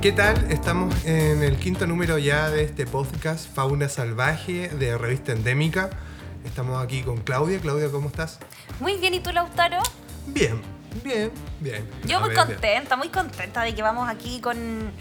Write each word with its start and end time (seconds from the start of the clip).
¿Qué 0.00 0.12
tal? 0.12 0.50
Estamos 0.50 0.94
en 1.04 1.42
el 1.42 1.56
quinto 1.56 1.86
número 1.86 2.18
ya 2.18 2.50
de 2.50 2.62
este 2.62 2.86
podcast 2.86 3.52
Fauna 3.52 3.88
Salvaje 3.88 4.68
de 4.68 4.96
Revista 4.96 5.32
Endémica. 5.32 5.90
Estamos 6.44 6.82
aquí 6.82 7.02
con 7.02 7.18
Claudia. 7.18 7.58
Claudia, 7.58 7.90
¿cómo 7.90 8.08
estás? 8.08 8.38
Muy 8.78 8.96
bien, 8.98 9.14
¿y 9.14 9.20
tú, 9.20 9.32
Lautaro? 9.32 9.78
Bien, 10.28 10.60
bien, 11.02 11.32
bien. 11.58 11.88
Yo 12.06 12.18
A 12.18 12.20
muy 12.20 12.28
ver, 12.30 12.36
bien. 12.38 12.46
contenta, 12.54 12.96
muy 12.96 13.08
contenta 13.08 13.62
de 13.62 13.74
que 13.74 13.82
vamos 13.82 14.08
aquí 14.08 14.40
con, 14.40 14.92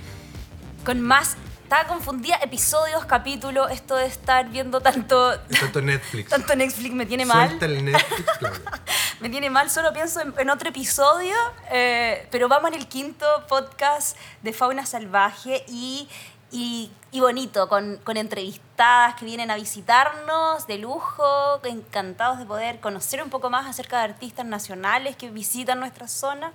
con 0.84 1.00
más. 1.02 1.38
Estaba 1.68 1.86
confundida, 1.86 2.38
episodios, 2.38 3.04
capítulos, 3.04 3.70
esto 3.72 3.98
de 3.98 4.06
estar 4.06 4.48
viendo 4.48 4.80
tanto, 4.80 5.38
Tanto 5.60 5.82
Netflix. 5.82 6.30
tanto 6.30 6.56
Netflix 6.56 6.96
me 6.96 7.06
tiene 7.06 7.26
mal. 7.26 7.50
Suelta 7.50 7.66
el 7.66 7.84
Netflix, 7.84 8.38
Claudia. 8.40 8.62
Me 9.20 9.28
tiene 9.30 9.50
mal, 9.50 9.70
solo 9.70 9.92
pienso 9.92 10.22
en, 10.22 10.34
en 10.38 10.50
otro 10.50 10.70
episodio, 10.70 11.36
eh, 11.70 12.26
pero 12.32 12.48
vamos 12.48 12.70
en 12.72 12.76
el 12.76 12.88
quinto 12.88 13.26
podcast 13.50 14.16
de 14.44 14.54
Fauna 14.54 14.86
Salvaje 14.86 15.66
y, 15.68 16.08
y, 16.52 16.90
y 17.12 17.20
bonito, 17.20 17.68
con, 17.68 17.98
con 18.06 18.16
entrevistadas 18.16 19.16
que 19.16 19.26
vienen 19.26 19.52
a 19.52 19.56
visitarnos 19.56 20.68
de 20.68 20.78
lujo, 20.78 21.60
encantados 21.66 22.40
de 22.40 22.46
poder 22.46 22.80
conocer 22.80 23.22
un 23.22 23.30
poco 23.30 23.50
más 23.50 23.68
acerca 23.68 23.98
de 23.98 24.04
artistas 24.06 24.46
nacionales 24.46 25.18
que 25.18 25.32
visitan 25.32 25.82
nuestra 25.82 26.08
zona. 26.08 26.54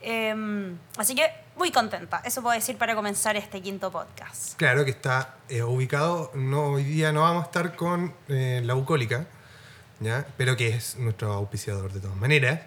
Eh, 0.00 0.74
así 0.96 1.14
que 1.14 1.45
muy 1.56 1.70
contenta, 1.72 2.20
eso 2.24 2.42
puedo 2.42 2.54
decir 2.54 2.76
para 2.76 2.94
comenzar 2.94 3.36
este 3.36 3.62
quinto 3.62 3.90
podcast. 3.90 4.56
Claro 4.56 4.84
que 4.84 4.90
está 4.90 5.36
eh, 5.48 5.62
ubicado, 5.62 6.30
no, 6.34 6.66
hoy 6.66 6.84
día 6.84 7.12
no 7.12 7.22
vamos 7.22 7.44
a 7.44 7.46
estar 7.46 7.74
con 7.76 8.14
eh, 8.28 8.60
la 8.64 8.74
bucólica, 8.74 9.26
¿ya? 10.00 10.26
pero 10.36 10.56
que 10.56 10.68
es 10.68 10.96
nuestro 10.96 11.32
auspiciador 11.32 11.92
de 11.92 12.00
todas 12.00 12.16
maneras. 12.16 12.60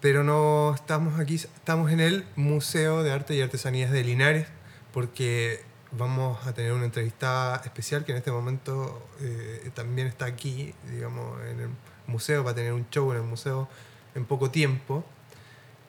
Pero 0.00 0.24
no 0.24 0.74
estamos 0.74 1.20
aquí, 1.20 1.36
estamos 1.36 1.90
en 1.92 2.00
el 2.00 2.26
Museo 2.34 3.02
de 3.02 3.12
Arte 3.12 3.34
y 3.34 3.40
Artesanías 3.40 3.92
de 3.92 4.02
Linares, 4.02 4.48
porque 4.92 5.64
vamos 5.92 6.44
a 6.46 6.52
tener 6.52 6.72
una 6.72 6.84
entrevistada 6.84 7.62
especial 7.64 8.04
que 8.04 8.12
en 8.12 8.18
este 8.18 8.32
momento 8.32 9.06
eh, 9.20 9.70
también 9.74 10.08
está 10.08 10.24
aquí, 10.24 10.74
digamos, 10.90 11.40
en 11.46 11.60
el 11.60 11.68
museo, 12.06 12.42
va 12.42 12.50
a 12.50 12.54
tener 12.54 12.72
un 12.72 12.88
show 12.90 13.10
en 13.12 13.18
el 13.18 13.22
museo 13.22 13.68
en 14.14 14.24
poco 14.24 14.50
tiempo. 14.50 15.04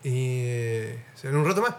Y 0.03 0.44
eh, 0.45 1.06
en 1.23 1.36
un 1.36 1.45
rato 1.45 1.62
más. 1.62 1.75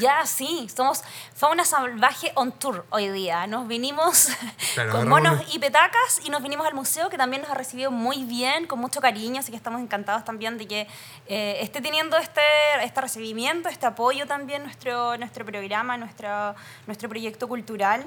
Ya, 0.00 0.24
sí, 0.24 0.66
somos 0.74 1.04
Fauna 1.34 1.64
Salvaje 1.64 2.32
on 2.36 2.52
Tour 2.52 2.86
hoy 2.90 3.10
día. 3.10 3.46
Nos 3.46 3.68
vinimos 3.68 4.28
Claro, 4.74 4.92
con 4.92 5.08
monos 5.08 5.42
y 5.52 5.58
petacas 5.58 6.20
y 6.24 6.30
nos 6.30 6.42
vinimos 6.42 6.66
al 6.66 6.74
museo 6.74 7.10
que 7.10 7.18
también 7.18 7.42
nos 7.42 7.50
ha 7.50 7.54
recibido 7.54 7.90
muy 7.90 8.24
bien, 8.24 8.66
con 8.66 8.78
mucho 8.78 9.00
cariño, 9.00 9.40
así 9.40 9.50
que 9.50 9.56
estamos 9.56 9.82
encantados 9.82 10.24
también 10.24 10.56
de 10.56 10.66
que 10.66 10.88
eh, 11.26 11.58
esté 11.60 11.82
teniendo 11.82 12.16
este, 12.16 12.40
este 12.82 13.00
recibimiento, 13.00 13.68
este 13.68 13.86
apoyo 13.86 14.26
también 14.26 14.62
nuestro, 14.62 15.18
nuestro 15.18 15.44
programa, 15.44 15.98
nuestro, 15.98 16.54
nuestro 16.86 17.08
proyecto 17.10 17.46
cultural. 17.46 18.04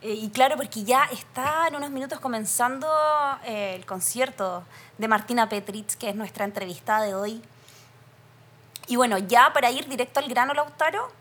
Eh, 0.00 0.14
y 0.14 0.30
claro, 0.30 0.56
porque 0.56 0.84
ya 0.84 1.04
está 1.12 1.68
en 1.68 1.76
unos 1.76 1.90
minutos 1.90 2.20
comenzando 2.20 2.88
eh, 3.44 3.74
el 3.74 3.84
concierto 3.84 4.64
de 4.96 5.08
Martina 5.08 5.48
Petritz, 5.48 5.94
que 5.96 6.08
es 6.08 6.14
nuestra 6.14 6.46
entrevistada 6.46 7.04
de 7.04 7.14
hoy. 7.14 7.42
Y 8.86 8.96
bueno, 8.96 9.18
ya 9.18 9.52
para 9.52 9.70
ir 9.70 9.86
directo 9.86 10.20
al 10.20 10.28
grano, 10.28 10.54
Lautaro, 10.54 11.17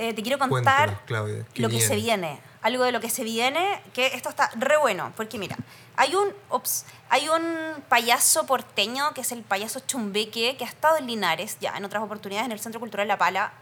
eh, 0.00 0.14
te 0.14 0.22
quiero 0.22 0.38
contar 0.38 1.04
Claudia, 1.04 1.44
¿qué 1.52 1.60
lo 1.60 1.68
que 1.68 1.78
se 1.78 1.94
viene. 1.94 2.40
Algo 2.62 2.84
de 2.84 2.92
lo 2.92 3.00
que 3.00 3.10
se 3.10 3.22
viene, 3.22 3.82
que 3.92 4.06
esto 4.06 4.30
está 4.30 4.50
re 4.54 4.78
bueno, 4.78 5.12
porque 5.14 5.38
mira, 5.38 5.56
hay 5.94 6.14
un, 6.14 6.32
ops, 6.48 6.86
hay 7.10 7.28
un 7.28 7.82
payaso 7.88 8.46
porteño, 8.46 9.12
que 9.12 9.20
es 9.20 9.32
el 9.32 9.42
payaso 9.42 9.80
Chumbeque, 9.80 10.56
que 10.56 10.64
ha 10.64 10.68
estado 10.68 10.96
en 10.96 11.06
Linares, 11.06 11.58
ya 11.60 11.76
en 11.76 11.84
otras 11.84 12.02
oportunidades, 12.02 12.46
en 12.46 12.52
el 12.52 12.60
Centro 12.60 12.80
Cultural 12.80 13.08
La 13.08 13.18
Pala, 13.18 13.52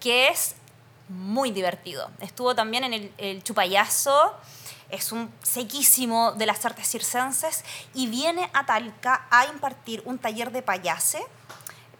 que 0.00 0.28
es 0.28 0.54
muy 1.08 1.50
divertido. 1.50 2.10
Estuvo 2.20 2.54
también 2.54 2.84
en 2.84 2.94
el, 2.94 3.12
el 3.18 3.42
Chupayazo, 3.42 4.34
es 4.88 5.12
un 5.12 5.30
sequísimo 5.42 6.32
de 6.32 6.46
las 6.46 6.64
artes 6.64 6.88
circenses, 6.88 7.64
y 7.92 8.06
viene 8.06 8.50
a 8.54 8.64
Talca 8.64 9.26
a 9.30 9.44
impartir 9.46 10.02
un 10.06 10.18
taller 10.18 10.52
de 10.52 10.62
payase, 10.62 11.22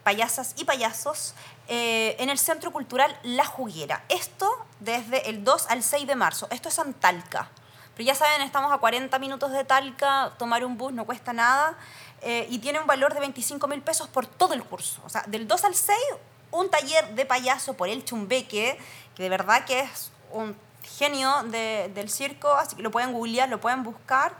payasas 0.03 0.53
y 0.57 0.65
payasos 0.65 1.33
eh, 1.67 2.15
en 2.19 2.29
el 2.29 2.37
Centro 2.39 2.71
Cultural 2.71 3.17
La 3.23 3.45
Juguera. 3.45 4.03
Esto 4.09 4.49
desde 4.79 5.29
el 5.29 5.43
2 5.43 5.67
al 5.69 5.83
6 5.83 6.07
de 6.07 6.15
marzo. 6.15 6.47
Esto 6.51 6.69
es 6.69 6.77
en 6.79 6.93
Talca. 6.93 7.49
Pero 7.95 8.07
ya 8.07 8.15
saben, 8.15 8.41
estamos 8.41 8.71
a 8.71 8.77
40 8.79 9.17
minutos 9.19 9.51
de 9.51 9.63
Talca, 9.63 10.33
tomar 10.39 10.65
un 10.65 10.77
bus 10.77 10.91
no 10.93 11.05
cuesta 11.05 11.31
nada 11.31 11.75
eh, 12.21 12.47
y 12.49 12.57
tiene 12.59 12.79
un 12.79 12.87
valor 12.87 13.13
de 13.13 13.19
25 13.19 13.67
mil 13.67 13.81
pesos 13.81 14.07
por 14.07 14.25
todo 14.25 14.53
el 14.55 14.63
curso. 14.63 15.01
O 15.05 15.09
sea, 15.09 15.23
del 15.27 15.47
2 15.47 15.63
al 15.65 15.75
6, 15.75 15.97
un 16.51 16.69
taller 16.69 17.09
de 17.15 17.25
payaso 17.25 17.75
por 17.75 17.89
el 17.89 18.03
Chumbeque, 18.03 18.79
que 19.15 19.23
de 19.23 19.29
verdad 19.29 19.63
que 19.65 19.81
es 19.81 20.11
un 20.31 20.55
genio 20.97 21.43
de- 21.43 21.91
del 21.93 22.09
circo, 22.09 22.51
así 22.53 22.75
que 22.75 22.81
lo 22.81 22.89
pueden 22.91 23.13
googlear, 23.13 23.47
lo 23.49 23.59
pueden 23.61 23.83
buscar. 23.83 24.33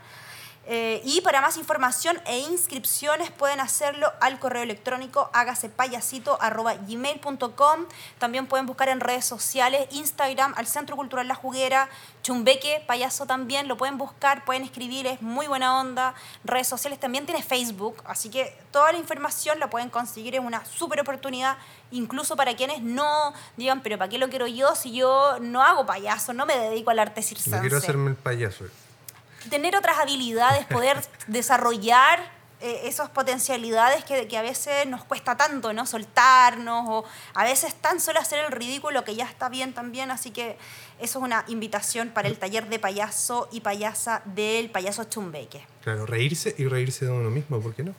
Eh, 0.66 1.02
y 1.04 1.20
para 1.20 1.42
más 1.42 1.58
información 1.58 2.18
e 2.24 2.38
inscripciones 2.38 3.30
pueden 3.30 3.60
hacerlo 3.60 4.10
al 4.20 4.38
correo 4.38 4.62
electrónico 4.62 5.28
hágasepayasito.gmail.com. 5.34 7.86
También 8.18 8.46
pueden 8.46 8.64
buscar 8.66 8.88
en 8.88 9.00
redes 9.00 9.26
sociales, 9.26 9.86
Instagram, 9.90 10.54
al 10.56 10.66
Centro 10.66 10.96
Cultural 10.96 11.28
La 11.28 11.34
Juguera, 11.34 11.90
Chumbeque, 12.22 12.82
payaso 12.86 13.26
también, 13.26 13.68
lo 13.68 13.76
pueden 13.76 13.98
buscar, 13.98 14.46
pueden 14.46 14.62
escribir, 14.62 15.06
es 15.06 15.20
muy 15.20 15.46
buena 15.46 15.78
onda. 15.78 16.14
Redes 16.44 16.68
sociales 16.68 16.98
también 16.98 17.26
tiene 17.26 17.42
Facebook, 17.42 18.02
así 18.06 18.30
que 18.30 18.56
toda 18.70 18.90
la 18.92 18.98
información 18.98 19.58
la 19.58 19.68
pueden 19.68 19.90
conseguir, 19.90 20.34
es 20.34 20.40
una 20.40 20.64
súper 20.64 21.00
oportunidad, 21.00 21.58
incluso 21.90 22.36
para 22.36 22.56
quienes 22.56 22.80
no 22.80 23.34
digan, 23.58 23.82
pero 23.82 23.98
¿para 23.98 24.08
qué 24.08 24.16
lo 24.16 24.30
quiero 24.30 24.46
yo 24.46 24.74
si 24.74 24.92
yo 24.92 25.38
no 25.40 25.62
hago 25.62 25.84
payaso, 25.84 26.32
no 26.32 26.46
me 26.46 26.56
dedico 26.56 26.90
al 26.90 27.00
arte 27.00 27.20
circense? 27.22 27.60
Quiero 27.60 27.76
hacerme 27.76 28.08
el 28.10 28.16
payaso. 28.16 28.64
Tener 29.50 29.76
otras 29.76 29.98
habilidades, 29.98 30.66
poder 30.66 31.00
desarrollar 31.26 32.20
eh, 32.60 32.82
esas 32.88 33.10
potencialidades 33.10 34.04
que, 34.04 34.26
que 34.26 34.38
a 34.38 34.42
veces 34.42 34.86
nos 34.86 35.04
cuesta 35.04 35.36
tanto, 35.36 35.72
¿no? 35.72 35.84
Soltarnos 35.86 36.84
o 36.88 37.04
a 37.34 37.44
veces 37.44 37.74
tan 37.74 38.00
solo 38.00 38.20
hacer 38.20 38.44
el 38.44 38.52
ridículo 38.52 39.04
que 39.04 39.14
ya 39.14 39.24
está 39.24 39.48
bien 39.48 39.74
también, 39.74 40.10
así 40.10 40.30
que 40.30 40.56
eso 40.98 41.18
es 41.18 41.24
una 41.24 41.44
invitación 41.48 42.10
para 42.10 42.28
el 42.28 42.38
taller 42.38 42.68
de 42.68 42.78
payaso 42.78 43.48
y 43.52 43.60
payasa 43.60 44.22
del 44.24 44.70
payaso 44.70 45.04
Chumbeque. 45.04 45.66
Claro, 45.82 46.06
reírse 46.06 46.54
y 46.56 46.66
reírse 46.66 47.04
de 47.04 47.10
uno 47.10 47.28
mismo, 47.28 47.60
¿por 47.60 47.74
qué 47.74 47.82
no? 47.82 47.94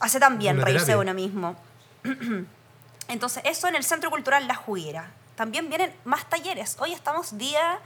Hace 0.00 0.18
también 0.18 0.56
Una 0.56 0.64
reírse 0.64 0.92
de 0.92 0.96
uno 0.96 1.14
mismo. 1.14 1.54
Entonces, 3.08 3.42
eso 3.44 3.68
en 3.68 3.76
el 3.76 3.84
Centro 3.84 4.10
Cultural 4.10 4.48
La 4.48 4.54
Juguera. 4.54 5.12
También 5.36 5.68
vienen 5.68 5.92
más 6.04 6.28
talleres. 6.28 6.76
Hoy 6.80 6.92
estamos 6.92 7.36
día... 7.36 7.78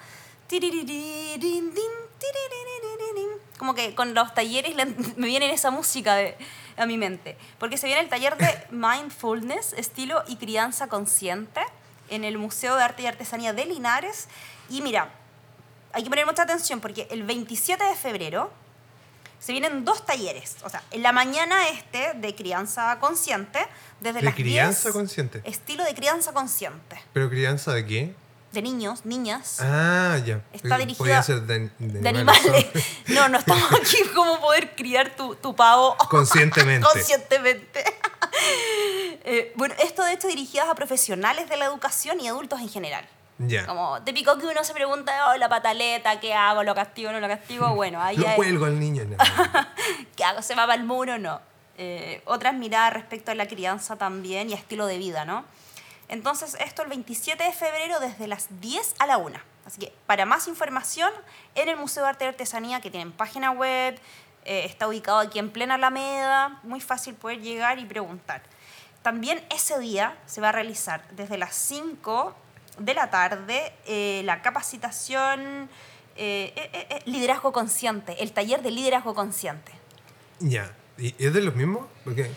Como 3.59 3.75
que 3.75 3.95
con 3.95 4.15
los 4.15 4.35
talleres 4.35 4.75
le- 4.77 4.87
me 5.17 5.27
viene 5.27 5.53
esa 5.53 5.71
música 5.71 6.15
de- 6.17 6.37
a 6.77 6.87
mi 6.87 6.99
mente. 6.99 7.37
Porque 7.59 7.77
se 7.79 7.87
viene 7.87 8.03
el 8.03 8.09
taller 8.09 8.37
de 8.37 8.67
Mindfulness, 8.71 9.73
estilo 9.75 10.23
y 10.27 10.37
crianza 10.37 10.89
consciente 10.89 11.61
en 12.11 12.25
el 12.25 12.37
Museo 12.39 12.77
de 12.77 12.83
Arte 12.83 13.03
y 13.03 13.07
Artesanía 13.07 13.53
de 13.53 13.65
Linares. 13.67 14.29
Y 14.69 14.83
mira, 14.83 15.09
hay 15.93 16.03
que 16.03 16.11
poner 16.11 16.27
mucha 16.27 16.43
atención 16.43 16.81
porque 16.81 17.07
el 17.11 17.23
27 17.23 17.83
de 17.85 17.95
febrero 17.95 18.53
se 19.39 19.53
vienen 19.53 19.85
dos 19.85 20.05
talleres. 20.05 20.57
O 20.65 20.71
sea, 20.71 20.83
en 20.91 21.03
la 21.03 21.13
mañana 21.13 21.69
este 21.69 22.15
de 22.15 22.35
crianza 22.35 22.99
consciente, 22.99 23.59
desde 24.01 24.19
¿De 24.21 24.25
las 24.25 24.35
crianza 24.35 24.83
10, 24.85 24.93
consciente? 24.93 25.43
Estilo 25.45 25.85
de 25.85 25.95
crianza 25.95 26.33
consciente. 26.33 27.01
¿Pero 27.13 27.29
crianza 27.31 27.73
de 27.73 27.87
qué? 27.87 28.15
De 28.55 28.63
niños, 28.63 29.05
niñas, 29.05 29.59
Ah, 29.61 30.17
ya. 30.25 30.41
Está 30.53 30.79
dirigida 30.79 30.99
Podía 30.99 31.23
ser 31.25 31.43
de, 31.43 31.71
de 31.79 32.01
de 32.01 32.09
animales. 32.09 32.45
animales. 32.47 32.87
No, 33.09 33.29
no 33.29 33.39
estamos 33.39 33.65
aquí 33.81 33.97
como 34.15 34.41
poder 34.41 34.77
criar 34.77 35.17
tu, 35.17 35.35
tu 35.35 35.57
pavo 35.57 35.97
Conscientemente. 36.09 36.87
conscientemente. 36.87 37.85
Eh, 39.27 39.53
bueno, 39.57 39.75
esto 39.83 40.05
de 40.05 40.13
hecho 40.13 40.29
dirigidas 40.29 40.69
a 40.69 40.75
profesionales 40.75 41.49
de 41.49 41.57
la 41.57 41.65
educación 41.67 42.21
y 42.21 42.29
adultos 42.29 42.61
en 42.61 42.69
general. 42.69 43.07
Ya. 43.39 43.65
Como 43.67 44.03
típico 44.03 44.37
que 44.39 44.47
uno 44.47 44.63
se 44.65 44.75
pregunta, 44.75 45.31
oh, 45.31 45.37
la 45.39 45.49
pataleta, 45.49 46.21
¿qué 46.21 46.35
hago? 46.35 46.63
¿Lo 46.63 46.75
castigo 46.75 47.11
no 47.11 47.21
lo 47.21 47.29
castigo? 47.29 47.75
Bueno, 47.75 48.03
ahí 48.03 48.17
Lo 48.17 48.29
hay- 48.29 48.37
cuelgo 48.37 48.67
al 48.67 48.79
niño. 48.79 49.05
no. 49.05 49.17
¿Qué 50.17 50.25
hago? 50.25 50.43
¿Se 50.43 50.55
va 50.55 50.67
para 50.67 50.75
el 50.75 50.85
muro? 50.85 51.17
No. 51.19 51.41
Eh, 51.79 52.23
otras 52.27 52.55
miradas 52.55 52.93
respecto 52.93 53.31
a 53.31 53.35
la 53.35 53.47
crianza 53.49 53.97
también 53.97 54.51
y 54.51 54.53
a 54.53 54.57
estilo 54.57 54.87
de 54.87 54.99
vida, 54.99 55.25
¿no? 55.25 55.45
Entonces, 56.09 56.57
esto 56.61 56.83
el 56.83 56.89
27 56.89 57.43
de 57.43 57.53
febrero 57.53 58.01
desde 58.01 58.27
las 58.27 58.61
10 58.61 58.95
a 58.99 59.07
la 59.07 59.19
1. 59.19 59.39
Así 59.65 59.81
que, 59.81 59.93
para 60.07 60.27
más 60.27 60.49
información, 60.49 61.11
en 61.55 61.69
el 61.69 61.77
Museo 61.77 62.03
de 62.03 62.11
Arte 62.11 62.25
y 62.27 62.29
Artesanía, 62.29 62.81
que 62.81 62.91
tienen 62.91 63.13
página 63.13 63.51
web, 63.51 63.99
eh, 64.45 64.65
está 64.67 64.87
ubicado 64.87 65.19
aquí 65.19 65.39
en 65.39 65.51
plena 65.51 65.75
Alameda, 65.75 66.61
muy 66.63 66.81
fácil 66.81 67.15
poder 67.15 67.41
llegar 67.41 67.79
y 67.79 67.87
preguntar. 67.87 68.43
También 69.03 69.43
ese 69.55 69.79
día 69.79 70.19
se 70.27 70.41
va 70.41 70.51
a 70.51 70.53
realizar 70.53 71.09
desde 71.11 71.39
las 71.39 71.55
5 71.55 72.35
de 72.79 72.95
la 72.95 73.11
tarde 73.11 73.73
eh, 73.87 74.23
la 74.25 74.43
capacitación 74.43 75.69
eh, 76.17 77.03
Liderazgo 77.07 77.53
Consciente, 77.53 78.23
el 78.23 78.33
taller 78.33 78.63
de 78.63 78.71
Liderazgo 78.71 79.15
Consciente. 79.15 79.73
Ya. 80.41 80.75
¿Y 80.97 81.15
es 81.19 81.33
de 81.33 81.43
los 81.43 81.55
mismos? 81.55 81.87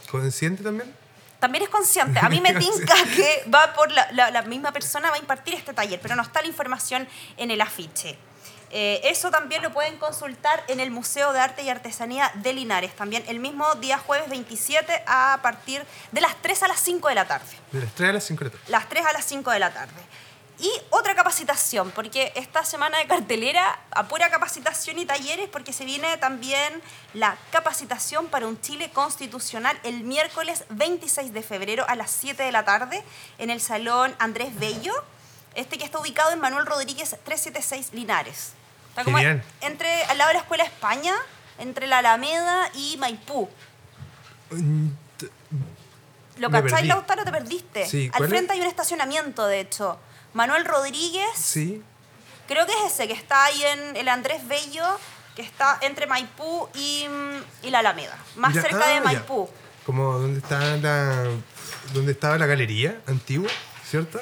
Consciente 0.09 0.63
también. 0.63 0.93
También 1.39 1.63
es 1.63 1.69
consciente. 1.69 2.19
A 2.19 2.29
mí 2.29 2.41
me 2.41 2.53
tinca 2.59 2.95
que 3.15 3.43
va 3.53 3.73
por 3.73 3.91
la, 3.91 4.07
la- 4.11 4.31
la 4.31 4.41
misma 4.43 4.71
persona, 4.71 5.09
va 5.09 5.15
a 5.15 5.19
impartir 5.19 5.53
este 5.53 5.73
taller, 5.73 5.99
pero 6.01 6.15
no 6.15 6.23
está 6.23 6.41
la 6.41 6.47
información 6.47 7.07
en 7.37 7.51
el 7.51 7.61
afiche. 7.61 8.17
Eh, 8.69 8.99
eso 9.05 9.31
también 9.31 9.61
lo 9.61 9.71
pueden 9.71 9.97
consultar 9.97 10.61
en 10.67 10.81
el 10.81 10.91
Museo 10.91 11.31
de 11.31 11.39
Arte 11.39 11.61
y 11.63 11.69
Artesanía 11.69 12.29
de 12.35 12.51
Linares, 12.51 12.93
también 12.97 13.23
el 13.29 13.39
mismo 13.39 13.75
día 13.75 13.97
jueves 13.97 14.29
27 14.29 15.03
a 15.07 15.39
partir 15.41 15.85
de 16.11 16.19
las 16.19 16.35
3 16.41 16.63
a 16.63 16.67
las 16.67 16.79
5 16.81 17.07
de 17.07 17.15
la 17.15 17.25
tarde 17.25 17.45
De 17.71 17.79
las 17.79 17.93
3 17.95 18.09
a 18.09 18.11
las 18.17 18.25
5 18.25 18.39
de 18.43 18.45
la 18.45 18.51
tarde. 18.51 18.67
las 18.67 18.89
3 18.89 19.05
a 19.05 19.13
las 19.13 19.23
5 19.25 19.51
de 19.51 19.59
la 19.59 19.71
tarde. 19.73 20.01
Y 20.59 20.71
otra 20.89 21.13
capacitación, 21.13 21.91
porque 21.91 22.31
esta 22.35 22.65
semana 22.65 22.97
de 22.97 23.05
cartelera 23.05 23.79
apura 23.91 24.31
capacitación 24.31 24.97
y 24.97 25.05
talleres, 25.05 25.47
porque 25.49 25.71
se 25.71 25.85
viene 25.85 26.17
también 26.17 26.81
la 27.13 27.37
capacitación 27.51 28.25
para 28.27 28.47
un 28.47 28.59
Chile 28.59 28.89
constitucional 28.91 29.79
el 29.83 30.03
miércoles 30.03 30.63
26 30.69 31.31
de 31.31 31.43
febrero 31.43 31.85
a 31.87 31.95
las 31.95 32.09
7 32.09 32.41
de 32.41 32.51
la 32.51 32.65
tarde 32.65 33.03
en 33.37 33.51
el 33.51 33.61
Salón 33.61 34.15
Andrés 34.17 34.57
Bello, 34.57 34.93
este 35.53 35.77
que 35.77 35.85
está 35.85 35.99
ubicado 35.99 36.31
en 36.31 36.39
Manuel 36.39 36.65
Rodríguez 36.65 37.09
376 37.23 37.93
Linares. 37.93 38.53
Está 38.89 39.03
como 39.03 39.17
Genial. 39.17 39.43
entre, 39.61 40.05
al 40.05 40.17
lado 40.17 40.29
de 40.29 40.33
la 40.35 40.39
Escuela 40.39 40.63
España, 40.63 41.13
entre 41.59 41.85
la 41.85 41.99
Alameda 41.99 42.71
y 42.73 42.97
Maipú. 42.97 43.47
Mm, 44.49 44.87
¿Lo 46.37 46.49
cacháis. 46.49 46.87
Lautaro? 46.87 47.23
¿Te 47.23 47.31
perdiste? 47.31 47.85
Sí, 47.87 48.09
Al 48.13 48.17
¿cuál 48.17 48.29
frente 48.29 48.53
es? 48.53 48.59
hay 48.59 48.61
un 48.61 48.67
estacionamiento, 48.67 49.45
de 49.45 49.59
hecho. 49.59 49.99
Manuel 50.37 50.65
Rodríguez, 50.65 51.27
Sí. 51.35 51.81
creo 52.47 52.65
que 52.67 52.71
es 52.73 52.93
ese, 52.93 53.07
que 53.07 53.13
está 53.13 53.45
ahí 53.45 53.63
en 53.63 53.97
el 53.97 54.07
Andrés 54.07 54.47
Bello, 54.47 54.85
que 55.35 55.41
está 55.41 55.79
entre 55.81 56.05
Maipú 56.05 56.69
y, 56.75 57.07
mm, 57.09 57.65
y 57.65 57.69
la 57.71 57.79
Alameda, 57.79 58.15
más 58.35 58.53
Ya- 58.53 58.61
cerca 58.61 58.81
ah, 58.85 58.87
de 58.89 58.95
ya. 58.95 59.01
Maipú. 59.01 59.49
Como 59.85 60.13
donde 60.19 60.39
está 60.39 60.59
la. 60.77 61.25
donde 61.93 62.11
estaba 62.11 62.37
la 62.37 62.45
galería 62.45 63.01
antigua, 63.07 63.49
¿cierto? 63.89 64.19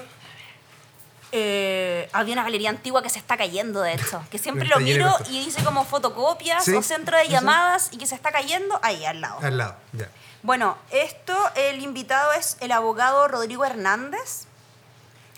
Eh, 1.32 2.08
había 2.14 2.34
una 2.34 2.44
galería 2.44 2.70
antigua 2.70 3.02
que 3.04 3.10
se 3.10 3.20
está 3.20 3.36
cayendo, 3.36 3.82
de 3.82 3.94
hecho, 3.94 4.24
que 4.32 4.38
siempre 4.38 4.68
lo 4.70 4.80
miro 4.80 5.14
y 5.30 5.44
dice 5.44 5.64
como 5.66 5.84
fotocopias 5.84 6.64
Sí, 6.64 6.74
o 6.74 6.82
centro 6.82 7.18
de 7.18 7.26
sí. 7.26 7.32
llamadas 7.32 7.90
y 7.92 7.98
que 7.98 8.06
se 8.08 8.16
está 8.16 8.32
cayendo 8.32 8.80
ahí 8.84 9.04
al 9.06 9.20
lado. 9.20 9.40
Al 9.42 9.58
lado, 9.58 9.76
ya. 9.92 10.08
Bueno, 10.44 10.78
esto, 10.92 11.36
el 11.56 11.82
invitado 11.82 12.32
es 12.34 12.56
el 12.62 12.72
abogado 12.72 13.28
Rodrigo 13.28 13.66
Hernández 13.66 14.46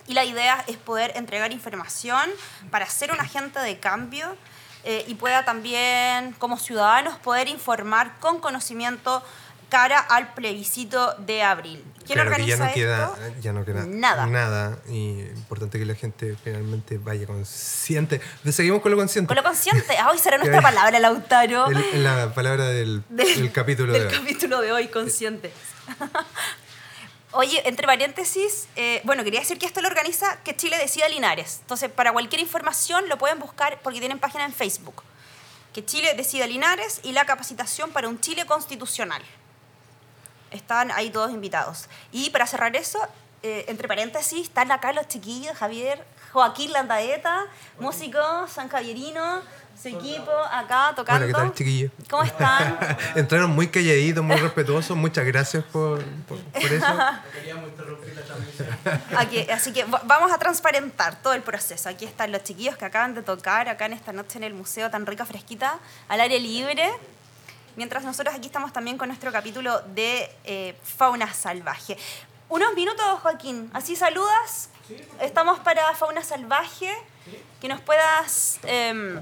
y 0.07 0.13
la 0.13 0.23
idea 0.23 0.63
es 0.67 0.77
poder 0.77 1.11
entregar 1.15 1.51
información 1.51 2.29
para 2.71 2.85
ser 2.87 3.11
un 3.11 3.19
agente 3.19 3.59
de 3.59 3.79
cambio 3.79 4.35
eh, 4.83 5.03
y 5.07 5.15
pueda 5.15 5.43
también, 5.45 6.33
como 6.39 6.57
ciudadanos, 6.57 7.17
poder 7.19 7.47
informar 7.49 8.17
con 8.19 8.39
conocimiento 8.39 9.21
cara 9.69 9.99
al 9.99 10.33
plebiscito 10.33 11.13
de 11.15 11.43
abril. 11.43 11.83
¿Quién 12.05 12.13
Claro 12.15 12.29
que 12.29 12.35
organiza 12.35 12.57
ya 12.57 12.67
no 12.69 12.73
queda, 12.73 13.05
esto? 13.27 13.41
ya 13.41 13.51
no 13.53 13.65
queda 13.65 13.85
Nada. 13.85 14.25
nada. 14.27 14.77
Y 14.87 15.19
importante 15.19 15.77
que 15.77 15.85
la 15.85 15.93
gente 15.95 16.37
finalmente 16.41 16.97
vaya 16.99 17.27
consciente. 17.27 18.21
Seguimos 18.49 18.81
con 18.81 18.91
lo 18.91 18.97
consciente. 18.97 19.27
Con 19.27 19.35
lo 19.35 19.43
consciente. 19.43 19.93
Ah, 19.99 20.09
hoy 20.11 20.19
será 20.19 20.37
nuestra 20.37 20.61
palabra, 20.61 20.97
Lautaro. 21.01 21.67
El- 21.67 22.01
la 22.01 22.33
palabra 22.33 22.67
del, 22.69 23.03
del 23.09 23.51
capítulo 23.51 23.91
del 23.91 24.03
de 24.03 24.07
hoy. 24.07 24.13
capítulo 24.21 24.61
de 24.61 24.71
hoy, 24.71 24.87
consciente. 24.87 25.51
Oye, 27.39 27.61
entre 27.69 27.85
paréntesis, 27.85 28.67
eh, 28.75 28.99
bueno, 29.03 29.23
quería 29.23 29.41
decir 29.41 29.59
que 29.59 29.67
esto 29.67 29.79
lo 29.79 29.87
organiza 29.87 30.39
Que 30.43 30.55
Chile 30.55 30.75
Decida 30.79 31.07
Linares. 31.07 31.59
Entonces, 31.61 31.91
para 31.91 32.11
cualquier 32.11 32.41
información 32.41 33.07
lo 33.07 33.19
pueden 33.19 33.37
buscar 33.37 33.79
porque 33.83 33.99
tienen 33.99 34.17
página 34.17 34.43
en 34.43 34.51
Facebook. 34.51 35.03
Que 35.71 35.85
Chile 35.85 36.15
Decida 36.15 36.47
Linares 36.47 36.99
y 37.03 37.11
la 37.11 37.25
capacitación 37.27 37.91
para 37.91 38.07
un 38.07 38.19
Chile 38.19 38.47
constitucional. 38.47 39.21
Están 40.49 40.89
ahí 40.89 41.11
todos 41.11 41.29
invitados. 41.29 41.89
Y 42.11 42.31
para 42.31 42.47
cerrar 42.47 42.75
eso, 42.75 42.97
eh, 43.43 43.65
entre 43.67 43.87
paréntesis, 43.87 44.47
están 44.47 44.71
acá 44.71 44.91
los 44.91 45.07
chiquillos, 45.07 45.55
Javier, 45.55 46.03
Joaquín 46.33 46.71
Landaeta, 46.71 47.45
músico 47.79 48.47
san 48.47 48.67
javierino, 48.67 49.43
su 49.81 49.89
equipo 49.89 50.31
acá 50.51 50.93
tocando. 50.95 51.25
Hola, 51.25 51.27
¿qué 51.27 51.33
tal, 51.33 51.53
chiquillos? 51.53 51.91
¿Cómo 52.09 52.23
están? 52.31 52.77
Entraron 53.15 53.51
muy 53.51 53.67
calladitos, 53.67 54.23
muy 54.23 54.35
respetuosos. 54.37 54.95
Muchas 54.97 55.25
gracias 55.25 55.63
por, 55.65 56.03
por, 56.27 56.39
por 56.39 56.63
eso. 56.63 56.85
Aquí, 59.17 59.39
así 59.51 59.73
que 59.73 59.83
va- 59.85 60.01
vamos 60.05 60.31
a 60.31 60.37
transparentar 60.37 61.21
todo 61.21 61.33
el 61.33 61.41
proceso. 61.41 61.89
Aquí 61.89 62.05
están 62.05 62.31
los 62.31 62.43
chiquillos 62.43 62.77
que 62.77 62.85
acaban 62.85 63.13
de 63.13 63.21
tocar 63.23 63.69
acá 63.69 63.85
en 63.85 63.93
esta 63.93 64.11
noche 64.13 64.37
en 64.37 64.43
el 64.43 64.53
museo 64.53 64.89
tan 64.89 65.05
rica, 65.05 65.25
fresquita, 65.25 65.79
al 66.07 66.21
aire 66.21 66.39
libre. 66.39 66.89
Mientras 67.75 68.03
nosotros 68.03 68.33
aquí 68.35 68.47
estamos 68.47 68.73
también 68.73 68.97
con 68.97 69.07
nuestro 69.09 69.31
capítulo 69.31 69.81
de 69.93 70.29
eh, 70.45 70.75
fauna 70.83 71.31
salvaje. 71.33 71.97
Unos 72.49 72.73
minutos, 72.73 73.05
Joaquín. 73.21 73.69
Así 73.73 73.95
saludas. 73.95 74.69
Estamos 75.21 75.59
para 75.59 75.93
fauna 75.95 76.23
salvaje. 76.23 76.91
Que 77.61 77.67
nos 77.67 77.81
puedas... 77.81 78.59
em, 78.63 79.21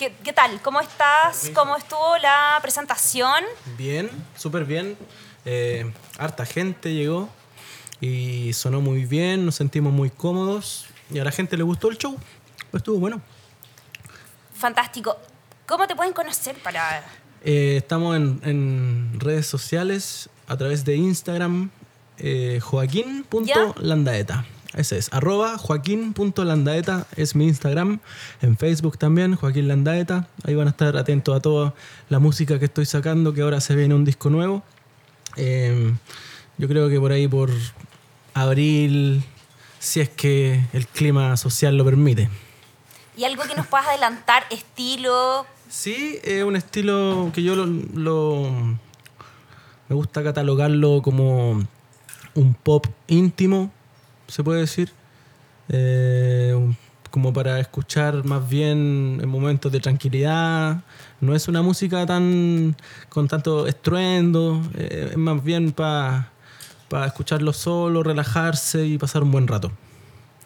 ¿qué, 0.00 0.14
qué 0.24 0.32
tal? 0.32 0.62
¿Cómo 0.62 0.80
estás? 0.80 1.50
¿Cómo 1.54 1.76
estuvo 1.76 2.16
la 2.22 2.58
presentación? 2.62 3.44
Bien, 3.76 4.10
súper 4.34 4.64
bien. 4.64 4.96
Eh, 5.44 5.92
harta 6.18 6.46
gente 6.46 6.94
llegó 6.94 7.28
y 8.00 8.54
sonó 8.54 8.80
muy 8.80 9.04
bien, 9.04 9.44
nos 9.44 9.56
sentimos 9.56 9.92
muy 9.92 10.08
cómodos 10.08 10.86
y 11.10 11.18
a 11.18 11.24
la 11.24 11.30
gente 11.30 11.58
le 11.58 11.64
gustó 11.64 11.90
el 11.90 11.98
show. 11.98 12.16
Pues 12.70 12.80
estuvo 12.80 12.98
bueno. 12.98 13.20
Fantástico. 14.54 15.18
¿Cómo 15.66 15.86
te 15.86 15.94
pueden 15.94 16.14
conocer 16.14 16.56
para 16.62 17.04
Eh, 17.44 17.76
estamos 17.76 18.16
en, 18.16 18.40
en 18.44 19.20
redes 19.20 19.46
sociales 19.46 20.30
a 20.46 20.56
través 20.56 20.86
de 20.86 20.96
Instagram, 20.96 21.70
eh, 22.16 22.58
joaquín.landaeta. 22.62 24.46
Ese 24.74 24.98
es, 24.98 25.12
arroba 25.12 25.58
joaquín.landaeta 25.58 27.06
es 27.16 27.34
mi 27.34 27.46
Instagram. 27.48 27.98
En 28.40 28.56
Facebook 28.56 28.98
también, 28.98 29.34
Joaquín 29.34 29.66
Landaeta. 29.68 30.28
Ahí 30.44 30.54
van 30.54 30.68
a 30.68 30.70
estar 30.70 30.96
atentos 30.96 31.36
a 31.36 31.40
toda 31.40 31.74
la 32.08 32.18
música 32.20 32.58
que 32.58 32.66
estoy 32.66 32.86
sacando, 32.86 33.34
que 33.34 33.42
ahora 33.42 33.60
se 33.60 33.74
viene 33.74 33.94
un 33.94 34.04
disco 34.04 34.30
nuevo. 34.30 34.62
Eh, 35.36 35.92
yo 36.58 36.68
creo 36.68 36.88
que 36.88 37.00
por 37.00 37.10
ahí 37.10 37.26
por 37.26 37.50
abril, 38.34 39.24
si 39.80 40.00
es 40.00 40.08
que 40.08 40.64
el 40.72 40.86
clima 40.86 41.36
social 41.36 41.76
lo 41.76 41.84
permite. 41.84 42.28
Y 43.16 43.24
algo 43.24 43.42
que 43.42 43.54
nos 43.56 43.66
puedas 43.66 43.88
adelantar, 43.88 44.44
estilo. 44.50 45.46
Sí, 45.68 46.18
es 46.22 46.44
un 46.44 46.54
estilo 46.56 47.30
que 47.34 47.42
yo 47.42 47.56
lo, 47.56 47.66
lo- 47.66 48.50
me 49.88 49.96
gusta 49.96 50.22
catalogarlo 50.22 51.02
como 51.02 51.60
un 52.34 52.54
pop 52.54 52.86
íntimo, 53.08 53.72
se 54.30 54.42
puede 54.42 54.60
decir. 54.60 54.92
Eh, 55.68 56.74
como 57.10 57.32
para 57.32 57.58
escuchar 57.60 58.24
más 58.24 58.48
bien 58.48 59.18
en 59.20 59.28
momentos 59.28 59.70
de 59.72 59.80
tranquilidad. 59.80 60.82
No 61.20 61.34
es 61.34 61.48
una 61.48 61.62
música 61.62 62.06
tan 62.06 62.76
con 63.08 63.28
tanto 63.28 63.66
estruendo, 63.66 64.62
eh, 64.76 65.08
es 65.10 65.16
más 65.16 65.42
bien 65.42 65.72
para 65.72 66.30
escucharlo 67.06 67.52
solo, 67.52 68.02
relajarse 68.02 68.86
y 68.86 68.96
pasar 68.96 69.22
un 69.22 69.32
buen 69.32 69.46
rato. 69.46 69.72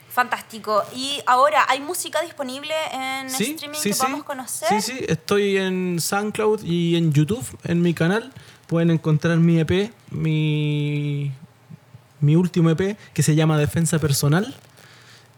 Fantástico. 0.09 0.85
Y 0.95 1.21
ahora, 1.27 1.65
¿hay 1.69 1.81
música 1.81 2.23
disponible 2.23 2.73
en 2.93 3.27
streaming 3.27 3.81
que 3.83 3.95
podamos 3.95 4.23
conocer? 4.23 4.69
Sí, 4.69 4.81
sí, 4.81 5.05
estoy 5.09 5.57
en 5.57 5.99
SoundCloud 6.01 6.63
y 6.63 6.95
en 6.95 7.13
YouTube, 7.13 7.45
en 7.65 7.83
mi 7.83 7.95
canal. 7.95 8.33
Pueden 8.69 8.91
encontrar 8.91 9.39
mi 9.39 9.59
EP, 9.59 9.93
mi, 10.11 11.33
mi 12.25 12.37
último 12.37 12.71
EP, 12.71 12.97
que 13.13 13.23
se 13.23 13.35
llama 13.35 13.59
Defensa 13.59 13.99
Personal. 13.99 14.55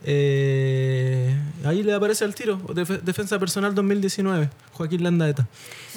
Eh, 0.09 1.35
ahí 1.65 1.83
le 1.83 1.93
aparece 1.95 2.25
al 2.25 2.35
tiro, 2.35 2.59
Def- 2.75 3.01
Defensa 3.03 3.39
Personal 3.39 3.75
2019, 3.75 4.49
Joaquín 4.73 5.03
Landaeta. 5.03 5.47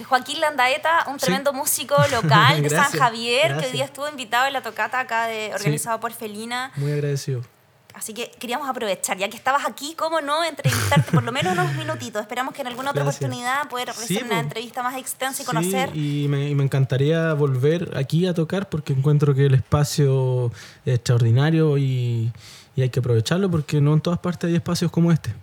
Joaquín 0.08 0.40
Landaeta, 0.42 1.06
un 1.08 1.20
Sí. 1.20 1.26
tremendo 1.28 1.54
músico 1.54 1.96
local 2.12 2.62
de 2.64 2.70
San 2.70 2.80
Gracias, 2.80 3.02
Javier, 3.02 3.58
que 3.58 3.68
hoy 3.68 3.72
día 3.72 3.86
estuvo 3.86 4.10
invitado 4.10 4.48
en 4.48 4.54
la 4.54 4.62
tocata 4.62 5.00
acá 5.00 5.28
de, 5.28 5.52
organizado 5.54 6.00
por 6.00 6.12
Felina. 6.14 6.72
Muy 6.78 6.92
agradecido. 6.92 7.44
Así 8.00 8.14
que 8.14 8.32
queríamos 8.40 8.70
aprovechar, 8.70 9.18
ya 9.18 9.28
que 9.30 9.36
estabas 9.36 9.64
aquí, 9.68 9.94
¿cómo 9.96 10.22
no? 10.22 10.42
Entrevistarte 10.46 11.12
por 11.12 11.22
lo 11.22 11.34
menos 11.34 11.52
unos 11.52 11.74
minutitos. 11.76 12.22
Esperamos 12.22 12.54
que 12.54 12.62
en 12.62 12.68
alguna 12.68 12.92
otra 12.92 13.04
Gracias. 13.04 13.24
oportunidad 13.26 13.68
poder 13.68 13.92
Sí, 13.94 14.00
realizar 14.00 14.24
una 14.24 14.40
entrevista 14.40 14.82
más 14.84 14.96
extensa 14.98 15.42
y 15.42 15.46
Sí, 15.46 15.52
conocer. 15.52 15.96
y 15.96 16.28
me, 16.30 16.48
y 16.50 16.56
me 16.56 16.64
encantaría 16.64 17.34
volver 17.34 17.92
aquí 17.98 18.26
a 18.26 18.34
tocar 18.34 18.70
porque 18.70 18.94
encuentro 18.94 19.36
que 19.36 19.48
el 19.48 19.54
espacio 19.54 20.50
es 20.86 20.96
extraordinario 20.96 21.78
y, 21.78 22.32
y 22.78 22.82
hay 22.82 22.90
que 22.90 23.00
aprovecharlo 23.02 23.52
porque 23.52 23.82
no 23.82 23.94
en 23.94 24.00
todas 24.00 24.20
partes 24.20 24.48
hay 24.50 24.56
espacios 24.56 24.90
como 24.92 25.12
este. 25.12 25.34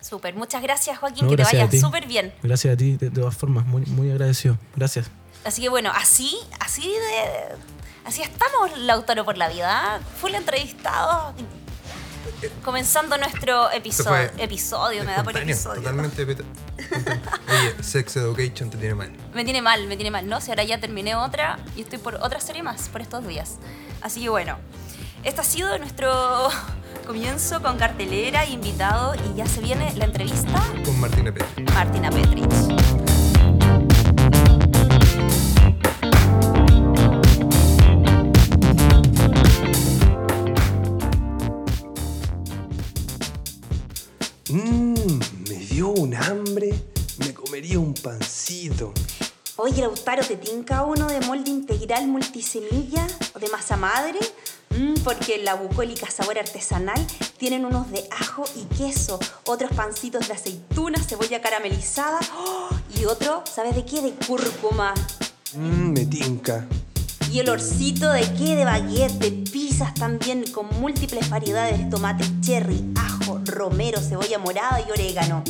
Súper. 0.00 0.34
Muchas 0.34 0.62
gracias, 0.62 0.98
Joaquín. 0.98 1.24
No, 1.26 1.30
que 1.30 1.36
te 1.36 1.42
gracias 1.42 1.62
a 1.62 1.66
vaya 1.66 1.80
súper 1.80 2.06
bien. 2.08 2.34
Gracias 2.42 2.74
a 2.74 2.76
ti, 2.76 2.96
de, 2.96 3.10
de 3.10 3.20
todas 3.20 3.36
formas, 3.36 3.64
muy, 3.64 3.82
muy 3.86 4.10
agradecido. 4.10 4.58
Gracias. 4.74 5.08
Así 5.44 5.62
que 5.62 5.68
bueno, 5.68 5.92
así, 5.94 6.36
así 6.58 6.88
de. 6.88 7.54
Así 8.02 8.22
estamos, 8.22 8.76
Lautaro 8.78 9.26
por 9.26 9.36
la 9.36 9.48
vida. 9.50 9.98
¿eh? 9.98 10.04
Full 10.20 10.34
entrevistado. 10.34 11.34
Comenzando 12.64 13.16
nuestro 13.16 13.70
episodio. 13.70 14.30
Episodio, 14.38 15.04
me 15.04 15.12
da 15.12 15.22
por 15.22 15.36
episodio. 15.36 15.80
Totalmente. 15.80 16.22
Oye, 16.22 17.82
Sex 17.82 18.16
Education 18.16 18.70
te 18.70 18.78
tiene 18.78 18.94
mal. 18.94 19.12
Me 19.34 19.44
tiene 19.44 19.62
mal, 19.62 19.86
me 19.86 19.96
tiene 19.96 20.10
mal. 20.10 20.28
No, 20.28 20.40
si 20.40 20.50
ahora 20.50 20.64
ya 20.64 20.80
terminé 20.80 21.14
otra 21.14 21.58
y 21.76 21.82
estoy 21.82 21.98
por 21.98 22.16
otra 22.16 22.40
serie 22.40 22.62
más 22.62 22.88
por 22.88 23.00
estos 23.00 23.26
días. 23.26 23.58
Así 24.00 24.22
que 24.22 24.28
bueno, 24.28 24.56
este 25.24 25.40
ha 25.40 25.44
sido 25.44 25.76
nuestro 25.78 26.48
comienzo 27.06 27.60
con 27.62 27.76
cartelera, 27.76 28.46
invitado 28.46 29.14
y 29.14 29.36
ya 29.36 29.46
se 29.46 29.60
viene 29.60 29.92
la 29.96 30.04
entrevista 30.06 30.62
Con 30.84 30.98
Martina 31.00 31.32
Pérez. 31.32 31.48
Martina 31.74 32.10
Petrich. 32.10 32.99
Mmm, 44.52 45.20
me 45.48 45.56
dio 45.56 45.90
un 45.90 46.12
hambre. 46.12 46.74
Me 47.18 47.32
comería 47.32 47.78
un 47.78 47.94
pancito. 47.94 48.92
Oye, 49.54 49.80
Lautaro, 49.80 50.24
¿te 50.24 50.36
tinca 50.36 50.82
uno 50.82 51.06
de 51.06 51.20
molde 51.20 51.50
integral 51.50 52.08
multisemilla 52.08 53.06
o 53.34 53.38
de 53.38 53.48
masa 53.48 53.76
madre? 53.76 54.18
Mm, 54.70 54.94
porque 55.04 55.38
la 55.38 55.54
bucólica 55.54 56.10
sabor 56.10 56.36
artesanal 56.36 56.98
tienen 57.38 57.64
unos 57.64 57.92
de 57.92 58.08
ajo 58.10 58.44
y 58.56 58.64
queso, 58.74 59.20
otros 59.44 59.70
pancitos 59.72 60.26
de 60.26 60.34
aceituna, 60.34 60.98
cebolla 61.00 61.40
caramelizada 61.40 62.18
¡oh! 62.36 62.70
y 62.98 63.04
otro, 63.04 63.44
¿sabes 63.52 63.76
de 63.76 63.84
qué? 63.84 64.02
De 64.02 64.12
cúrcuma. 64.26 64.94
Mmm, 65.54 65.92
me 65.92 66.06
tinca. 66.06 66.66
Y 67.30 67.38
olorcito 67.38 68.10
de 68.10 68.22
qué? 68.34 68.56
De 68.56 68.64
baguette, 68.64 69.12
de 69.20 69.30
pizzas 69.30 69.94
también 69.94 70.44
con 70.50 70.66
múltiples 70.80 71.30
variedades 71.30 71.78
de 71.78 71.84
tomate 71.84 72.24
cherry, 72.40 72.84
ajo, 73.30 73.40
romero, 73.44 74.00
cebolla 74.00 74.38
morada 74.38 74.80
y 74.86 74.90
orégano. 74.90 75.42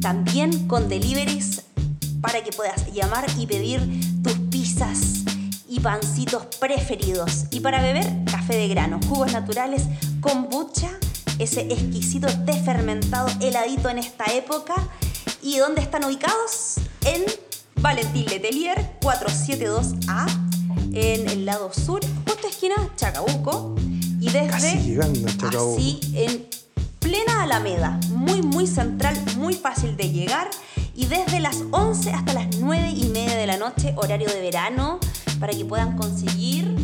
También 0.00 0.66
con 0.66 0.88
deliveries 0.88 1.62
para 2.20 2.42
que 2.42 2.50
puedas 2.52 2.92
llamar 2.92 3.26
y 3.38 3.46
pedir 3.46 3.80
tus 4.22 4.34
pizzas 4.50 5.24
y 5.68 5.80
pancitos 5.80 6.46
preferidos. 6.58 7.46
Y 7.50 7.60
para 7.60 7.82
beber, 7.82 8.06
café 8.30 8.56
de 8.56 8.68
grano, 8.68 9.00
jugos 9.08 9.32
naturales, 9.32 9.82
kombucha, 10.20 10.90
ese 11.38 11.62
exquisito 11.62 12.28
té 12.44 12.54
fermentado 12.62 13.28
heladito 13.40 13.88
en 13.88 13.98
esta 13.98 14.24
época. 14.32 14.74
¿Y 15.42 15.58
dónde 15.58 15.82
están 15.82 16.04
ubicados? 16.04 16.76
En 17.04 17.22
Valentín 17.76 18.26
Letelier 18.26 18.98
472A, 19.00 20.26
en 20.92 21.28
el 21.28 21.44
lado 21.44 21.72
sur, 21.72 22.00
justo 22.26 22.48
esquina 22.48 22.74
Chacabuco. 22.96 23.76
Y 24.18 24.30
desde 24.30 24.46
Casi 24.48 24.78
llegando 24.78 25.28
a 25.28 25.36
Chacabuco. 25.36 25.76
así 25.76 26.00
en 26.14 26.46
plena 27.06 27.44
Alameda, 27.44 28.00
muy 28.10 28.42
muy 28.42 28.66
central, 28.66 29.16
muy 29.36 29.54
fácil 29.54 29.96
de 29.96 30.10
llegar 30.10 30.50
y 30.92 31.06
desde 31.06 31.38
las 31.38 31.62
11 31.70 32.10
hasta 32.10 32.32
las 32.32 32.56
9 32.56 32.90
y 32.96 33.08
media 33.10 33.36
de 33.36 33.46
la 33.46 33.56
noche, 33.56 33.94
horario 33.96 34.28
de 34.28 34.40
verano, 34.40 34.98
para 35.38 35.52
que 35.52 35.64
puedan 35.64 35.96
conseguir 35.96 36.74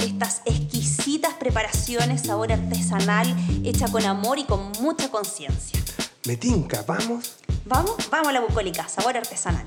estas 0.00 0.42
exquisitas 0.46 1.34
preparaciones, 1.34 2.22
sabor 2.22 2.52
artesanal, 2.52 3.32
hecha 3.62 3.86
con 3.86 4.04
amor 4.04 4.40
y 4.40 4.44
con 4.44 4.72
mucha 4.80 5.12
conciencia. 5.12 5.80
Me 6.26 6.36
tinca, 6.36 6.82
vamos. 6.82 7.36
Vamos, 7.64 7.94
vamos 8.10 8.28
a 8.28 8.32
la 8.32 8.40
bucólica, 8.40 8.88
sabor 8.88 9.16
artesanal. 9.16 9.64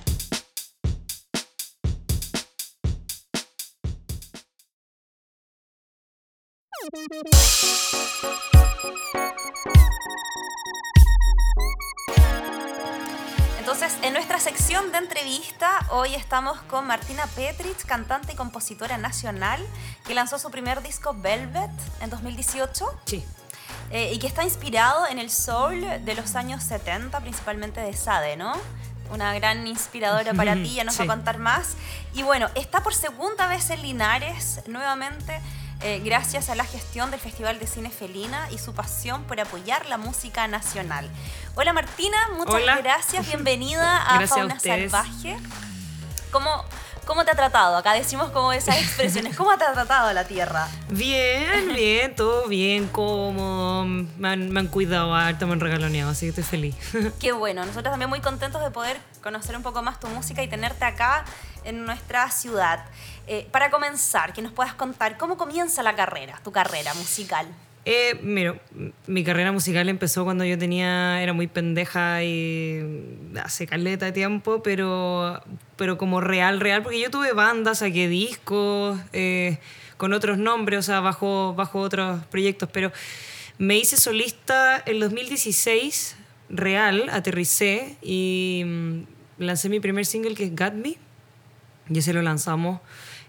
Entonces, 13.60 13.94
en 14.02 14.14
nuestra 14.14 14.40
sección 14.40 14.92
de 14.92 14.98
entrevista, 14.98 15.70
hoy 15.92 16.14
estamos 16.16 16.60
con 16.64 16.86
Martina 16.88 17.26
Petrich, 17.36 17.86
cantante 17.86 18.34
y 18.34 18.36
compositora 18.36 18.98
nacional, 18.98 19.66
que 20.06 20.14
lanzó 20.14 20.40
su 20.40 20.50
primer 20.52 20.82
disco 20.82 21.14
Velvet 21.14 21.72
en 22.02 22.10
2018 22.10 22.86
Sí. 23.06 23.24
eh, 23.92 24.12
y 24.14 24.20
que 24.20 24.28
está 24.28 24.44
inspirado 24.44 25.08
en 25.08 25.20
el 25.20 25.30
soul 25.30 25.82
de 26.04 26.16
los 26.16 26.36
años 26.36 26.64
70, 26.64 27.20
principalmente 27.22 27.80
de 27.82 27.94
Sade, 27.94 28.36
¿no? 28.36 28.54
Una 29.12 29.34
gran 29.34 29.66
inspiradora 29.68 30.34
para 30.34 30.54
ti, 30.64 30.74
ya 30.76 30.84
nos 30.84 31.00
va 31.00 31.04
a 31.06 31.08
contar 31.08 31.38
más. 31.38 31.76
Y 32.14 32.24
bueno, 32.24 32.50
está 32.56 32.82
por 32.84 32.94
segunda 32.94 33.48
vez 33.48 33.70
en 33.70 33.82
Linares, 33.84 34.62
nuevamente, 34.68 35.40
eh, 35.84 36.00
gracias 36.04 36.50
a 36.50 36.56
la 36.56 36.64
gestión 36.64 37.10
del 37.12 37.20
Festival 37.20 37.58
de 37.60 37.66
Cine 37.66 37.90
Felina 37.90 38.48
y 38.52 38.58
su 38.58 38.74
pasión 38.74 39.24
por 39.24 39.40
apoyar 39.40 39.86
la 39.88 39.98
música 39.98 40.48
nacional. 40.48 41.10
Hola 41.56 41.74
Martina, 41.74 42.18
muchas 42.38 42.56
Hola. 42.56 42.78
gracias, 42.78 43.26
bienvenida 43.28 43.98
a 44.08 44.18
Gracias 44.20 44.38
Fauna. 44.40 44.60
Salvaje. 44.60 45.38
¿Cómo, 46.32 46.50
¿Cómo 47.06 47.26
te 47.26 47.32
ha 47.32 47.36
tratado? 47.36 47.76
Acá 47.76 47.94
decimos 47.94 48.30
como 48.30 48.54
esas 48.54 48.78
expresiones. 48.78 49.36
¿Cómo 49.36 49.58
te 49.58 49.64
ha 49.64 49.74
tratado 49.74 50.14
la 50.14 50.26
tierra? 50.26 50.68
Bien, 50.90 51.74
bien, 51.74 52.16
todo 52.16 52.48
bien, 52.48 52.88
cómodo. 52.88 53.86
Me 53.86 54.28
han, 54.28 54.50
me 54.52 54.60
han 54.60 54.68
cuidado 54.68 55.14
harto, 55.16 55.48
me 55.48 55.54
han 55.54 55.60
regaloneado, 55.60 56.12
así 56.12 56.28
que 56.28 56.30
estoy 56.30 56.44
feliz. 56.44 56.76
Qué 57.20 57.32
bueno, 57.32 57.66
nosotros 57.66 57.92
también 57.92 58.10
muy 58.10 58.22
contentos 58.22 58.62
de 58.62 58.72
poder 58.72 59.00
conocer 59.22 59.56
un 59.58 59.64
poco 59.64 59.82
más 59.82 60.00
tu 60.00 60.08
música 60.08 60.44
y 60.44 60.48
tenerte 60.48 60.86
acá 60.86 61.26
en 61.64 61.86
nuestra 61.86 62.30
ciudad. 62.30 62.86
Eh, 63.28 63.48
para 63.52 63.72
comenzar, 63.72 64.34
que 64.34 64.42
nos 64.42 64.52
puedas 64.52 64.74
contar 64.74 65.18
cómo 65.18 65.38
comienza 65.38 65.84
la 65.84 65.96
carrera, 65.96 66.40
tu 66.44 66.52
carrera 66.52 66.94
musical. 66.94 67.48
Eh, 67.84 68.20
mira, 68.22 68.62
mi 69.08 69.24
carrera 69.24 69.52
musical 69.52 69.90
empezó 69.90 70.24
cuando 70.24 70.46
yo 70.46 70.56
tenía, 70.58 71.22
era 71.24 71.34
muy 71.34 71.48
pendeja 71.48 72.24
y 72.24 72.80
hace 73.44 73.66
caleta 73.66 74.06
de 74.06 74.12
tiempo, 74.12 74.62
pero, 74.62 75.42
pero 75.78 75.98
como 75.98 76.22
real, 76.22 76.60
real, 76.60 76.84
porque 76.84 77.00
yo 77.00 77.10
tuve 77.10 77.34
bandas, 77.34 77.80
saqué 77.80 78.08
discos 78.08 79.00
eh, 79.14 79.58
con 79.98 80.14
otros 80.14 80.38
nombres, 80.38 80.80
o 80.80 80.84
sea, 80.84 81.00
bajo, 81.00 81.56
bajo 81.56 81.80
otros 81.80 82.24
proyectos, 82.26 82.70
pero 82.72 82.92
me 83.58 83.78
hice 83.78 83.98
solista 83.98 84.82
en 84.86 85.00
2016, 85.00 86.18
real, 86.50 87.10
aterricé 87.12 87.98
y 88.04 88.62
mm, 88.64 89.02
lancé 89.40 89.70
mi 89.70 89.80
primer 89.80 90.06
single 90.06 90.36
que 90.36 90.44
es 90.46 90.56
Got 90.56 90.74
Me. 90.74 90.98
Y 91.90 91.98
ese 91.98 92.14
lo 92.14 92.22
lanzamos 92.22 92.80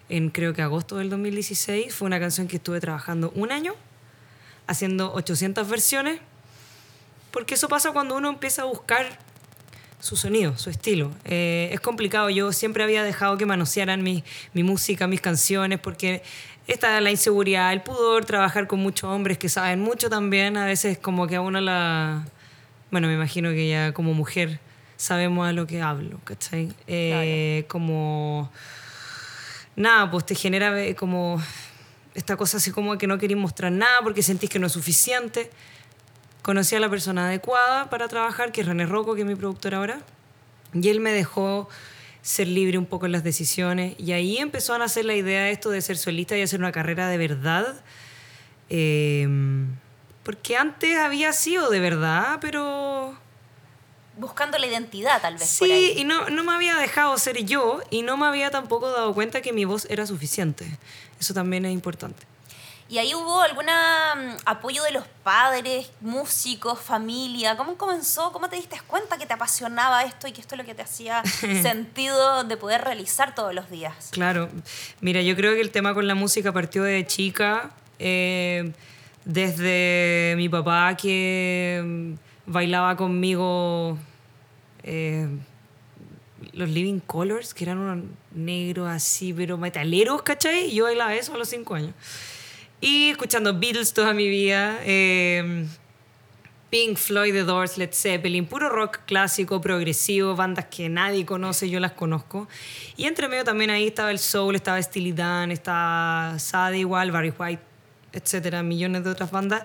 en 0.08 0.28
creo 0.28 0.52
que 0.52 0.62
agosto 0.62 0.98
del 0.98 1.08
2016. 1.10 1.94
Fue 1.94 2.06
una 2.06 2.20
canción 2.20 2.48
que 2.48 2.56
estuve 2.56 2.80
trabajando 2.80 3.32
un 3.34 3.50
año 3.50 3.74
haciendo 4.72 5.12
800 5.14 5.68
versiones, 5.68 6.20
porque 7.30 7.54
eso 7.54 7.68
pasa 7.68 7.92
cuando 7.92 8.16
uno 8.16 8.28
empieza 8.28 8.62
a 8.62 8.64
buscar 8.66 9.18
su 10.00 10.16
sonido, 10.16 10.58
su 10.58 10.68
estilo. 10.68 11.12
Eh, 11.24 11.70
es 11.72 11.80
complicado, 11.80 12.28
yo 12.28 12.52
siempre 12.52 12.82
había 12.82 13.04
dejado 13.04 13.38
que 13.38 13.46
manosearan 13.46 14.02
mi, 14.02 14.24
mi 14.52 14.64
música, 14.64 15.06
mis 15.06 15.20
canciones, 15.20 15.78
porque 15.78 16.22
está 16.66 17.00
la 17.00 17.10
inseguridad, 17.10 17.72
el 17.72 17.82
pudor, 17.82 18.24
trabajar 18.24 18.66
con 18.66 18.80
muchos 18.80 19.08
hombres 19.08 19.38
que 19.38 19.48
saben 19.48 19.80
mucho 19.80 20.10
también, 20.10 20.56
a 20.56 20.66
veces 20.66 20.98
como 20.98 21.26
que 21.26 21.36
a 21.36 21.40
uno 21.40 21.60
la... 21.60 22.26
Bueno, 22.90 23.06
me 23.08 23.14
imagino 23.14 23.50
que 23.50 23.68
ya 23.68 23.92
como 23.92 24.12
mujer 24.12 24.60
sabemos 24.96 25.48
a 25.48 25.52
lo 25.52 25.66
que 25.66 25.80
hablo, 25.80 26.20
¿cachai? 26.24 26.72
Eh, 26.86 27.64
Como 27.68 28.50
nada, 29.76 30.10
pues 30.10 30.26
te 30.26 30.34
genera 30.34 30.74
como 30.94 31.42
esta 32.14 32.36
cosa 32.36 32.58
así 32.58 32.70
como 32.70 32.98
que 32.98 33.06
no 33.06 33.18
querís 33.18 33.36
mostrar 33.36 33.72
nada 33.72 34.00
porque 34.02 34.22
sentís 34.22 34.50
que 34.50 34.58
no 34.58 34.66
es 34.66 34.72
suficiente. 34.72 35.50
Conocí 36.42 36.74
a 36.74 36.80
la 36.80 36.90
persona 36.90 37.26
adecuada 37.26 37.88
para 37.88 38.08
trabajar, 38.08 38.52
que 38.52 38.62
es 38.62 38.66
René 38.66 38.86
Rocco, 38.86 39.14
que 39.14 39.22
es 39.22 39.26
mi 39.26 39.36
productor 39.36 39.74
ahora, 39.74 40.00
y 40.74 40.88
él 40.88 41.00
me 41.00 41.12
dejó 41.12 41.68
ser 42.20 42.48
libre 42.48 42.78
un 42.78 42.86
poco 42.86 43.06
en 43.06 43.12
las 43.12 43.24
decisiones, 43.24 43.94
y 43.98 44.12
ahí 44.12 44.38
empezó 44.38 44.74
a 44.74 44.78
nacer 44.78 45.04
la 45.04 45.14
idea 45.14 45.44
de 45.44 45.52
esto 45.52 45.70
de 45.70 45.80
ser 45.80 45.96
solista 45.96 46.36
y 46.36 46.42
hacer 46.42 46.58
una 46.58 46.72
carrera 46.72 47.08
de 47.08 47.18
verdad. 47.18 47.80
Eh, 48.70 49.28
porque 50.22 50.56
antes 50.56 50.98
había 50.98 51.32
sido 51.32 51.70
de 51.70 51.80
verdad, 51.80 52.38
pero 52.40 53.16
Buscando 54.16 54.58
la 54.58 54.66
identidad, 54.66 55.20
tal 55.22 55.34
vez. 55.38 55.56
por 55.58 55.66
Sí, 55.68 55.72
ahí. 55.72 55.94
y 55.98 56.04
no, 56.04 56.28
no 56.28 56.44
me 56.44 56.52
había 56.52 56.76
dejado 56.76 57.16
ser 57.18 57.44
yo 57.44 57.80
y 57.90 58.02
no 58.02 58.16
me 58.16 58.26
había 58.26 58.50
tampoco 58.50 58.90
dado 58.90 59.14
cuenta 59.14 59.40
que 59.40 59.52
mi 59.52 59.64
voz 59.64 59.86
era 59.88 60.06
suficiente. 60.06 60.66
Eso 61.18 61.32
también 61.34 61.64
es 61.64 61.72
importante. 61.72 62.24
¿Y 62.88 62.98
ahí 62.98 63.14
hubo 63.14 63.40
algún 63.40 63.64
apoyo 64.44 64.82
de 64.82 64.90
los 64.90 65.04
padres, 65.22 65.90
músicos, 66.02 66.78
familia? 66.78 67.56
¿Cómo 67.56 67.78
comenzó? 67.78 68.32
¿Cómo 68.32 68.50
te 68.50 68.56
diste 68.56 68.78
cuenta 68.86 69.16
que 69.16 69.24
te 69.24 69.32
apasionaba 69.32 70.02
esto 70.02 70.28
y 70.28 70.32
que 70.32 70.42
esto 70.42 70.56
es 70.56 70.58
lo 70.58 70.66
que 70.66 70.74
te 70.74 70.82
hacía 70.82 71.22
sentido 71.62 72.44
de 72.44 72.54
poder 72.58 72.82
realizar 72.82 73.34
todos 73.34 73.54
los 73.54 73.70
días? 73.70 74.08
Claro. 74.10 74.50
Mira, 75.00 75.22
yo 75.22 75.34
creo 75.36 75.54
que 75.54 75.62
el 75.62 75.70
tema 75.70 75.94
con 75.94 76.06
la 76.06 76.14
música 76.14 76.52
partió 76.52 76.82
de 76.82 77.06
chica, 77.06 77.70
eh, 77.98 78.72
desde 79.24 80.34
mi 80.36 80.50
papá 80.50 80.94
que 80.96 81.80
mm, 81.82 82.14
bailaba 82.46 82.96
conmigo 82.96 83.98
eh, 84.82 85.28
los 86.52 86.68
Living 86.68 87.00
Colors, 87.00 87.54
que 87.54 87.64
eran 87.64 87.78
unos 87.78 88.04
negros 88.34 88.88
así, 88.88 89.32
pero 89.32 89.58
metaleros, 89.58 90.22
¿cachai? 90.22 90.72
Yo 90.74 90.84
bailaba 90.84 91.14
eso 91.14 91.34
a 91.34 91.38
los 91.38 91.48
cinco 91.48 91.74
años. 91.74 91.94
Y 92.80 93.10
escuchando 93.10 93.58
Beatles 93.58 93.94
toda 93.94 94.12
mi 94.12 94.28
vida. 94.28 94.80
eh, 94.82 95.66
Pink 96.72 96.96
Floyd, 96.96 97.34
The 97.34 97.44
Doors, 97.44 97.76
Led 97.76 97.92
Zeppelin, 97.92 98.46
puro 98.46 98.70
rock 98.70 99.00
clásico, 99.04 99.60
progresivo, 99.60 100.34
bandas 100.34 100.64
que 100.70 100.88
nadie 100.88 101.26
conoce, 101.26 101.68
yo 101.68 101.78
las 101.80 101.92
conozco. 101.92 102.48
Y 102.96 103.04
entre 103.04 103.28
medio 103.28 103.44
también 103.44 103.68
ahí 103.68 103.88
estaba 103.88 104.10
el 104.10 104.18
soul, 104.18 104.56
estaba 104.56 104.82
Steely 104.82 105.12
Dan, 105.12 105.50
estaba 105.50 106.38
Sadie 106.38 106.80
igual, 106.80 107.12
Barry 107.12 107.34
White, 107.38 107.62
etcétera, 108.14 108.62
millones 108.62 109.04
de 109.04 109.10
otras 109.10 109.30
bandas. 109.30 109.64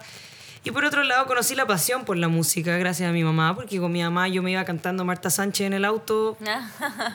Y 0.68 0.72
por 0.72 0.84
otro 0.84 1.02
lado 1.04 1.26
conocí 1.28 1.56
la 1.56 1.66
pasión 1.66 2.04
por 2.04 2.18
la 2.18 2.28
música 2.28 2.78
gracias 2.78 3.10
a 3.10 3.14
mi 3.14 3.24
mamá, 3.24 3.56
porque 3.56 3.80
con 3.80 3.90
mi 3.90 4.04
mamá 4.04 4.28
yo 4.28 4.44
me 4.44 4.52
iba 4.52 4.66
cantando 4.66 5.06
Marta 5.06 5.30
Sánchez 5.30 5.68
en 5.68 5.72
el 5.72 5.86
auto. 5.86 6.38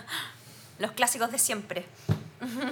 Los 0.79 0.93
clásicos 0.93 1.31
de 1.31 1.39
siempre. 1.39 1.85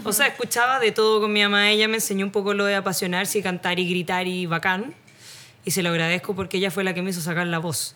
O 0.05 0.13
sea, 0.15 0.29
escuchaba 0.29 0.81
de 0.81 0.91
todo 0.91 1.21
con 1.21 1.35
mi 1.35 1.43
mamá. 1.43 1.71
Ella 1.71 1.87
me 1.87 1.97
enseñó 1.97 2.25
un 2.25 2.33
poco 2.33 2.55
lo 2.55 2.65
de 2.65 2.77
apasionarse 2.77 3.39
y 3.41 3.43
cantar 3.43 3.79
y 3.79 3.91
gritar 3.91 4.27
y 4.27 4.47
bacán. 4.47 4.95
Y 5.67 5.73
se 5.73 5.83
lo 5.83 5.91
agradezco 5.91 6.35
porque 6.35 6.57
ella 6.57 6.71
fue 6.71 6.83
la 6.83 6.95
que 6.95 7.03
me 7.03 7.11
hizo 7.11 7.21
sacar 7.21 7.47
la 7.47 7.59
voz. 7.59 7.95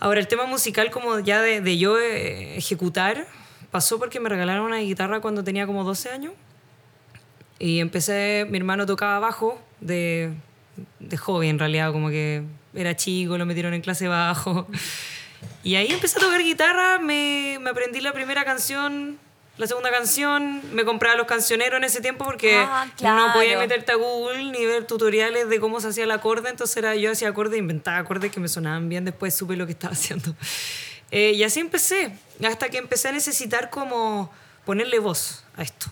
Ahora, 0.00 0.20
el 0.20 0.26
tema 0.26 0.46
musical, 0.46 0.90
como 0.90 1.18
ya 1.18 1.42
de, 1.42 1.60
de 1.60 1.76
yo 1.76 2.00
eh, 2.00 2.56
ejecutar, 2.56 3.26
pasó 3.70 3.98
porque 3.98 4.20
me 4.20 4.30
regalaron 4.30 4.64
una 4.64 4.78
guitarra 4.78 5.20
cuando 5.20 5.44
tenía 5.44 5.66
como 5.66 5.84
12 5.84 6.08
años. 6.08 6.32
Y 7.58 7.80
empecé, 7.80 8.46
mi 8.48 8.56
hermano 8.56 8.86
tocaba 8.86 9.18
bajo 9.18 9.60
de, 9.82 10.32
de 10.98 11.16
joven 11.16 11.50
en 11.50 11.58
realidad, 11.58 11.92
como 11.92 12.08
que 12.08 12.42
era 12.74 12.96
chico, 12.96 13.38
lo 13.38 13.46
metieron 13.46 13.74
en 13.74 13.80
clase 13.80 14.08
bajo. 14.08 14.66
Y 15.62 15.76
ahí 15.76 15.88
empecé 15.90 16.18
a 16.18 16.22
tocar 16.22 16.42
guitarra, 16.42 16.98
me, 16.98 17.58
me 17.60 17.70
aprendí 17.70 18.00
la 18.00 18.12
primera 18.12 18.44
canción, 18.44 19.18
la 19.56 19.66
segunda 19.66 19.90
canción, 19.90 20.62
me 20.72 20.84
compraba 20.84 21.16
los 21.16 21.26
cancioneros 21.26 21.78
en 21.78 21.84
ese 21.84 22.00
tiempo 22.00 22.24
porque 22.24 22.56
Ah, 22.56 22.86
no 23.02 23.32
podía 23.32 23.58
meterte 23.58 23.92
a 23.92 23.96
Google 23.96 24.44
ni 24.50 24.66
ver 24.66 24.86
tutoriales 24.86 25.48
de 25.48 25.60
cómo 25.60 25.80
se 25.80 25.88
hacía 25.88 26.04
el 26.04 26.10
acorde, 26.10 26.50
entonces 26.50 26.76
era 26.76 26.96
yo 26.96 27.12
hacía 27.12 27.28
acordes, 27.28 27.58
inventaba 27.58 27.98
acordes 27.98 28.32
que 28.32 28.40
me 28.40 28.48
sonaban 28.48 28.88
bien, 28.88 29.04
después 29.04 29.34
supe 29.34 29.56
lo 29.56 29.66
que 29.66 29.72
estaba 29.72 29.92
haciendo. 29.92 30.34
Eh, 31.10 31.32
y 31.32 31.44
así 31.44 31.60
empecé, 31.60 32.10
hasta 32.44 32.68
que 32.70 32.78
empecé 32.78 33.08
a 33.08 33.12
necesitar 33.12 33.70
como 33.70 34.32
ponerle 34.64 34.98
voz 34.98 35.44
a 35.56 35.62
esto. 35.62 35.86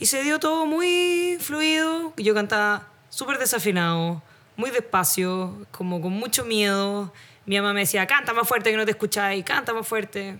Y 0.00 0.06
se 0.06 0.22
dio 0.24 0.40
todo 0.40 0.66
muy 0.66 1.38
fluido. 1.40 2.12
Yo 2.16 2.34
cantaba 2.34 2.88
súper 3.14 3.38
desafinado, 3.38 4.22
muy 4.56 4.70
despacio, 4.70 5.66
como 5.70 6.00
con 6.00 6.12
mucho 6.12 6.44
miedo. 6.44 7.12
Mi 7.46 7.56
mamá 7.56 7.72
me 7.72 7.80
decía, 7.80 8.06
canta 8.08 8.32
más 8.32 8.48
fuerte 8.48 8.70
que 8.72 8.76
no 8.76 8.84
te 8.84 8.90
escucháis, 8.90 9.44
canta 9.44 9.72
más 9.72 9.86
fuerte. 9.86 10.38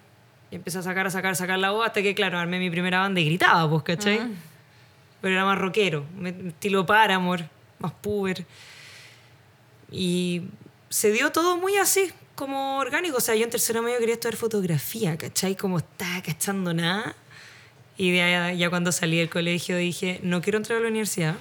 Y 0.51 0.57
empecé 0.57 0.79
a 0.79 0.83
sacar, 0.83 1.07
a 1.07 1.11
sacar, 1.11 1.33
a 1.33 1.35
sacar 1.37 1.59
la 1.59 1.71
voz 1.71 1.87
hasta 1.87 2.03
que, 2.03 2.15
claro, 2.17 2.37
armé 2.37 2.59
mi 2.59 2.71
primera 2.71 2.99
banda 2.99 3.21
y 3.21 3.27
gritaba, 3.27 3.71
pues, 3.71 3.85
¿cachai? 3.85 4.21
Pero 5.21 5.35
era 5.35 5.45
más 5.45 5.57
rockero, 5.57 6.05
estilo 6.49 6.85
Paramore, 6.85 7.49
más 7.79 7.93
puber. 7.93 8.45
Y 9.91 10.43
se 10.89 11.13
dio 11.13 11.31
todo 11.31 11.57
muy 11.57 11.77
así, 11.77 12.11
como 12.35 12.79
orgánico. 12.79 13.19
O 13.19 13.21
sea, 13.21 13.37
yo 13.37 13.45
en 13.45 13.51
tercero 13.51 13.83
medio 13.83 13.99
quería 14.01 14.15
estudiar 14.15 14.37
fotografía, 14.37 15.17
¿cachai? 15.17 15.55
Como 15.55 15.79
estaba 15.79 16.21
cachando 16.23 16.75
nada. 16.75 17.15
Y 17.97 18.11
de 18.11 18.23
ahí, 18.23 18.59
ya 18.59 18.69
cuando 18.69 18.91
salí 18.91 19.19
del 19.19 19.31
colegio 19.31 19.77
dije, 19.77 20.19
no 20.25 20.43
quiero 20.43 20.59
entrar 20.59 20.79
a 20.79 20.83
la 20.83 20.89
universidad. 20.89 21.37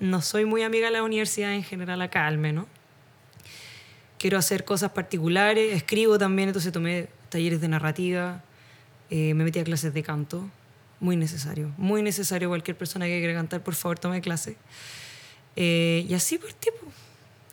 No 0.00 0.22
soy 0.22 0.44
muy 0.44 0.62
amiga 0.62 0.86
de 0.86 0.92
la 0.92 1.02
universidad 1.02 1.52
en 1.54 1.64
general 1.64 2.00
acá, 2.02 2.26
al 2.26 2.38
menos. 2.38 2.66
Quiero 4.18 4.38
hacer 4.38 4.64
cosas 4.64 4.90
particulares, 4.92 5.74
escribo 5.74 6.18
también, 6.18 6.48
entonces 6.48 6.72
tomé 6.72 7.08
talleres 7.28 7.60
de 7.60 7.68
narrativa, 7.68 8.42
eh, 9.10 9.34
me 9.34 9.44
metí 9.44 9.58
a 9.60 9.64
clases 9.64 9.94
de 9.94 10.02
canto, 10.02 10.48
muy 11.00 11.16
necesario, 11.16 11.72
muy 11.76 12.02
necesario. 12.02 12.48
Cualquier 12.48 12.76
persona 12.76 13.06
que 13.06 13.18
quiera 13.18 13.34
cantar, 13.34 13.62
por 13.62 13.74
favor, 13.74 13.98
tome 13.98 14.20
clase. 14.20 14.56
Eh, 15.56 16.04
y 16.08 16.14
así 16.14 16.38
por 16.38 16.52
tipo, 16.52 16.78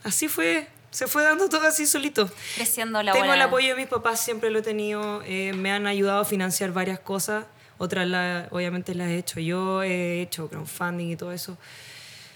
así 0.04 0.28
fue, 0.28 0.68
se 0.92 1.06
fue 1.08 1.24
dando 1.24 1.50
todo 1.50 1.68
así 1.68 1.86
solito. 1.86 2.30
Creciendo 2.56 3.02
la 3.04 3.12
Tengo 3.14 3.34
el 3.34 3.42
apoyo 3.42 3.70
de 3.70 3.76
mis 3.76 3.88
papás, 3.88 4.20
siempre 4.20 4.50
lo 4.50 4.60
he 4.60 4.64
tenido. 4.64 5.22
eh, 5.26 5.54
me 5.54 5.72
han 5.72 5.86
ayudado 5.88 6.22
a 6.22 6.26
financiar 6.26 6.72
varias 6.74 7.00
cosas. 7.00 7.46
Otras, 7.78 8.08
la- 8.08 8.48
obviamente, 8.52 8.96
las 8.96 9.10
he 9.10 9.18
hecho 9.18 9.40
yo. 9.40 9.84
He 9.84 10.22
hecho 10.22 10.48
crowdfunding 10.50 11.12
y 11.12 11.16
todo 11.16 11.32
eso. 11.32 11.58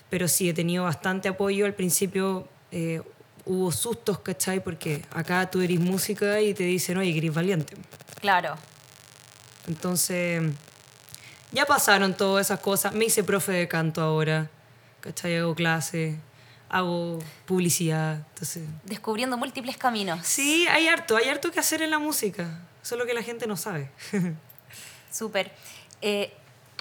Pero 0.09 0.27
sí, 0.27 0.49
he 0.49 0.53
tenido 0.53 0.83
bastante 0.83 1.29
apoyo. 1.29 1.65
Al 1.65 1.73
principio 1.73 2.47
eh, 2.71 3.01
hubo 3.45 3.71
sustos, 3.71 4.19
¿cachai? 4.19 4.63
Porque 4.63 5.03
acá 5.11 5.49
tú 5.49 5.61
eres 5.61 5.79
música 5.79 6.41
y 6.41 6.53
te 6.53 6.63
dicen, 6.63 6.97
oye, 6.97 7.11
que 7.11 7.19
eres 7.19 7.33
valiente. 7.33 7.75
Claro. 8.21 8.55
Entonces, 9.67 10.41
ya 11.51 11.65
pasaron 11.65 12.13
todas 12.15 12.47
esas 12.47 12.59
cosas. 12.59 12.93
Me 12.93 13.05
hice 13.05 13.23
profe 13.23 13.51
de 13.51 13.67
canto 13.67 14.01
ahora, 14.01 14.49
¿cachai? 15.01 15.37
Hago 15.37 15.55
clase, 15.55 16.17
hago 16.69 17.19
publicidad. 17.45 18.15
Entonces, 18.29 18.63
Descubriendo 18.83 19.37
múltiples 19.37 19.77
caminos. 19.77 20.25
Sí, 20.25 20.67
hay 20.69 20.87
harto, 20.87 21.17
hay 21.17 21.29
harto 21.29 21.51
que 21.51 21.59
hacer 21.59 21.81
en 21.81 21.91
la 21.91 21.99
música. 21.99 22.61
Solo 22.81 23.05
que 23.05 23.13
la 23.13 23.23
gente 23.23 23.45
no 23.47 23.57
sabe. 23.57 23.91
Súper. 25.11 25.51
Eh, 26.01 26.33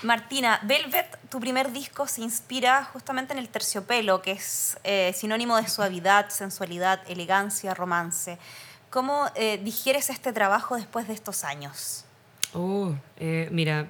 Martina, 0.02 0.60
Velvet, 0.62 1.18
tu 1.28 1.40
primer 1.40 1.72
disco 1.72 2.06
se 2.06 2.20
inspira 2.20 2.84
justamente 2.84 3.32
en 3.32 3.38
el 3.40 3.48
terciopelo, 3.48 4.22
que 4.22 4.32
es 4.32 4.78
eh, 4.84 5.12
sinónimo 5.14 5.56
de 5.56 5.68
suavidad, 5.68 6.28
sensualidad, 6.28 7.00
elegancia, 7.08 7.74
romance. 7.74 8.38
¿Cómo 8.90 9.26
eh, 9.34 9.60
digieres 9.62 10.08
este 10.10 10.32
trabajo 10.32 10.76
después 10.76 11.08
de 11.08 11.14
estos 11.14 11.42
años? 11.42 12.04
Oh, 12.54 12.94
eh, 13.16 13.48
mira, 13.50 13.88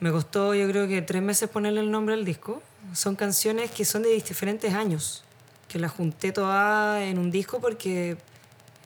me 0.00 0.12
costó 0.12 0.54
yo 0.54 0.68
creo 0.68 0.86
que 0.86 1.00
tres 1.00 1.22
meses 1.22 1.48
ponerle 1.48 1.80
el 1.80 1.90
nombre 1.90 2.14
al 2.14 2.24
disco. 2.24 2.62
Son 2.92 3.16
canciones 3.16 3.70
que 3.70 3.86
son 3.86 4.02
de 4.02 4.10
diferentes 4.10 4.74
años, 4.74 5.24
que 5.66 5.78
las 5.78 5.92
junté 5.92 6.30
todas 6.30 7.02
en 7.02 7.18
un 7.18 7.30
disco 7.30 7.58
porque 7.58 8.18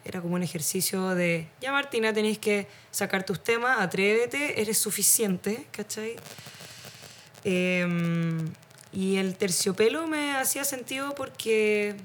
era 0.07 0.21
como 0.21 0.37
un 0.37 0.43
ejercicio 0.43 1.15
de, 1.15 1.49
ya 1.61 1.73
Martina, 1.73 2.13
tenéis 2.13 2.39
que 2.39 2.69
sacar 2.91 3.25
tus 3.25 3.43
temas, 3.43 3.81
atrévete, 3.81 4.61
eres 4.61 4.79
suficiente, 4.79 5.67
¿cachai? 5.73 6.17
Em, 7.43 8.53
y 8.93 9.17
el 9.17 9.37
terciopelo 9.37 10.07
me 10.07 10.37
hacía 10.37 10.65
sentido 10.65 11.15
porque 11.15 11.97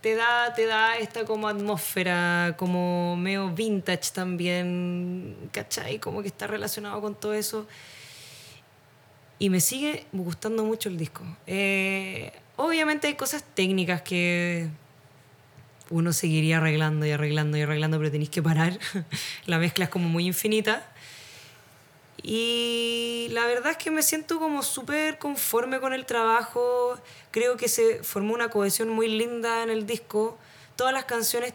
te 0.00 0.14
da, 0.14 0.54
te 0.54 0.66
da 0.66 0.96
esta 0.98 1.24
como 1.24 1.48
atmósfera, 1.48 2.54
como 2.56 3.16
medio 3.16 3.50
vintage 3.50 4.12
también, 4.12 5.36
¿cachai? 5.52 5.98
Como 5.98 6.22
que 6.22 6.28
está 6.28 6.46
relacionado 6.46 7.00
con 7.00 7.14
todo 7.14 7.34
eso. 7.34 7.66
Y 9.38 9.50
me 9.50 9.60
sigue 9.60 10.06
gustando 10.12 10.64
mucho 10.64 10.88
el 10.88 10.96
disco. 10.96 11.24
Eh, 11.46 12.32
obviamente 12.56 13.08
hay 13.08 13.14
cosas 13.14 13.42
técnicas 13.54 14.02
que 14.02 14.68
uno 15.90 16.12
seguiría 16.12 16.58
arreglando 16.58 17.04
y 17.04 17.10
arreglando 17.10 17.58
y 17.58 17.62
arreglando, 17.62 17.98
pero 17.98 18.10
tenéis 18.10 18.30
que 18.30 18.42
parar. 18.42 18.78
La 19.46 19.58
mezcla 19.58 19.84
es 19.84 19.90
como 19.90 20.08
muy 20.08 20.26
infinita. 20.26 20.86
Y 22.22 23.28
la 23.30 23.46
verdad 23.46 23.72
es 23.72 23.76
que 23.78 23.90
me 23.90 24.02
siento 24.02 24.38
como 24.38 24.62
súper 24.62 25.18
conforme 25.18 25.80
con 25.80 25.94
el 25.94 26.04
trabajo. 26.04 26.98
Creo 27.30 27.56
que 27.56 27.68
se 27.68 28.02
formó 28.02 28.34
una 28.34 28.50
cohesión 28.50 28.90
muy 28.90 29.08
linda 29.08 29.62
en 29.62 29.70
el 29.70 29.86
disco. 29.86 30.38
Todas 30.76 30.92
las 30.92 31.06
canciones 31.06 31.54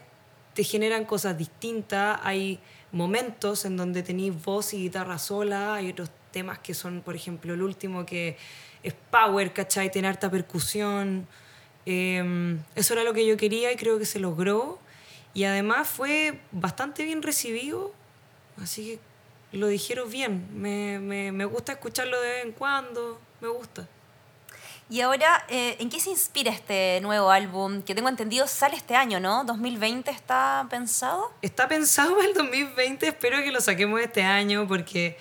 te 0.55 0.63
generan 0.63 1.05
cosas 1.05 1.37
distintas. 1.37 2.19
Hay 2.23 2.59
momentos 2.91 3.65
en 3.65 3.77
donde 3.77 4.01
tenéis 4.01 4.33
voz 4.43 4.73
y 4.73 4.77
guitarra 4.77 5.19
sola. 5.19 5.75
Hay 5.75 5.91
otros 5.91 6.09
temas 6.31 6.59
que 6.59 6.73
son, 6.73 7.01
por 7.01 7.15
ejemplo, 7.15 7.53
el 7.53 7.61
último 7.61 8.05
que 8.05 8.37
es 8.81 8.95
power, 9.11 9.53
¿cachai? 9.53 9.91
Tiene 9.91 10.07
harta 10.07 10.31
percusión. 10.31 11.27
Eh, 11.85 12.57
eso 12.75 12.93
era 12.93 13.03
lo 13.03 13.13
que 13.13 13.25
yo 13.25 13.37
quería 13.37 13.71
y 13.71 13.75
creo 13.75 13.99
que 13.99 14.05
se 14.05 14.19
logró. 14.19 14.79
Y 15.33 15.43
además 15.43 15.87
fue 15.87 16.39
bastante 16.51 17.03
bien 17.03 17.21
recibido. 17.21 17.93
Así 18.61 18.99
que 19.51 19.57
lo 19.57 19.67
dijeron 19.67 20.09
bien. 20.09 20.47
Me, 20.53 20.99
me, 20.99 21.31
me 21.31 21.45
gusta 21.45 21.73
escucharlo 21.73 22.19
de 22.21 22.29
vez 22.29 22.45
en 22.45 22.51
cuando. 22.53 23.19
Me 23.41 23.47
gusta. 23.47 23.87
Y 24.87 25.01
ahora, 25.01 25.43
eh, 25.49 25.77
¿en 25.79 25.89
qué 25.89 25.99
se 25.99 26.11
inspira 26.11 26.51
este 26.51 26.99
nuevo 27.01 27.31
álbum? 27.31 27.81
Que 27.81 27.95
tengo 27.95 28.07
entendido 28.07 28.45
sale 28.45 28.75
este 28.75 28.95
año, 28.95 29.19
¿no? 29.19 29.43
¿2020 29.43 30.09
está 30.09 30.67
pensado? 30.69 31.31
Está 31.41 31.67
pensado 31.67 32.15
para 32.15 32.27
el 32.27 32.35
2020. 32.35 33.07
Espero 33.07 33.39
que 33.39 33.51
lo 33.51 33.61
saquemos 33.61 33.99
este 33.99 34.21
año 34.21 34.67
porque 34.67 35.17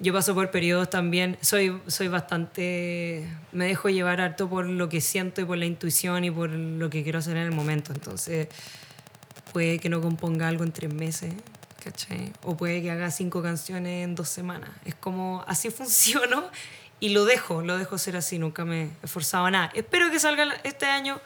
yo 0.00 0.12
paso 0.12 0.34
por 0.34 0.50
periodos 0.50 0.90
también. 0.90 1.38
Soy, 1.40 1.80
soy 1.86 2.08
bastante. 2.08 3.28
Me 3.52 3.66
dejo 3.66 3.88
llevar 3.88 4.20
harto 4.20 4.48
por 4.48 4.66
lo 4.66 4.88
que 4.88 5.00
siento 5.00 5.40
y 5.40 5.44
por 5.44 5.58
la 5.58 5.66
intuición 5.66 6.24
y 6.24 6.30
por 6.30 6.50
lo 6.50 6.90
que 6.90 7.02
quiero 7.02 7.18
hacer 7.18 7.36
en 7.36 7.44
el 7.44 7.52
momento. 7.52 7.92
Entonces, 7.92 8.48
puede 9.52 9.78
que 9.78 9.88
no 9.88 10.00
componga 10.00 10.48
algo 10.48 10.64
en 10.64 10.72
tres 10.72 10.92
meses. 10.92 11.34
¿cachai? 11.82 12.32
O 12.42 12.56
puede 12.56 12.82
que 12.82 12.90
haga 12.90 13.10
cinco 13.10 13.42
canciones 13.42 14.04
en 14.04 14.14
dos 14.14 14.28
semanas. 14.28 14.70
Es 14.84 14.94
como 14.94 15.44
así 15.46 15.70
funciono 15.72 16.50
y 17.00 17.10
lo 17.10 17.24
dejo, 17.24 17.62
lo 17.62 17.78
dejo 17.78 17.98
ser 17.98 18.16
así, 18.16 18.38
nunca 18.38 18.64
me 18.64 18.82
he 18.82 18.90
esforzado 19.04 19.46
a 19.46 19.50
nada. 19.50 19.70
Espero 19.74 20.10
que 20.10 20.18
salga 20.18 20.54
este 20.64 20.86
año, 20.86 21.20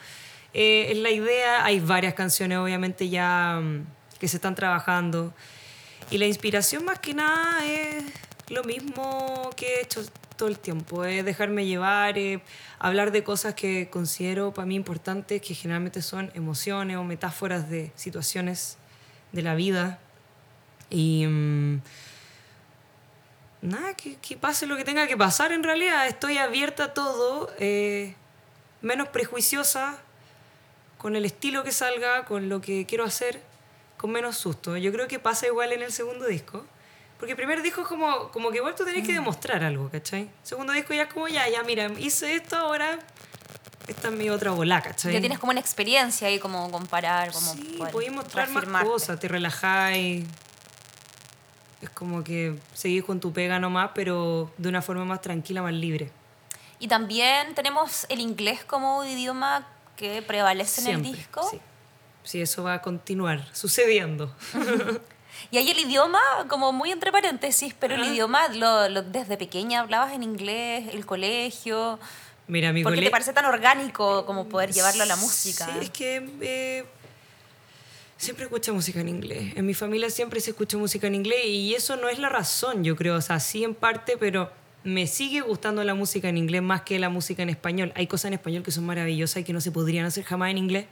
eh, 0.52 0.88
es 0.90 0.98
la 0.98 1.11
idea. 1.11 1.64
Hay 1.64 1.80
varias 1.80 2.14
canciones, 2.14 2.58
obviamente, 2.58 3.08
ya 3.08 3.61
mm, 3.62 3.87
que 4.18 4.28
se 4.28 4.37
están 4.37 4.54
trabajando. 4.54 5.32
Y 6.11 6.18
la 6.18 6.26
inspiración 6.26 6.85
más 6.85 6.98
que 6.98 7.14
nada 7.14 7.64
es 7.64 8.04
lo 8.48 8.64
mismo 8.64 9.50
que 9.57 9.76
he 9.76 9.83
hecho 9.83 10.02
todo 10.37 10.48
el 10.48 10.59
tiempo, 10.59 11.05
es 11.05 11.24
dejarme 11.24 11.66
llevar, 11.66 12.18
eh, 12.18 12.42
hablar 12.78 13.12
de 13.12 13.22
cosas 13.22 13.55
que 13.55 13.88
considero 13.90 14.52
para 14.52 14.66
mí 14.66 14.74
importantes, 14.74 15.40
que 15.40 15.55
generalmente 15.55 16.02
son 16.02 16.31
emociones 16.35 16.96
o 16.96 17.05
metáforas 17.05 17.70
de 17.70 17.92
situaciones 17.94 18.78
de 19.33 19.42
la 19.42 19.55
vida. 19.55 19.98
Y 20.90 21.26
mm, 21.26 21.81
nada, 23.62 23.94
que, 23.94 24.16
que 24.16 24.37
pase 24.37 24.66
lo 24.66 24.76
que 24.76 24.85
tenga 24.85 25.07
que 25.07 25.16
pasar 25.16 25.52
en 25.52 25.62
realidad, 25.62 26.07
estoy 26.07 26.38
abierta 26.38 26.85
a 26.85 26.94
todo, 26.94 27.50
eh, 27.59 28.14
menos 28.81 29.09
prejuiciosa 29.09 29.98
con 30.98 31.16
el 31.16 31.24
estilo 31.24 31.64
que 31.64 31.72
salga, 31.72 32.24
con 32.24 32.48
lo 32.48 32.61
que 32.61 32.87
quiero 32.87 33.05
hacer, 33.05 33.40
con 33.96 34.11
menos 34.11 34.37
susto. 34.37 34.76
Yo 34.76 34.92
creo 34.92 35.09
que 35.09 35.18
pasa 35.18 35.46
igual 35.46 35.72
en 35.72 35.83
el 35.83 35.92
segundo 35.92 36.26
disco. 36.26 36.66
Porque 37.22 37.35
el 37.35 37.37
primer 37.37 37.62
disco 37.62 37.82
es 37.82 37.87
como, 37.87 38.32
como 38.32 38.50
que 38.50 38.56
igual 38.56 38.74
tú 38.74 38.85
tenés 38.85 39.06
que 39.06 39.12
demostrar 39.12 39.62
algo, 39.62 39.88
¿cachai? 39.88 40.28
Segundo 40.42 40.72
disco 40.72 40.92
ya 40.92 41.02
es 41.02 41.14
como, 41.14 41.28
ya, 41.28 41.48
ya, 41.48 41.62
mira, 41.62 41.88
hice 42.00 42.35
esto, 42.35 42.56
ahora 42.56 42.98
esta 43.87 44.08
es 44.08 44.14
mi 44.14 44.28
otra 44.28 44.50
bola, 44.50 44.80
¿cachai? 44.80 45.12
Ya 45.12 45.20
tienes 45.20 45.38
como 45.38 45.52
una 45.52 45.61
experiencia 45.61 46.26
ahí, 46.26 46.40
como 46.40 46.68
comparar, 46.72 47.30
como 47.30 47.52
Sí, 47.54 47.78
podéis 47.92 48.11
mostrar 48.11 48.46
más 48.48 48.54
reafirmarte. 48.54 48.88
cosas, 48.88 49.20
te 49.20 49.28
relajáis. 49.28 50.24
Es 51.80 51.90
como 51.90 52.24
que 52.24 52.58
seguís 52.74 53.04
con 53.04 53.20
tu 53.20 53.32
pega 53.32 53.61
nomás, 53.61 53.92
pero 53.94 54.50
de 54.58 54.68
una 54.68 54.82
forma 54.82 55.04
más 55.04 55.22
tranquila, 55.22 55.62
más 55.62 55.74
libre. 55.74 56.11
Y 56.80 56.88
también 56.88 57.54
tenemos 57.54 58.04
el 58.08 58.18
inglés 58.18 58.64
como 58.64 59.04
idioma 59.04 59.64
que 59.94 60.22
prevalece 60.22 60.80
en 60.80 60.87
el 60.88 60.92
Siempre, 61.02 61.20
disco. 61.20 61.48
Sí. 61.48 61.61
Sí, 62.24 62.42
eso 62.42 62.64
va 62.64 62.74
a 62.74 62.82
continuar 62.82 63.46
sucediendo. 63.52 64.35
Y 65.50 65.59
hay 65.59 65.70
el 65.70 65.78
idioma, 65.78 66.20
como 66.48 66.72
muy 66.72 66.90
entre 66.90 67.11
paréntesis, 67.12 67.74
pero 67.78 67.94
el 67.94 68.05
idioma, 68.05 68.48
lo, 68.48 68.88
lo- 68.88 69.02
desde 69.02 69.37
pequeña 69.37 69.81
hablabas 69.81 70.12
en 70.12 70.22
inglés, 70.22 70.87
el 70.94 71.05
colegio. 71.05 71.98
Mira, 72.48 72.72
mi 72.72 72.83
¿Por 72.83 72.94
qué 72.94 73.02
te 73.02 73.11
parece 73.11 73.33
tan 73.33 73.44
orgánico 73.44 74.24
como 74.26 74.48
poder 74.48 74.72
llevarlo 74.72 75.02
a 75.02 75.07
la 75.07 75.16
música? 75.16 75.66
Sí, 75.66 75.72
es 75.83 75.90
que 75.90 76.28
eh, 76.40 76.85
siempre 78.16 78.44
escucha 78.44 78.72
música 78.72 79.00
en 79.00 79.09
inglés. 79.09 79.52
En 79.57 79.66
mi 79.66 79.74
familia 79.74 80.11
siempre 80.11 80.40
se 80.40 80.50
escucha 80.50 80.76
música 80.76 81.07
en 81.07 81.14
inglés 81.14 81.44
y 81.46 81.74
eso 81.74 81.96
no 81.96 82.09
es 82.09 82.18
la 82.18 82.28
razón, 82.28 82.85
yo 82.85 82.96
creo. 82.96 83.16
O 83.16 83.20
sea, 83.20 83.40
sí 83.40 83.64
en 83.64 83.74
parte, 83.74 84.16
pero 84.18 84.50
me 84.85 85.07
sigue 85.07 85.40
gustando 85.40 85.85
la 85.85 85.94
música 85.94 86.28
en 86.28 86.37
inglés 86.38 86.62
más 86.62 86.83
que 86.83 86.98
la 86.98 87.09
música 87.09 87.42
en 87.42 87.48
español. 87.50 87.92
Hay 87.94 88.07
cosas 88.07 88.26
en 88.26 88.35
español 88.35 88.62
que 88.62 88.70
son 88.72 88.85
maravillosas 88.87 89.38
y 89.38 89.44
que 89.44 89.52
no 89.52 89.61
se 89.61 89.70
podrían 89.72 90.05
hacer 90.07 90.24
jamás 90.24 90.50
en 90.50 90.59
inglés 90.59 90.87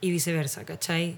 y 0.00 0.10
viceversa, 0.10 0.64
¿cachai? 0.64 1.16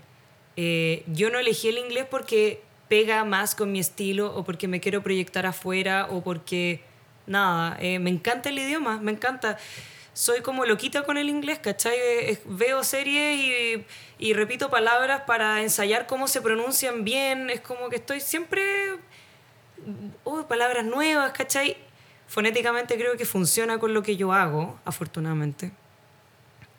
Eh, 0.56 1.04
yo 1.06 1.30
no 1.30 1.38
elegí 1.38 1.68
el 1.68 1.78
inglés 1.78 2.06
porque 2.10 2.62
pega 2.88 3.24
más 3.24 3.54
con 3.54 3.72
mi 3.72 3.80
estilo 3.80 4.34
o 4.34 4.44
porque 4.44 4.68
me 4.68 4.80
quiero 4.80 5.02
proyectar 5.02 5.46
afuera 5.46 6.06
o 6.10 6.22
porque 6.22 6.80
nada, 7.26 7.76
eh, 7.80 7.98
me 7.98 8.10
encanta 8.10 8.50
el 8.50 8.58
idioma, 8.58 8.98
me 8.98 9.12
encanta. 9.12 9.58
Soy 10.12 10.42
como 10.42 10.64
loquita 10.64 11.02
con 11.02 11.16
el 11.16 11.28
inglés, 11.28 11.58
¿cachai? 11.58 11.96
Eh, 11.96 12.38
veo 12.44 12.84
series 12.84 13.36
y, 13.38 13.84
y 14.18 14.32
repito 14.32 14.70
palabras 14.70 15.22
para 15.26 15.62
ensayar 15.62 16.06
cómo 16.06 16.28
se 16.28 16.40
pronuncian 16.40 17.02
bien, 17.02 17.50
es 17.50 17.60
como 17.60 17.88
que 17.88 17.96
estoy 17.96 18.20
siempre 18.20 18.62
oh, 20.24 20.46
palabras 20.46 20.84
nuevas, 20.84 21.32
¿cachai? 21.32 21.76
Fonéticamente 22.26 22.96
creo 22.96 23.16
que 23.16 23.24
funciona 23.24 23.78
con 23.78 23.92
lo 23.94 24.02
que 24.02 24.16
yo 24.16 24.32
hago, 24.32 24.78
afortunadamente. 24.84 25.72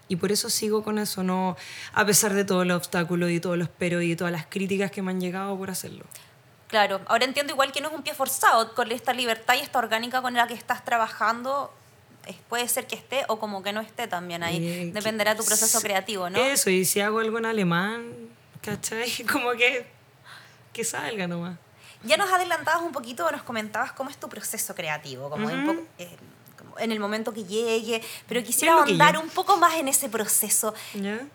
Y 0.07 0.17
por 0.17 0.31
eso 0.31 0.49
sigo 0.49 0.83
con 0.83 0.99
eso, 0.99 1.23
no, 1.23 1.57
a 1.93 2.05
pesar 2.05 2.33
de 2.33 2.45
todos 2.45 2.65
los 2.65 2.77
obstáculos 2.77 3.31
y 3.31 3.39
todos 3.39 3.57
los 3.57 3.69
peros 3.69 4.03
y 4.03 4.15
todas 4.15 4.31
las 4.31 4.45
críticas 4.45 4.91
que 4.91 5.01
me 5.01 5.11
han 5.11 5.19
llegado 5.19 5.57
por 5.57 5.71
hacerlo. 5.71 6.05
Claro, 6.67 7.01
ahora 7.07 7.25
entiendo 7.25 7.53
igual 7.53 7.71
que 7.71 7.81
no 7.81 7.89
es 7.89 7.95
un 7.95 8.03
pie 8.03 8.13
forzado, 8.13 8.73
con 8.75 8.91
esta 8.91 9.13
libertad 9.13 9.55
y 9.55 9.59
esta 9.59 9.79
orgánica 9.79 10.21
con 10.21 10.33
la 10.33 10.47
que 10.47 10.53
estás 10.53 10.83
trabajando, 10.85 11.71
puede 12.49 12.67
ser 12.67 12.87
que 12.87 12.95
esté 12.95 13.23
o 13.27 13.39
como 13.39 13.63
que 13.63 13.73
no 13.73 13.81
esté 13.81 14.07
también 14.07 14.43
ahí. 14.43 14.57
Eh, 14.67 14.91
Dependerá 14.93 15.33
de 15.33 15.39
tu 15.39 15.45
proceso 15.45 15.81
creativo, 15.81 16.29
¿no? 16.29 16.39
Eso, 16.39 16.69
y 16.69 16.85
si 16.85 17.01
hago 17.01 17.19
algo 17.19 17.37
en 17.37 17.45
alemán, 17.45 18.03
¿cachai? 18.61 19.09
Como 19.31 19.51
que, 19.51 19.85
que 20.73 20.83
salga 20.83 21.27
nomás. 21.27 21.57
Ya 22.03 22.17
nos 22.17 22.31
adelantabas 22.31 22.83
un 22.83 22.91
poquito, 22.91 23.29
nos 23.31 23.43
comentabas 23.43 23.91
cómo 23.91 24.09
es 24.09 24.17
tu 24.17 24.29
proceso 24.29 24.75
creativo, 24.75 25.29
como, 25.29 25.47
un 25.47 25.65
poco, 25.65 25.81
eh, 25.97 26.15
en 26.79 26.91
el 26.91 26.99
momento 26.99 27.33
que 27.33 27.43
llegue, 27.43 28.01
pero 28.27 28.43
quisiera 28.43 28.73
ahondar 28.75 29.17
un 29.17 29.29
poco 29.29 29.57
más 29.57 29.75
en 29.75 29.87
ese 29.87 30.09
proceso. 30.09 30.73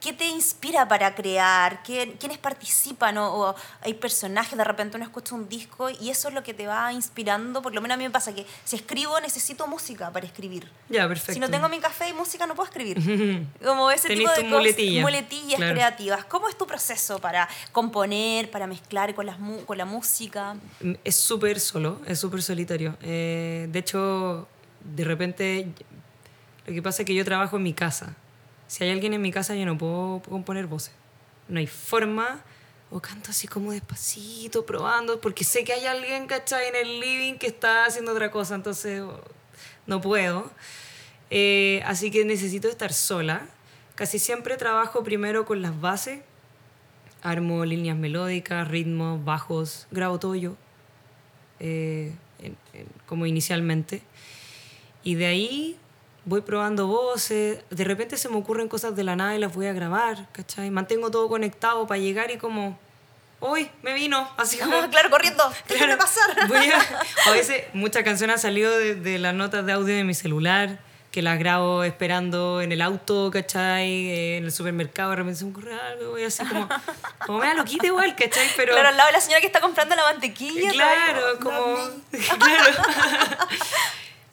¿Qué 0.00 0.12
te 0.12 0.26
inspira 0.26 0.87
para 0.88 1.14
crear? 1.14 1.83
¿Qué- 1.83 2.16
¿Quiénes 2.18 2.38
participan? 2.38 3.16
O, 3.18 3.50
o 3.50 3.55
hay 3.83 3.94
personajes, 3.94 4.57
de 4.57 4.64
repente 4.64 4.96
uno 4.96 5.05
escucha 5.07 5.35
un 5.35 5.48
disco 5.48 5.88
y 5.90 6.11
eso 6.11 6.29
es 6.29 6.35
lo 6.35 6.42
que 6.42 6.55
te 6.55 6.66
va 6.66 6.92
inspirando. 6.92 7.62
Por 7.62 7.74
lo 7.74 7.81
menos 7.81 7.94
a 7.94 7.98
mí 7.98 8.05
me 8.05 8.11
pasa 8.11 8.35
que 8.35 8.46
si 8.64 8.76
escribo 8.76 9.18
necesito 9.20 9.66
música 9.66 10.11
para 10.11 10.26
escribir. 10.26 10.70
Ya, 10.88 11.07
perfecto. 11.09 11.33
Si 11.35 11.40
no 11.40 11.48
tengo 11.50 11.68
mi 11.68 11.79
café 11.81 12.09
y 12.09 12.12
música 12.12 12.46
no 12.46 12.55
puedo 12.55 12.68
escribir. 12.68 12.98
Como 13.64 13.90
ese 13.90 14.09
Tenés 14.09 14.18
tipo 14.24 14.31
de 14.31 14.37
cosas, 14.37 14.50
muletilla. 14.50 15.00
muletillas 15.03 15.57
Claro. 15.57 15.72
creativas. 15.74 16.24
¿Cómo 16.26 16.48
es 16.48 16.57
tu 16.57 16.66
proceso 16.66 17.18
para 17.18 17.48
componer, 17.72 18.50
para 18.50 18.66
mezclar 18.66 19.14
con, 19.14 19.26
las 19.26 19.38
mu- 19.38 19.64
con 19.64 19.79
la 19.79 19.85
música? 19.85 20.57
Es 21.05 21.16
súper 21.16 21.61
solo, 21.61 22.00
es 22.07 22.18
súper 22.18 22.42
solitario. 22.42 22.96
Eh, 23.03 23.66
de 23.70 23.79
hecho, 23.79 24.48
de 24.85 25.05
repente, 25.05 25.66
lo 26.66 26.73
que 26.73 26.83
pasa 26.83 27.03
es 27.03 27.07
que 27.07 27.14
yo 27.14 27.25
trabajo 27.25 27.57
en 27.57 27.62
mi 27.62 27.73
casa. 27.73 28.16
Si 28.66 28.85
hay 28.85 28.90
alguien 28.90 29.14
en 29.14 29.23
mi 29.23 29.33
casa, 29.33 29.55
yo 29.55 29.66
no 29.66 29.77
puedo 29.77 30.23
componer 30.29 30.66
voces. 30.66 30.93
No 31.49 31.59
hay 31.59 31.66
forma. 31.66 32.43
O 32.93 33.01
canto 33.01 33.31
así 33.31 33.47
como 33.47 33.71
despacito, 33.71 34.66
probando, 34.66 35.21
porque 35.21 35.45
sé 35.45 35.62
que 35.62 35.73
hay 35.73 35.87
alguien, 35.87 36.27
¿cachai? 36.27 36.66
En 36.69 36.75
el 36.75 36.99
living 36.99 37.35
que 37.35 37.47
está 37.47 37.85
haciendo 37.85 38.11
otra 38.11 38.33
cosa, 38.33 38.57
entonces 38.57 39.01
no 39.87 40.01
puedo. 40.01 40.51
Eh, 41.31 41.83
así 41.87 42.11
que 42.11 42.25
necesito 42.25 42.69
estar 42.69 42.93
sola. 42.93 43.47
Casi 43.95 44.19
siempre 44.19 44.57
trabajo 44.57 45.05
primero 45.05 45.45
con 45.45 45.62
las 45.62 45.81
bases. 45.81 46.21
Armo 47.23 47.64
líneas 47.64 47.97
melódicas, 47.97 48.66
ritmos, 48.66 49.25
bajos, 49.25 49.87
grabo 49.93 50.19
todo 50.19 50.35
yo 50.35 50.57
eh, 51.61 52.12
como 53.07 53.27
inicialmente. 53.27 54.03
Y 55.03 55.15
de 55.15 55.27
ahí 55.27 55.77
voy 56.25 56.43
probando 56.43 56.87
voces, 56.87 57.59
de 57.71 57.85
repente 57.85 58.17
se 58.17 58.29
me 58.29 58.37
ocurren 58.37 58.69
cosas 58.69 58.95
de 58.95 59.03
la 59.05 59.17
nada 59.17 59.35
y 59.35 59.39
las 59.39 59.55
voy 59.55 59.67
a 59.67 59.73
grabar, 59.73 60.29
¿cachai? 60.33 60.71
Mantengo 60.71 61.11
todo 61.11 61.29
conectado 61.29 61.87
para 61.87 61.99
llegar 61.99 62.31
y 62.31 62.37
como, 62.37 62.79
hoy 63.41 63.71
me 63.83 63.95
vino, 63.95 64.29
así 64.37 64.59
como... 64.59 64.77
Ah, 64.77 64.89
claro, 64.91 65.09
corriendo. 65.11 65.43
Déjame 65.69 65.97
Claro, 65.97 65.99
pasar. 65.99 66.49
voy 66.49 66.71
a, 66.71 66.79
a 67.27 67.31
veces 67.33 67.65
muchas 67.73 68.03
canciones 68.05 68.35
han 68.37 68.41
salido 68.43 68.71
de, 68.77 68.95
de 68.95 69.19
las 69.19 69.35
notas 69.35 69.65
de 69.65 69.73
audio 69.73 69.95
de 69.97 70.05
mi 70.05 70.13
celular, 70.15 70.79
que 71.11 71.23
las 71.23 71.39
grabo 71.41 71.83
esperando 71.83 72.61
en 72.61 72.71
el 72.71 72.83
auto, 72.83 73.31
¿cachai? 73.33 73.91
Eh, 74.11 74.37
En 74.37 74.45
el 74.45 74.53
supermercado, 74.53 75.11
de 75.11 75.17
repente 75.17 75.39
se 75.41 75.45
me 75.47 75.51
ocurre 75.53 75.75
algo, 75.75 76.11
voy 76.11 76.23
así 76.23 76.45
como, 76.45 76.69
como 77.27 77.39
me 77.41 77.47
da 77.47 77.55
loquita 77.55 77.87
igual, 77.87 78.15
¿cachai? 78.15 78.47
Pero, 78.57 78.75
Claro, 78.75 78.91
al 78.91 78.97
lado 78.97 79.07
de 79.09 79.13
la 79.15 79.21
señora 79.21 79.41
que 79.41 79.47
está 79.49 79.61
comprando 79.61 79.97
la 79.97 80.05
mantequilla. 80.05 80.71
Claro, 80.71 81.21
¿sabes? 81.23 81.39
como. 81.43 81.77
Claro. 82.39 83.37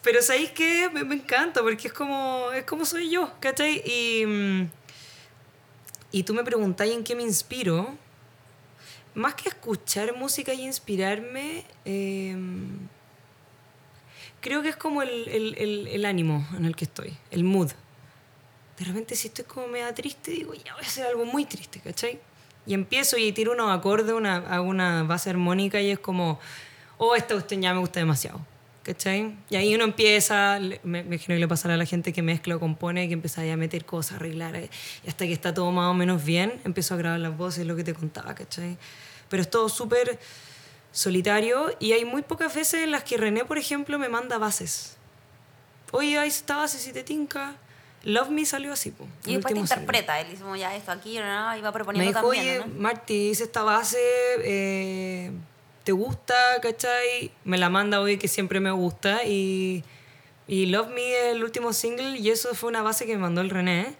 Pero 0.04 0.22
¿sabéis 0.22 0.52
qué? 0.52 0.90
Me, 0.94 1.04
me 1.04 1.16
encanta 1.16 1.62
porque 1.62 1.88
es 1.88 1.94
como, 1.94 2.52
es 2.54 2.64
como 2.66 2.86
soy 2.86 3.10
yo, 3.10 3.32
¿cachai? 3.40 3.82
Y, 3.86 4.26
mm, 4.26 4.70
y 6.12 6.24
tú 6.24 6.34
me 6.34 6.44
preguntáis 6.44 6.94
en 6.94 7.04
qué 7.04 7.16
me 7.16 7.24
inspiro. 7.24 7.96
Más 9.16 9.34
que 9.36 9.50
escuchar 9.50 10.16
música 10.16 10.54
y 10.54 10.62
inspirarme, 10.64 11.66
eh, 11.86 12.36
creo 14.42 14.62
que 14.62 14.70
es 14.70 14.76
como 14.76 15.02
el, 15.02 15.28
el- 15.28 15.56
el- 15.58 15.88
el 15.88 16.06
ánimo 16.06 16.48
en 16.56 16.66
el 16.66 16.76
que 16.76 16.86
estoy, 16.86 17.18
el 17.32 17.44
mood. 17.44 17.72
De 18.78 18.86
repente 18.86 19.16
si 19.16 19.28
estoy 19.30 19.46
como 19.46 19.68
media 19.68 19.94
triste, 19.96 20.32
digo, 20.32 20.54
ya 20.54 20.74
voy 20.76 20.84
a 20.84 20.88
hacer 20.88 21.06
algo 21.08 21.26
muy 21.26 21.46
triste, 21.46 21.80
¿cachai? 21.80 22.20
Y 22.68 22.74
empiezo 22.76 23.18
y 23.18 23.32
tiro 23.32 23.54
unos 23.54 23.72
acordes, 23.76 24.14
una, 24.14 24.36
hago 24.38 24.66
una 24.66 25.04
base 25.04 25.30
armónica 25.32 25.82
y 25.82 25.90
es 25.90 26.00
como, 26.00 26.40
oh, 27.00 27.16
esta 27.16 27.34
cuestión 27.34 27.62
ya 27.64 27.74
me 27.74 27.80
gusta 27.80 28.00
demasiado, 28.00 28.40
¿cachai? 28.88 29.38
Y 29.50 29.56
ahí 29.58 29.76
uno 29.76 29.84
empieza, 29.84 30.60
me, 30.60 30.80
me 30.84 31.00
imagino 31.02 31.36
que 31.36 31.39
le 31.39 31.47
pasará 31.47 31.76
a 31.76 31.78
la 31.78 31.86
gente 31.86 32.13
que 32.13 32.21
mezcla 32.23 32.56
o 32.56 32.60
compone, 32.60 33.08
que 33.08 33.13
empieza 33.13 33.41
ahí 33.41 33.52
a 33.52 33.58
meter 33.58 33.86
cosas, 33.86 34.15
arreglar, 34.15 34.56
eh, 34.56 34.69
y 35.06 35.10
hasta 35.10 35.26
que 35.28 35.34
está 35.34 35.54
todo 35.54 35.71
más 35.71 35.91
o 35.91 35.93
menos 35.93 36.23
bien, 36.23 36.60
empiezo 36.63 36.93
a 36.93 36.97
grabar 36.97 37.19
las 37.19 37.38
voces, 37.38 37.67
lo 37.67 37.76
que 37.76 37.84
te 37.84 37.93
contaba, 37.93 38.34
¿cachai? 38.34 38.78
Pero 39.30 39.41
es 39.43 39.50
todo 39.50 39.69
súper 39.69 40.17
solitario 40.91 41.76
y 41.80 41.91
hay 41.91 42.06
muy 42.06 42.21
pocas 42.23 42.56
veces 42.56 42.84
en 42.84 42.91
las 42.91 43.04
que 43.04 43.17
René, 43.17 43.45
por 43.45 43.58
ejemplo, 43.58 44.00
me 44.00 44.10
manda 44.10 44.38
bases. 44.38 44.95
Oye, 45.91 46.17
ahí 46.17 46.30
está 46.30 46.58
base 46.58 46.80
si 46.80 46.91
te 46.91 47.04
tinca. 47.04 47.56
Love 48.04 48.30
Me 48.30 48.45
salió 48.45 48.71
así, 48.71 48.91
po, 48.91 49.06
Y 49.26 49.34
después 49.34 49.54
te 49.54 49.60
interpreta. 49.60 50.19
Él 50.21 50.30
dice, 50.30 50.43
ya 50.58 50.73
esto 50.76 50.91
aquí, 50.91 51.17
¿no? 51.17 51.58
y 51.58 51.62
va 51.62 51.69
Me 51.69 51.73
proponiendo 51.73 52.08
dijo, 52.10 52.21
también. 52.21 52.62
oye, 52.62 52.73
¿no? 52.73 52.80
Marti, 52.80 53.30
hice 53.32 53.43
esta 53.43 53.63
base, 53.63 53.97
eh, 54.43 55.32
¿te 55.88 55.93
gusta, 55.93 56.36
cachai? 56.62 57.32
Me 57.45 57.58
la 57.58 57.69
manda 57.69 58.02
hoy 58.02 58.17
que 58.17 58.28
siempre 58.28 58.60
me 58.60 58.71
gusta 58.71 59.23
y, 59.23 59.86
y 60.45 60.65
Love 60.65 60.89
Me 60.89 61.30
el 61.30 61.41
último 61.45 61.71
single 61.71 62.17
y 62.17 62.30
eso 62.30 62.54
fue 62.56 62.67
una 62.67 62.82
base 62.82 63.06
que 63.06 63.13
me 63.13 63.21
mandó 63.21 63.39
el 63.39 63.50
René 63.50 63.95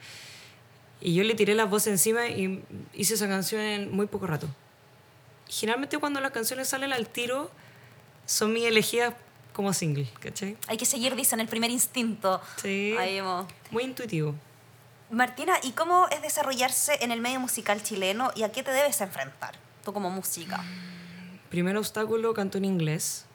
y 1.00 1.14
yo 1.14 1.24
le 1.24 1.34
tiré 1.34 1.56
las 1.56 1.70
voces 1.70 1.88
encima 1.88 2.28
y 2.28 2.62
hice 2.94 3.14
esa 3.14 3.30
canción 3.30 3.62
en 3.62 3.96
muy 3.96 4.06
poco 4.06 4.28
rato. 4.28 4.50
Generalmente 5.48 5.98
cuando 5.98 6.20
las 6.20 6.32
canciones 6.32 6.68
salen 6.68 6.92
al 6.92 7.08
tiro 7.08 7.50
son 8.26 8.52
mis 8.52 8.66
elegidas 8.66 9.14
como 9.54 9.72
single, 9.72 10.10
¿cachai? 10.20 10.58
Hay 10.68 10.76
que 10.76 10.86
seguir, 10.86 11.16
dicen, 11.16 11.40
el 11.40 11.48
primer 11.48 11.72
instinto. 11.72 12.42
Sí. 12.62 12.98
Ahí. 13.00 13.22
Muy 13.72 13.84
intuitivo. 13.86 14.36
Martina, 15.10 15.54
¿y 15.64 15.72
cómo 15.72 16.10
es 16.10 16.22
desarrollarse 16.22 17.02
en 17.02 17.14
el 17.14 17.22
medio 17.22 17.40
musical 17.40 17.82
chileno 17.82 18.32
y 18.36 18.44
a 18.44 18.52
qué 18.52 18.62
te 18.62 18.72
debes 18.72 19.00
enfrentar, 19.00 19.56
tú 19.86 19.94
como 19.94 20.10
música? 20.10 20.62
Primer 21.50 21.78
obstáculo, 21.78 22.34
canto 22.34 22.58
en 22.58 22.66
inglés. 22.66 23.26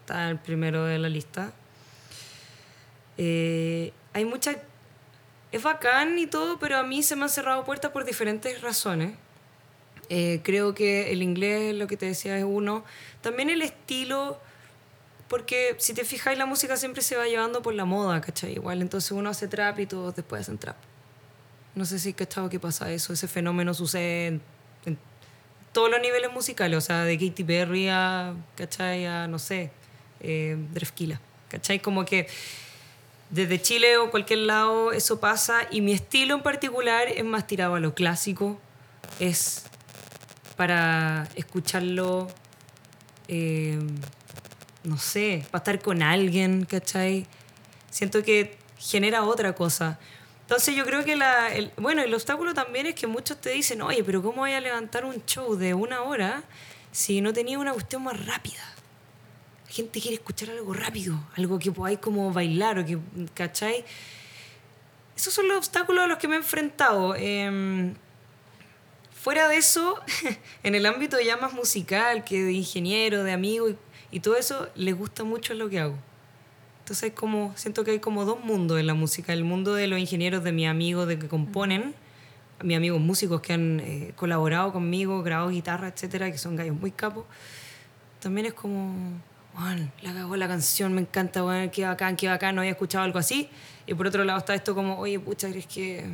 Está 0.00 0.30
el 0.30 0.38
primero 0.38 0.84
de 0.84 0.98
la 0.98 1.08
lista. 1.08 1.52
Eh, 3.18 3.92
hay 4.12 4.24
mucha... 4.24 4.56
Es 5.52 5.62
bacán 5.62 6.18
y 6.18 6.26
todo, 6.26 6.58
pero 6.58 6.76
a 6.76 6.82
mí 6.82 7.02
se 7.02 7.16
me 7.16 7.22
han 7.22 7.28
cerrado 7.28 7.64
puertas 7.64 7.90
por 7.90 8.04
diferentes 8.04 8.60
razones. 8.60 9.14
Eh, 10.08 10.40
creo 10.42 10.74
que 10.74 11.12
el 11.12 11.22
inglés, 11.22 11.74
lo 11.74 11.86
que 11.86 11.96
te 11.96 12.06
decía, 12.06 12.36
es 12.36 12.44
uno. 12.44 12.84
También 13.22 13.48
el 13.50 13.62
estilo, 13.62 14.38
porque 15.28 15.74
si 15.78 15.94
te 15.94 16.04
fijas, 16.04 16.36
la 16.36 16.46
música 16.46 16.76
siempre 16.76 17.02
se 17.02 17.16
va 17.16 17.26
llevando 17.26 17.62
por 17.62 17.74
la 17.74 17.84
moda, 17.84 18.20
¿cachai? 18.20 18.52
Igual, 18.52 18.82
entonces 18.82 19.12
uno 19.12 19.30
hace 19.30 19.48
trap 19.48 19.78
y 19.80 19.86
todos 19.86 20.14
después 20.14 20.42
hacen 20.42 20.58
trap. 20.58 20.76
No 21.74 21.84
sé 21.84 21.98
si 21.98 22.12
cachado 22.12 22.48
que 22.48 22.60
pasa 22.60 22.90
eso. 22.90 23.12
Ese 23.12 23.28
fenómeno 23.28 23.74
sucede 23.74 24.26
en 24.28 24.42
todos 25.76 25.90
los 25.90 26.00
niveles 26.00 26.32
musicales, 26.32 26.78
o 26.78 26.80
sea, 26.80 27.04
de 27.04 27.18
Katy 27.18 27.44
Perry 27.44 27.90
a, 27.90 28.32
¿cachai? 28.54 29.04
A, 29.04 29.28
no 29.28 29.38
sé, 29.38 29.70
eh, 30.20 30.56
Drefkila, 30.72 31.20
¿cachai? 31.50 31.80
Como 31.80 32.06
que 32.06 32.28
desde 33.28 33.60
Chile 33.60 33.98
o 33.98 34.10
cualquier 34.10 34.38
lado 34.38 34.92
eso 34.92 35.20
pasa 35.20 35.68
y 35.70 35.82
mi 35.82 35.92
estilo 35.92 36.34
en 36.36 36.42
particular 36.42 37.08
es 37.08 37.24
más 37.26 37.46
tirado 37.46 37.74
a 37.74 37.80
lo 37.80 37.92
clásico, 37.92 38.58
es 39.20 39.64
para 40.56 41.28
escucharlo, 41.34 42.28
eh, 43.28 43.78
no 44.82 44.96
sé, 44.96 45.44
para 45.50 45.60
estar 45.60 45.82
con 45.82 46.02
alguien, 46.02 46.64
¿cachai? 46.64 47.26
Siento 47.90 48.22
que 48.22 48.56
genera 48.78 49.24
otra 49.24 49.54
cosa. 49.54 49.98
Entonces 50.46 50.76
yo 50.76 50.84
creo 50.84 51.04
que 51.04 51.16
la, 51.16 51.52
el, 51.52 51.72
bueno, 51.76 52.02
el 52.02 52.14
obstáculo 52.14 52.54
también 52.54 52.86
es 52.86 52.94
que 52.94 53.08
muchos 53.08 53.40
te 53.40 53.50
dicen, 53.50 53.82
oye, 53.82 54.04
pero 54.04 54.22
¿cómo 54.22 54.42
voy 54.42 54.52
a 54.52 54.60
levantar 54.60 55.04
un 55.04 55.24
show 55.24 55.56
de 55.56 55.74
una 55.74 56.02
hora 56.02 56.44
si 56.92 57.20
no 57.20 57.32
tenía 57.32 57.58
una 57.58 57.72
cuestión 57.72 58.04
más 58.04 58.24
rápida? 58.24 58.62
La 59.64 59.72
gente 59.72 60.00
quiere 60.00 60.14
escuchar 60.14 60.50
algo 60.50 60.72
rápido, 60.72 61.18
algo 61.34 61.58
que 61.58 61.72
podáis 61.72 61.98
como 61.98 62.32
bailar 62.32 62.78
o 62.78 62.86
que, 62.86 62.96
¿cachai? 63.34 63.84
Esos 65.16 65.34
son 65.34 65.48
los 65.48 65.56
obstáculos 65.56 66.04
a 66.04 66.06
los 66.06 66.18
que 66.18 66.28
me 66.28 66.36
he 66.36 66.38
enfrentado. 66.38 67.16
Eh, 67.18 67.92
fuera 69.20 69.48
de 69.48 69.56
eso, 69.56 70.00
en 70.62 70.76
el 70.76 70.86
ámbito 70.86 71.18
ya 71.18 71.36
más 71.36 71.54
musical, 71.54 72.22
que 72.22 72.40
de 72.44 72.52
ingeniero, 72.52 73.24
de 73.24 73.32
amigo 73.32 73.68
y, 73.68 73.76
y 74.12 74.20
todo 74.20 74.36
eso, 74.36 74.68
les 74.76 74.96
gusta 74.96 75.24
mucho 75.24 75.54
lo 75.54 75.68
que 75.68 75.80
hago. 75.80 75.98
Entonces 76.86 77.14
como, 77.14 77.52
siento 77.56 77.82
que 77.82 77.90
hay 77.90 77.98
como 77.98 78.24
dos 78.24 78.44
mundos 78.44 78.78
en 78.78 78.86
la 78.86 78.94
música. 78.94 79.32
El 79.32 79.42
mundo 79.42 79.74
de 79.74 79.88
los 79.88 79.98
ingenieros, 79.98 80.44
de 80.44 80.52
mis 80.52 80.68
amigos, 80.68 81.08
de 81.08 81.18
que 81.18 81.26
componen, 81.26 81.96
mis 82.62 82.76
amigos 82.76 83.00
músicos 83.00 83.40
que 83.40 83.54
han 83.54 83.80
eh, 83.80 84.12
colaborado 84.14 84.72
conmigo, 84.72 85.20
grabado 85.24 85.48
guitarra, 85.48 85.88
etcétera, 85.88 86.30
que 86.30 86.38
son 86.38 86.54
gallos 86.54 86.76
muy 86.76 86.92
capos. 86.92 87.24
También 88.20 88.46
es 88.46 88.54
como, 88.54 88.94
Juan, 89.56 89.90
la 90.00 90.14
cagó 90.14 90.36
la 90.36 90.46
canción, 90.46 90.92
me 90.92 91.00
encanta, 91.00 91.42
bueno, 91.42 91.68
qué 91.72 91.84
bacán, 91.84 92.14
qué 92.14 92.28
bacán, 92.28 92.54
no 92.54 92.60
había 92.60 92.70
escuchado 92.70 93.02
algo 93.02 93.18
así. 93.18 93.50
Y 93.88 93.94
por 93.94 94.06
otro 94.06 94.22
lado 94.22 94.38
está 94.38 94.54
esto 94.54 94.72
como, 94.76 94.96
oye, 94.96 95.18
pucha, 95.18 95.50
¿crees 95.50 95.66
que 95.66 96.06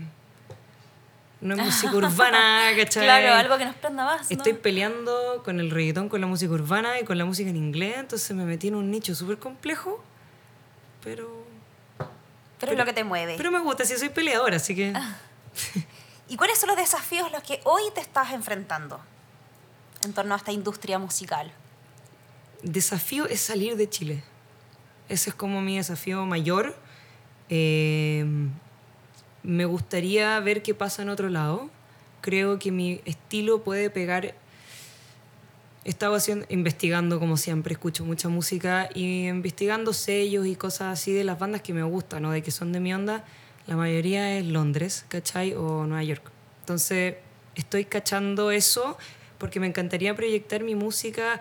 no 1.42 1.54
es 1.54 1.60
música 1.66 1.94
urbana, 1.94 2.70
¿cachai? 2.78 3.04
Claro, 3.04 3.34
algo 3.34 3.58
que 3.58 3.66
nos 3.66 3.74
prenda 3.74 4.06
más, 4.06 4.30
¿no? 4.30 4.36
Estoy 4.38 4.54
peleando 4.54 5.42
con 5.44 5.60
el 5.60 5.70
reggaetón, 5.70 6.08
con 6.08 6.22
la 6.22 6.26
música 6.26 6.54
urbana 6.54 6.98
y 6.98 7.04
con 7.04 7.18
la 7.18 7.26
música 7.26 7.50
en 7.50 7.56
inglés, 7.56 7.96
entonces 7.98 8.34
me 8.34 8.46
metí 8.46 8.68
en 8.68 8.76
un 8.76 8.90
nicho 8.90 9.14
súper 9.14 9.36
complejo, 9.36 10.02
pero... 11.02 11.44
Pero 12.58 12.72
es 12.72 12.78
lo 12.78 12.84
que 12.84 12.92
te 12.92 13.04
mueve. 13.04 13.34
Pero 13.36 13.50
me 13.50 13.58
gusta, 13.58 13.84
sí, 13.84 13.96
soy 13.96 14.08
peleadora, 14.10 14.56
así 14.56 14.74
que... 14.74 14.92
¿Y 16.28 16.36
cuáles 16.36 16.58
son 16.58 16.68
los 16.68 16.76
desafíos 16.76 17.26
a 17.26 17.30
los 17.30 17.42
que 17.42 17.60
hoy 17.64 17.82
te 17.94 18.00
estás 18.00 18.32
enfrentando 18.32 19.00
en 20.04 20.12
torno 20.12 20.34
a 20.34 20.36
esta 20.36 20.52
industria 20.52 20.98
musical? 20.98 21.52
desafío 22.62 23.26
es 23.26 23.40
salir 23.40 23.76
de 23.76 23.88
Chile. 23.88 24.22
Ese 25.08 25.30
es 25.30 25.36
como 25.36 25.60
mi 25.60 25.76
desafío 25.76 26.24
mayor. 26.24 26.74
Eh, 27.48 28.24
me 29.42 29.64
gustaría 29.64 30.38
ver 30.40 30.62
qué 30.62 30.74
pasa 30.74 31.02
en 31.02 31.08
otro 31.08 31.28
lado. 31.28 31.68
Creo 32.20 32.58
que 32.58 32.70
mi 32.70 33.00
estilo 33.04 33.62
puede 33.62 33.90
pegar. 33.90 34.34
He 35.84 35.90
estado 35.90 36.14
haciendo, 36.14 36.46
investigando, 36.48 37.18
como 37.18 37.36
siempre, 37.36 37.72
escucho 37.72 38.04
mucha 38.04 38.28
música 38.28 38.88
y 38.94 39.26
investigando 39.26 39.92
sellos 39.92 40.46
y 40.46 40.54
cosas 40.54 40.92
así 40.92 41.12
de 41.12 41.24
las 41.24 41.38
bandas 41.38 41.62
que 41.62 41.72
me 41.72 41.82
gustan, 41.82 42.22
¿no? 42.22 42.30
de 42.30 42.42
que 42.42 42.50
son 42.50 42.72
de 42.72 42.80
mi 42.80 42.94
onda. 42.94 43.24
La 43.66 43.76
mayoría 43.76 44.38
es 44.38 44.46
Londres, 44.46 45.04
¿cachai? 45.08 45.54
O 45.54 45.84
Nueva 45.86 46.02
York. 46.04 46.22
Entonces, 46.60 47.16
estoy 47.54 47.84
cachando 47.84 48.50
eso 48.50 48.96
porque 49.38 49.58
me 49.60 49.66
encantaría 49.66 50.14
proyectar 50.14 50.62
mi 50.62 50.74
música 50.74 51.40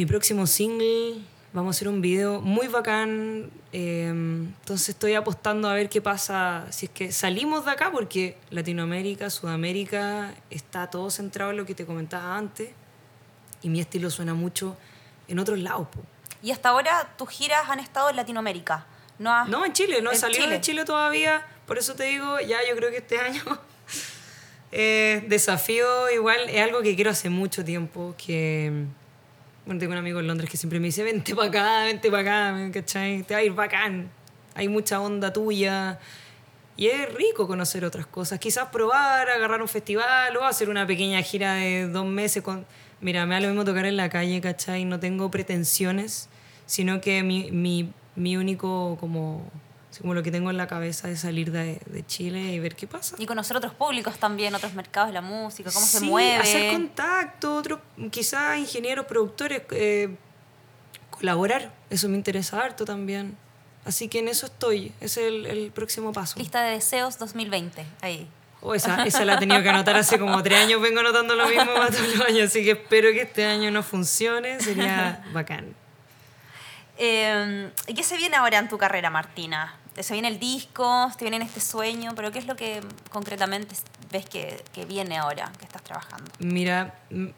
mi 0.00 0.06
próximo 0.06 0.46
single. 0.46 1.20
Vamos 1.52 1.76
a 1.76 1.76
hacer 1.76 1.88
un 1.88 2.00
video 2.00 2.40
muy 2.40 2.68
bacán. 2.68 3.50
eh, 3.70 4.08
entonces 4.08 4.88
estoy 4.88 5.12
apostando 5.12 5.68
a 5.68 5.74
ver 5.74 5.90
qué 5.90 6.00
pasa 6.00 6.66
si 6.70 6.86
es 6.86 6.92
que 6.92 7.12
salimos 7.12 7.66
de 7.66 7.72
acá, 7.72 7.92
porque 7.92 8.38
Latinoamérica, 8.48 9.28
Sudamérica, 9.28 10.32
está 10.48 10.88
todo 10.88 11.10
centrado 11.10 11.50
en 11.50 11.58
lo 11.58 11.66
que 11.66 11.74
te 11.74 11.84
comentaba 11.84 12.38
antes. 12.38 12.70
Y 13.62 13.68
mi 13.68 13.80
estilo 13.80 14.10
suena 14.10 14.34
mucho 14.34 14.76
en 15.28 15.38
otros 15.38 15.58
lados. 15.58 15.88
po. 15.88 16.00
Y 16.42 16.50
hasta 16.52 16.70
ahora 16.70 17.10
tus 17.18 17.28
giras 17.28 17.68
han 17.68 17.80
estado 17.80 18.08
en 18.10 18.16
Latinoamérica. 18.16 18.86
No, 19.18 19.30
has- 19.34 19.48
No, 19.48 19.64
en 19.66 19.72
Chile, 19.74 20.00
no 20.00 20.10
he 20.10 20.16
salido 20.16 20.42
Chile. 20.44 20.54
de 20.56 20.60
Chile 20.62 20.84
todavía. 20.84 21.46
Por 21.66 21.76
eso 21.78 21.94
te 21.94 22.04
digo, 22.04 22.40
ya 22.40 22.58
yo 22.68 22.74
creo 22.76 22.90
que 22.90 22.96
este 22.98 23.18
año 23.18 23.42
eh, 24.72 25.24
desafío 25.28 26.10
igual 26.10 26.38
es 26.48 26.60
algo 26.62 26.82
que 26.82 26.94
quiero 26.94 27.10
hace 27.10 27.28
mucho 27.30 27.64
tiempo. 27.64 28.14
Que 28.16 28.84
bueno, 29.66 29.78
tengo 29.78 29.92
un 29.92 29.98
amigo 29.98 30.20
en 30.20 30.26
Londres 30.26 30.48
que 30.50 30.56
siempre 30.56 30.80
me 30.80 30.86
dice, 30.86 31.02
vente 31.02 31.34
para 31.34 31.48
acá, 31.48 31.84
vente 31.84 32.10
para 32.10 32.48
acá, 32.50 32.70
¿cachai? 32.72 33.22
Te 33.22 33.34
va 33.34 33.40
a 33.40 33.42
ir 33.42 33.52
bacán. 33.52 34.10
Hay 34.54 34.68
mucha 34.68 35.00
onda 35.00 35.32
tuya. 35.32 35.98
Y 36.76 36.86
es 36.86 37.12
rico 37.14 37.46
conocer 37.46 37.84
otras 37.84 38.06
cosas. 38.06 38.38
Quizás 38.38 38.68
probar, 38.70 39.28
agarrar 39.28 39.60
un 39.60 39.68
festival 39.68 40.34
o 40.38 40.44
hacer 40.44 40.70
una 40.70 40.86
pequeña 40.86 41.20
gira 41.20 41.54
de 41.54 41.86
dos 41.88 42.06
meses. 42.06 42.42
Con... 42.42 42.64
Mira, 43.00 43.24
me 43.26 43.34
da 43.34 43.40
lo 43.40 43.48
mismo 43.48 43.64
tocar 43.64 43.86
en 43.86 43.96
la 43.96 44.08
calle, 44.10 44.40
¿cachai? 44.40 44.84
No 44.84 45.00
tengo 45.00 45.30
pretensiones, 45.30 46.28
sino 46.66 47.00
que 47.00 47.22
mi, 47.22 47.50
mi, 47.50 47.92
mi 48.14 48.36
único, 48.36 48.96
como, 49.00 49.48
como 50.00 50.12
lo 50.14 50.22
que 50.22 50.30
tengo 50.30 50.50
en 50.50 50.56
la 50.58 50.66
cabeza 50.66 51.08
es 51.10 51.20
salir 51.20 51.50
de, 51.50 51.80
de 51.86 52.06
Chile 52.06 52.52
y 52.52 52.58
ver 52.58 52.76
qué 52.76 52.86
pasa. 52.86 53.16
Y 53.18 53.26
conocer 53.26 53.56
otros 53.56 53.72
públicos 53.74 54.18
también, 54.18 54.54
otros 54.54 54.74
mercados 54.74 55.08
de 55.08 55.14
la 55.14 55.22
música, 55.22 55.70
cómo 55.72 55.86
se 55.86 56.00
Sí, 56.00 56.04
mueve. 56.06 56.36
hacer 56.36 56.72
contacto, 56.72 57.56
otro, 57.56 57.80
quizás 58.10 58.58
ingenieros, 58.58 59.06
productores, 59.06 59.62
eh, 59.70 60.14
colaborar. 61.10 61.72
Eso 61.88 62.08
me 62.08 62.16
interesa 62.16 62.60
harto 62.60 62.84
también. 62.84 63.36
Así 63.84 64.08
que 64.08 64.18
en 64.18 64.28
eso 64.28 64.44
estoy. 64.46 64.92
Ese 65.00 65.22
es 65.22 65.28
el, 65.32 65.46
el 65.46 65.70
próximo 65.72 66.12
paso. 66.12 66.38
Lista 66.38 66.62
de 66.62 66.72
deseos 66.72 67.18
2020. 67.18 67.84
Ahí. 68.02 68.28
Oh, 68.62 68.74
esa, 68.74 69.04
esa 69.04 69.24
la 69.24 69.34
he 69.34 69.38
tenido 69.38 69.62
que 69.62 69.70
anotar 69.70 69.96
hace 69.96 70.18
como 70.18 70.42
tres 70.42 70.64
años. 70.64 70.80
Vengo 70.82 71.00
anotando 71.00 71.34
lo 71.34 71.46
mismo 71.48 71.72
para 71.74 71.88
todos 71.88 72.16
los 72.16 72.26
años. 72.26 72.50
Así 72.50 72.62
que 72.62 72.72
espero 72.72 73.10
que 73.12 73.22
este 73.22 73.46
año 73.46 73.70
no 73.70 73.82
funcione. 73.82 74.60
Sería 74.60 75.24
bacán. 75.32 75.74
Eh, 76.98 77.70
¿Y 77.86 77.94
qué 77.94 78.02
se 78.02 78.18
viene 78.18 78.36
ahora 78.36 78.58
en 78.58 78.68
tu 78.68 78.76
carrera, 78.76 79.08
Martina? 79.08 79.76
¿Se 79.98 80.12
viene 80.12 80.28
el 80.28 80.38
disco? 80.38 81.10
¿Te 81.16 81.24
viene 81.24 81.42
este 81.44 81.60
sueño? 81.60 82.12
¿Pero 82.14 82.30
qué 82.30 82.38
es 82.38 82.46
lo 82.46 82.56
que 82.56 82.80
concretamente 83.10 83.74
ves 84.10 84.26
que, 84.26 84.62
que 84.74 84.84
viene 84.84 85.16
ahora, 85.16 85.50
que 85.58 85.64
estás 85.64 85.82
trabajando? 85.82 86.30
Mira, 86.38 86.94
mm, 87.10 87.28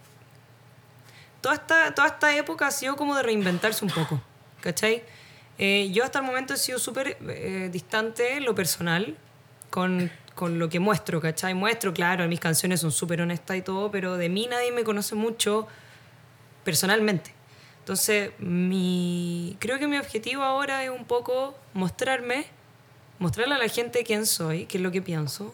toda 1.41 1.55
esta, 1.55 1.95
toda 1.95 2.09
esta 2.09 2.37
época 2.37 2.67
ha 2.67 2.71
sido 2.71 2.97
como 2.97 3.15
de 3.15 3.23
reinventarse 3.23 3.85
un 3.85 3.91
poco, 3.91 4.21
¿cachai? 4.61 5.03
Eh, 5.59 5.91
yo 5.93 6.03
hasta 6.03 6.19
el 6.19 6.25
momento 6.25 6.55
he 6.55 6.57
sido 6.57 6.79
súper 6.79 7.19
eh, 7.21 7.69
distante 7.71 8.37
en 8.37 8.45
lo 8.45 8.55
personal 8.55 9.17
con, 9.71 10.11
con 10.35 10.59
lo 10.59 10.69
que 10.69 10.81
muestro, 10.81 11.21
¿cachai? 11.21 11.55
Muestro, 11.55 11.93
claro, 11.93 12.27
mis 12.29 12.41
canciones 12.41 12.81
son 12.81 12.93
súper 12.93 13.21
honestas 13.21 13.57
y 13.57 13.63
todo, 13.63 13.91
pero 13.91 14.17
de 14.17 14.29
mí 14.29 14.47
nadie 14.51 14.73
me 14.73 14.85
conoce 14.85 15.15
mucho 15.15 15.67
personalmente. 16.65 17.33
Entonces, 17.81 18.31
mi, 18.39 19.57
creo 19.59 19.79
que 19.79 19.89
mi 19.89 19.99
objetivo 19.99 20.43
ahora 20.43 20.85
es 20.85 20.91
un 20.91 21.05
poco 21.05 21.55
mostrarme, 21.75 22.47
mostrarle 23.19 23.55
a 23.55 23.59
la 23.59 23.69
gente 23.69 24.05
quién 24.05 24.25
soy, 24.25 24.67
qué 24.67 24.79
es 24.79 24.83
lo 24.83 24.93
que 24.93 25.03
pienso, 25.03 25.53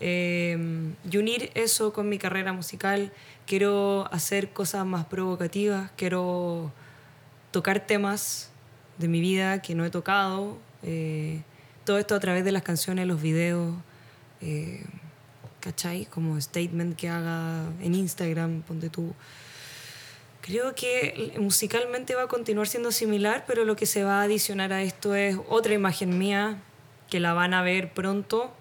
eh, 0.00 0.92
y 1.10 1.16
unir 1.16 1.50
eso 1.54 1.92
con 1.92 2.08
mi 2.08 2.18
carrera 2.18 2.52
musical. 2.52 3.12
Quiero 3.46 4.08
hacer 4.12 4.50
cosas 4.50 4.84
más 4.84 5.06
provocativas, 5.06 5.90
quiero 5.96 6.70
tocar 7.50 7.80
temas 7.86 8.50
de 8.98 9.08
mi 9.08 9.20
vida 9.20 9.62
que 9.62 9.74
no 9.74 9.84
he 9.84 9.90
tocado, 9.90 10.58
eh, 10.82 11.42
todo 11.84 11.98
esto 11.98 12.14
a 12.14 12.20
través 12.20 12.44
de 12.44 12.52
las 12.52 12.62
canciones, 12.62 13.06
los 13.06 13.20
videos, 13.20 13.74
eh, 14.44 14.84
¿cachai? 15.60 16.04
Como 16.06 16.38
statement 16.40 16.96
que 16.96 17.08
haga 17.08 17.64
en 17.80 17.94
Instagram, 17.94 18.62
ponte 18.62 18.90
tú. 18.90 19.14
Creo 20.42 20.74
que 20.74 21.32
musicalmente 21.38 22.14
va 22.14 22.24
a 22.24 22.28
continuar 22.28 22.68
siendo 22.68 22.92
similar, 22.92 23.44
pero 23.46 23.64
lo 23.64 23.74
que 23.76 23.86
se 23.86 24.04
va 24.04 24.20
a 24.20 24.24
adicionar 24.24 24.74
a 24.74 24.82
esto 24.82 25.14
es 25.14 25.38
otra 25.48 25.72
imagen 25.72 26.18
mía 26.18 26.58
que 27.08 27.18
la 27.18 27.32
van 27.32 27.54
a 27.54 27.62
ver 27.62 27.94
pronto 27.94 28.52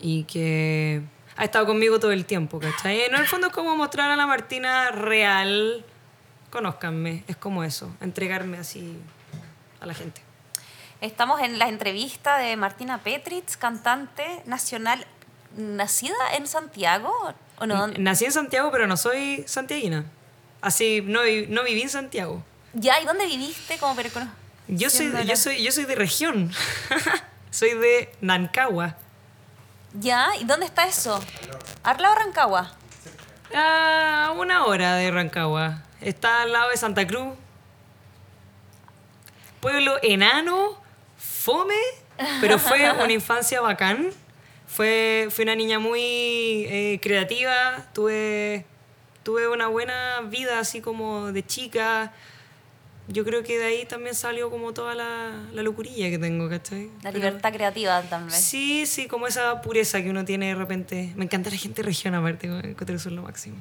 y 0.00 0.24
que 0.24 1.02
ha 1.36 1.44
estado 1.44 1.66
conmigo 1.66 2.00
todo 2.00 2.12
el 2.12 2.24
tiempo, 2.24 2.60
¿cachai? 2.60 3.02
En 3.02 3.14
el 3.14 3.26
fondo 3.26 3.48
es 3.48 3.52
como 3.52 3.76
mostrar 3.76 4.10
a 4.10 4.16
la 4.16 4.26
Martina 4.26 4.90
real, 4.90 5.84
conózcanme, 6.48 7.24
es 7.28 7.36
como 7.36 7.62
eso, 7.62 7.94
entregarme 8.00 8.56
así 8.56 8.96
a 9.80 9.86
la 9.86 9.92
gente. 9.92 10.29
Estamos 11.00 11.40
en 11.40 11.58
la 11.58 11.68
entrevista 11.68 12.36
de 12.36 12.56
Martina 12.56 12.98
Petritz, 12.98 13.56
cantante 13.56 14.42
nacional, 14.44 15.06
nacida 15.56 16.34
en 16.34 16.46
Santiago, 16.46 17.10
¿o 17.58 17.66
no? 17.66 17.86
Nací 17.86 18.26
en 18.26 18.32
Santiago, 18.32 18.70
pero 18.70 18.86
no 18.86 18.98
soy 18.98 19.42
santiaguina. 19.46 20.04
Así, 20.60 21.00
no, 21.00 21.20
no 21.48 21.64
viví 21.64 21.80
en 21.80 21.88
Santiago. 21.88 22.42
Ya, 22.74 23.00
¿y 23.00 23.06
dónde 23.06 23.24
viviste? 23.24 23.78
Como 23.78 23.96
Yo 24.68 24.90
soy, 24.90 25.10
yo 25.26 25.36
soy, 25.36 25.62
yo 25.62 25.72
soy 25.72 25.86
de 25.86 25.94
región. 25.94 26.52
soy 27.50 27.74
de 27.74 28.12
Nancagua. 28.20 28.96
Ya, 29.94 30.28
¿y 30.38 30.44
dónde 30.44 30.66
está 30.66 30.86
eso? 30.86 31.18
¿Arla 31.82 32.12
o 32.12 32.14
Rancagua? 32.14 32.72
A 33.54 34.34
una 34.36 34.66
hora 34.66 34.96
de 34.96 35.10
Rancagua. 35.10 35.82
Está 36.02 36.42
al 36.42 36.52
lado 36.52 36.68
de 36.68 36.76
Santa 36.76 37.06
Cruz. 37.06 37.34
Pueblo 39.60 39.98
enano, 40.02 40.78
fome, 41.20 41.74
pero 42.40 42.58
fue 42.58 42.90
una 42.90 43.12
infancia 43.12 43.60
bacán. 43.60 44.10
Fue, 44.66 45.28
fui 45.30 45.42
una 45.44 45.54
niña 45.54 45.78
muy 45.78 46.00
eh, 46.68 46.98
creativa. 47.02 47.86
Tuve, 47.92 48.64
tuve 49.22 49.48
una 49.48 49.66
buena 49.68 50.20
vida 50.22 50.58
así 50.60 50.80
como 50.80 51.32
de 51.32 51.44
chica. 51.44 52.12
Yo 53.08 53.24
creo 53.24 53.42
que 53.42 53.58
de 53.58 53.64
ahí 53.64 53.84
también 53.86 54.14
salió 54.14 54.50
como 54.50 54.72
toda 54.72 54.94
la, 54.94 55.32
la 55.52 55.62
locurilla 55.64 56.08
que 56.10 56.18
tengo, 56.18 56.48
¿cachai? 56.48 56.84
La 57.02 57.10
Pero- 57.10 57.24
libertad 57.24 57.52
creativa 57.52 58.00
también. 58.02 58.40
Sí, 58.40 58.86
sí, 58.86 59.08
como 59.08 59.26
esa 59.26 59.60
pureza 59.62 60.00
que 60.02 60.10
uno 60.10 60.24
tiene 60.24 60.48
de 60.48 60.54
repente. 60.54 61.12
Me 61.16 61.24
encanta 61.24 61.50
la 61.50 61.56
gente 61.56 61.82
de 61.82 61.86
región, 61.86 62.14
aparte, 62.14 62.46
encuentro 62.46 62.94
eso 62.94 63.08
es 63.08 63.14
lo 63.14 63.22
máximo. 63.22 63.56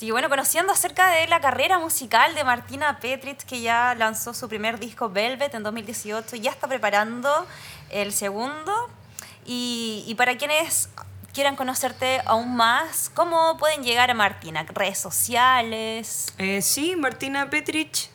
Que 0.00 0.12
bueno, 0.12 0.30
conociendo 0.30 0.72
acerca 0.72 1.10
de 1.10 1.26
la 1.26 1.42
carrera 1.42 1.78
musical 1.78 2.34
de 2.34 2.42
Martina 2.42 2.98
Petritz, 3.00 3.44
que 3.44 3.60
ya 3.60 3.94
lanzó 3.94 4.32
su 4.32 4.48
primer 4.48 4.80
disco 4.80 5.10
Velvet 5.10 5.52
en 5.54 5.62
2018 5.62 6.36
y 6.36 6.40
ya 6.40 6.50
está 6.52 6.66
preparando 6.66 7.46
el 7.90 8.10
segundo. 8.14 8.88
Y, 9.44 10.02
y 10.06 10.14
para 10.14 10.38
quienes 10.38 10.88
quieran 11.34 11.54
conocerte 11.54 12.22
aún 12.24 12.56
más, 12.56 13.10
¿cómo 13.12 13.58
pueden 13.58 13.82
llegar 13.82 14.10
a 14.10 14.14
Martina? 14.14 14.64
¿Redes 14.72 14.96
sociales? 14.96 16.32
Eh, 16.38 16.62
sí, 16.62 16.96
Martina 16.96 17.50
Petrich, 17.50 18.08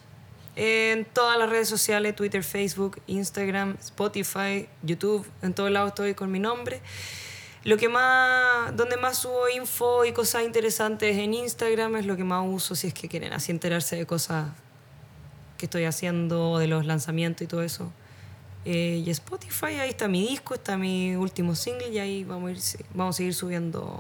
eh, 0.55 0.91
en 0.91 1.05
todas 1.05 1.37
las 1.37 1.47
redes 1.51 1.69
sociales, 1.69 2.15
Twitter, 2.15 2.43
Facebook, 2.43 2.99
Instagram, 3.05 3.77
Spotify, 3.79 4.67
YouTube, 4.81 5.29
en 5.43 5.53
todos 5.53 5.69
lados 5.69 5.89
estoy 5.89 6.15
con 6.15 6.31
mi 6.31 6.39
nombre. 6.39 6.81
Lo 7.65 7.77
que 7.77 7.89
más, 7.89 8.77
donde 8.77 8.95
más 8.95 9.17
subo 9.17 9.49
info 9.49 10.05
y 10.05 10.11
cosas 10.11 10.43
interesantes 10.43 11.17
en 11.17 11.33
Instagram 11.33 11.95
es 11.95 12.05
lo 12.05 12.15
que 12.15 12.23
más 12.23 12.45
uso 12.47 12.75
si 12.75 12.85
es 12.85 12.93
que 12.93 13.09
quieren 13.09 13.33
así 13.33 13.51
enterarse 13.51 13.95
de 13.95 14.05
cosas 14.05 14.49
que 15.57 15.65
estoy 15.65 15.85
haciendo, 15.85 16.59
de 16.59 16.67
los 16.67 16.85
lanzamientos 16.85 17.41
y 17.41 17.47
todo 17.47 17.63
eso. 17.63 17.91
Eh, 18.65 19.01
y 19.03 19.09
Spotify, 19.09 19.79
ahí 19.81 19.89
está 19.89 20.07
mi 20.07 20.27
disco, 20.27 20.53
está 20.53 20.77
mi 20.77 21.15
último 21.15 21.55
single 21.55 21.89
y 21.89 21.97
ahí 21.97 22.23
vamos 22.23 22.49
a, 22.49 22.51
ir, 22.51 22.85
vamos 22.93 23.15
a 23.15 23.17
seguir 23.17 23.33
subiendo 23.33 23.99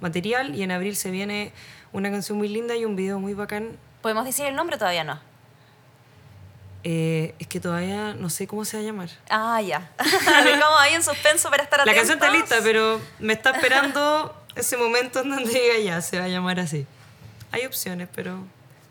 material. 0.00 0.56
Y 0.56 0.64
en 0.64 0.72
abril 0.72 0.96
se 0.96 1.12
viene 1.12 1.52
una 1.92 2.10
canción 2.10 2.36
muy 2.36 2.48
linda 2.48 2.74
y 2.74 2.84
un 2.84 2.96
video 2.96 3.20
muy 3.20 3.32
bacán. 3.32 3.78
¿Podemos 4.02 4.24
decir 4.24 4.44
el 4.46 4.56
nombre 4.56 4.76
todavía 4.76 5.04
no? 5.04 5.27
Eh, 6.84 7.34
es 7.38 7.46
que 7.48 7.60
todavía 7.60 8.14
no 8.14 8.30
sé 8.30 8.46
cómo 8.46 8.64
se 8.64 8.76
va 8.76 8.82
a 8.82 8.86
llamar. 8.86 9.08
Ah, 9.30 9.60
ya. 9.60 9.90
Dejamos 10.44 10.80
ahí 10.80 10.94
en 10.94 11.02
suspenso 11.02 11.50
para 11.50 11.64
estar 11.64 11.78
La 11.80 11.92
atentos. 11.92 12.08
canción 12.10 12.18
está 12.18 12.30
lista, 12.30 12.56
pero 12.62 13.00
me 13.18 13.32
está 13.32 13.50
esperando 13.50 14.34
ese 14.54 14.76
momento 14.76 15.20
en 15.20 15.30
donde 15.30 15.50
diga 15.52 15.78
ya, 15.78 16.00
se 16.00 16.18
va 16.18 16.24
a 16.26 16.28
llamar 16.28 16.60
así. 16.60 16.86
Hay 17.50 17.66
opciones, 17.66 18.08
pero 18.14 18.44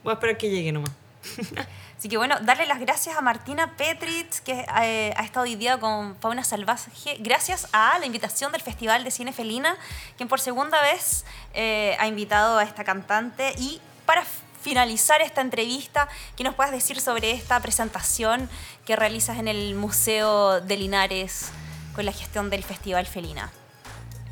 voy 0.03 0.11
a 0.11 0.13
esperar 0.15 0.37
que 0.37 0.49
llegue 0.49 0.71
nomás. 0.71 0.91
Así 1.97 2.09
que 2.09 2.17
bueno, 2.17 2.37
darle 2.41 2.67
las 2.67 2.79
gracias 2.79 3.17
a 3.17 3.21
Martina 3.21 3.75
Petritz, 3.75 4.39
que 4.41 4.65
eh, 4.83 5.13
ha 5.17 5.23
estado 5.23 5.45
hoy 5.45 5.55
día 5.55 5.79
con 5.79 6.15
Fauna 6.17 6.43
Salvaje, 6.43 7.17
gracias 7.21 7.67
a 7.71 7.97
la 7.97 8.05
invitación 8.05 8.51
del 8.51 8.61
Festival 8.61 9.03
de 9.03 9.09
Cine 9.09 9.33
Felina, 9.33 9.75
quien 10.15 10.29
por 10.29 10.39
segunda 10.39 10.79
vez 10.83 11.25
eh, 11.55 11.97
ha 11.99 12.05
invitado 12.05 12.59
a 12.59 12.63
esta 12.63 12.83
cantante. 12.83 13.55
Y 13.57 13.81
para 14.05 14.23
finalizar 14.67 15.21
esta 15.21 15.39
entrevista, 15.39 16.09
¿qué 16.35 16.43
nos 16.43 16.53
puedes 16.53 16.73
decir 16.73 16.99
sobre 16.99 17.31
esta 17.31 17.57
presentación 17.61 18.49
que 18.85 18.97
realizas 18.97 19.39
en 19.39 19.47
el 19.47 19.75
Museo 19.75 20.59
de 20.59 20.75
Linares 20.75 21.51
con 21.95 22.03
la 22.03 22.11
gestión 22.11 22.49
del 22.49 22.65
Festival 22.65 23.05
Felina? 23.05 23.49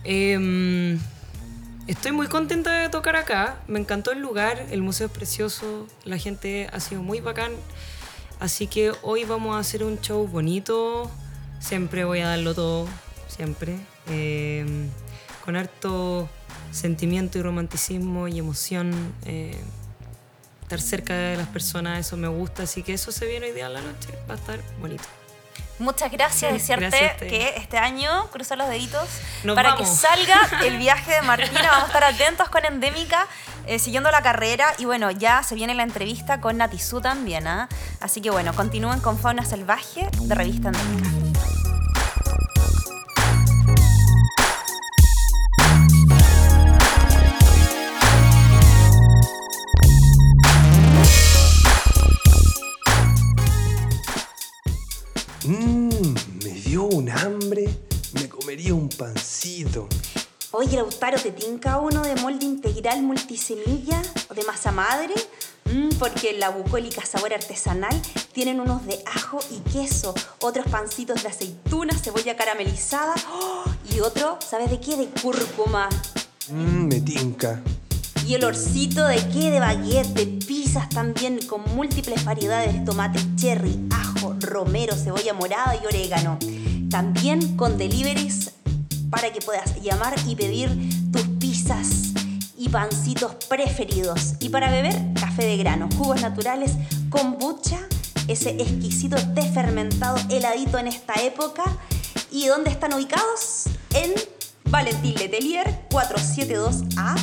Em, 0.04 1.00
estoy 1.88 2.12
muy 2.12 2.28
contenta 2.28 2.82
de 2.82 2.89
tocar 2.89 3.15
acá. 3.15 3.60
Me 3.67 3.80
encantó 3.80 4.12
el 4.12 4.19
lugar, 4.19 4.65
el 4.71 4.82
museo 4.82 5.08
es 5.08 5.13
precioso, 5.13 5.88
la 6.04 6.17
gente 6.17 6.67
ha 6.74 6.82
sido 6.82 7.02
muy 7.02 7.21
bacán. 7.21 7.54
Así 8.41 8.67
que 8.67 8.91
hoy 9.04 9.24
vamos 9.24 9.56
a 9.56 9.60
hacer 9.60 9.86
un 9.86 10.02
show 10.02 10.28
bonito. 10.28 11.10
Siempre 11.62 12.04
voy 12.04 12.19
a 12.19 12.28
darlo 12.28 12.54
todo, 12.54 12.89
siempre. 13.30 13.78
Em, 14.08 14.89
con 15.45 15.56
harto 15.56 16.28
sentimiento 16.71 17.38
y 17.38 17.41
romanticismo 17.41 18.28
y 18.28 18.38
emoción. 18.38 19.13
eh, 19.24 19.58
estar 20.65 20.82
cerca 20.82 21.13
de 21.13 21.38
las 21.38 21.47
personas, 21.47 21.99
eso 21.99 22.17
me 22.17 22.28
gusta. 22.28 22.63
Así 22.63 22.82
que 22.84 22.93
eso 22.93 23.12
se 23.12 23.28
viene 23.28 23.47
hoy 23.47 23.51
día 23.54 23.67
en 23.67 23.73
la 23.73 23.82
noche. 23.82 24.10
Va 24.30 24.34
a 24.34 24.38
estar 24.38 24.60
bonito. 24.80 25.04
Muchas 25.78 26.10
gracias, 26.10 26.54
desearte 26.54 26.88
Gracias 26.88 27.17
que 27.17 27.54
este 27.58 27.78
año 27.78 28.30
cruza 28.32 28.56
los 28.56 28.69
deditos 28.69 29.10
Nos 29.43 29.56
para 29.56 29.73
vamos. 29.73 29.89
que 29.89 29.95
salga 29.95 30.49
el 30.65 30.78
viaje 30.78 31.12
de 31.15 31.21
Martina. 31.21 31.69
Vamos 31.69 31.84
a 31.84 31.88
estar 31.88 32.04
atentos 32.06 32.49
con 32.49 32.63
Endémica, 32.65 33.28
eh, 33.67 33.78
siguiendo 33.78 34.10
la 34.10 34.21
carrera. 34.21 34.73
Y 34.78 34.86
bueno, 34.86 35.12
ya 35.12 35.43
se 35.43 35.54
viene 35.54 35.75
la 35.75 35.84
entrevista 35.84 36.39
con 36.41 36.58
Natizú 36.58 37.01
también. 37.01 37.45
¿ah? 37.47 37.67
Así 37.99 38.21
que 38.21 38.30
bueno, 38.32 38.54
continúen 38.54 39.01
con 39.01 39.19
Fauna 39.19 39.45
Salvaje 39.45 40.10
de 40.21 40.34
Revista 40.34 40.69
Endémica. 40.69 41.10
Mmm, 55.47 56.15
me 56.43 56.51
dio 56.51 56.86
un 56.86 57.08
hambre. 57.08 57.69
Me 58.13 58.27
comería 58.27 58.73
un 58.73 58.89
pancito. 58.89 59.88
Oye, 60.51 60.75
Lautaro, 60.75 61.19
¿te 61.19 61.31
tinca 61.31 61.77
uno 61.77 62.01
de 62.01 62.15
molde 62.15 62.45
integral 62.45 63.03
multisemilla 63.03 64.01
o 64.29 64.34
de 64.34 64.43
masa 64.43 64.71
madre? 64.71 65.13
Mm, 65.65 65.89
porque 65.99 66.34
la 66.34 66.49
bucólica 66.49 67.05
sabor 67.05 67.31
artesanal 67.31 68.01
tienen 68.34 68.60
unos 68.60 68.88
de 68.88 69.03
ajo 69.05 69.39
y 69.51 69.60
queso, 69.69 70.15
otros 70.39 70.65
pancitos 70.67 71.21
de 71.21 71.29
aceituna, 71.29 71.93
cebolla 71.95 72.36
caramelizada 72.36 73.13
¡oh! 73.31 73.65
y 73.93 73.99
otro, 73.99 74.39
¿sabes 74.47 74.71
de 74.71 74.79
qué? 74.79 74.95
De 74.97 75.08
cúrcuma. 75.21 75.89
Mmm, 76.49 76.88
me 76.88 77.01
tinca. 77.01 77.62
Y 78.25 78.34
olorcito 78.34 79.05
de 79.05 79.17
qué? 79.29 79.51
De 79.51 79.60
baguette, 79.60 80.08
de 80.13 80.25
pizzas 80.75 80.89
también 80.89 81.39
con 81.47 81.63
múltiples 81.73 82.25
variedades 82.25 82.73
de 82.73 82.79
tomate 82.81 83.19
cherry, 83.38 83.79
ajo, 83.91 84.35
romero, 84.41 84.93
cebolla 84.93 85.33
morada 85.33 85.73
y 85.81 85.85
orégano. 85.85 86.38
También 86.89 87.55
con 87.55 87.77
deliveries 87.77 88.51
para 89.09 89.31
que 89.31 89.39
puedas 89.39 89.81
llamar 89.81 90.13
y 90.27 90.35
pedir 90.35 90.69
tus 91.13 91.21
pizzas 91.39 92.11
y 92.57 92.67
pancitos 92.67 93.35
preferidos. 93.47 94.33
Y 94.41 94.49
para 94.49 94.69
beber, 94.69 95.01
café 95.13 95.45
de 95.45 95.55
grano, 95.55 95.88
jugos 95.97 96.21
naturales, 96.21 96.73
kombucha, 97.09 97.79
ese 98.27 98.49
exquisito 98.61 99.15
té 99.33 99.49
fermentado 99.49 100.17
heladito 100.29 100.77
en 100.77 100.88
esta 100.88 101.13
época. 101.23 101.63
¿Y 102.31 102.47
dónde 102.47 102.69
están 102.69 102.93
ubicados? 102.93 103.63
En 103.93 104.11
Valentín 104.65 105.15
Letelier 105.15 105.88
472A, 105.89 107.15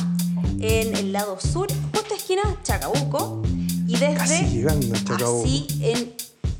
en 0.63 0.95
el 0.95 1.11
lado 1.11 1.37
sur, 1.41 1.67
justo 1.93 2.15
esquina 2.15 2.41
Chacabuco. 2.63 3.41
Y 3.85 3.97
desde 3.97 4.15
Casi 4.15 4.45
llegando 4.45 4.95
a 4.95 5.03
Chacabuco. 5.03 5.43
así 5.43 5.67
en 5.81 6.13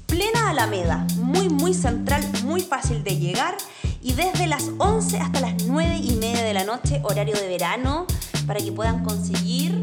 plena 0.06 0.50
Alameda, 0.50 1.08
muy 1.18 1.48
muy 1.48 1.74
central, 1.74 2.22
muy 2.44 2.62
fácil 2.62 3.04
de 3.04 3.18
llegar 3.18 3.56
y 4.02 4.12
desde 4.12 4.48
las 4.48 4.70
11 4.78 5.18
hasta 5.20 5.40
las 5.40 5.64
9 5.64 5.96
y 6.04 6.16
media 6.16 6.44
de 6.44 6.54
la 6.54 6.66
noche, 6.66 7.00
horario 7.04 7.36
de 7.36 7.48
verano, 7.48 8.06
para 8.46 8.60
que 8.60 8.74
puedan 8.74 9.06
conseguir 9.06 9.82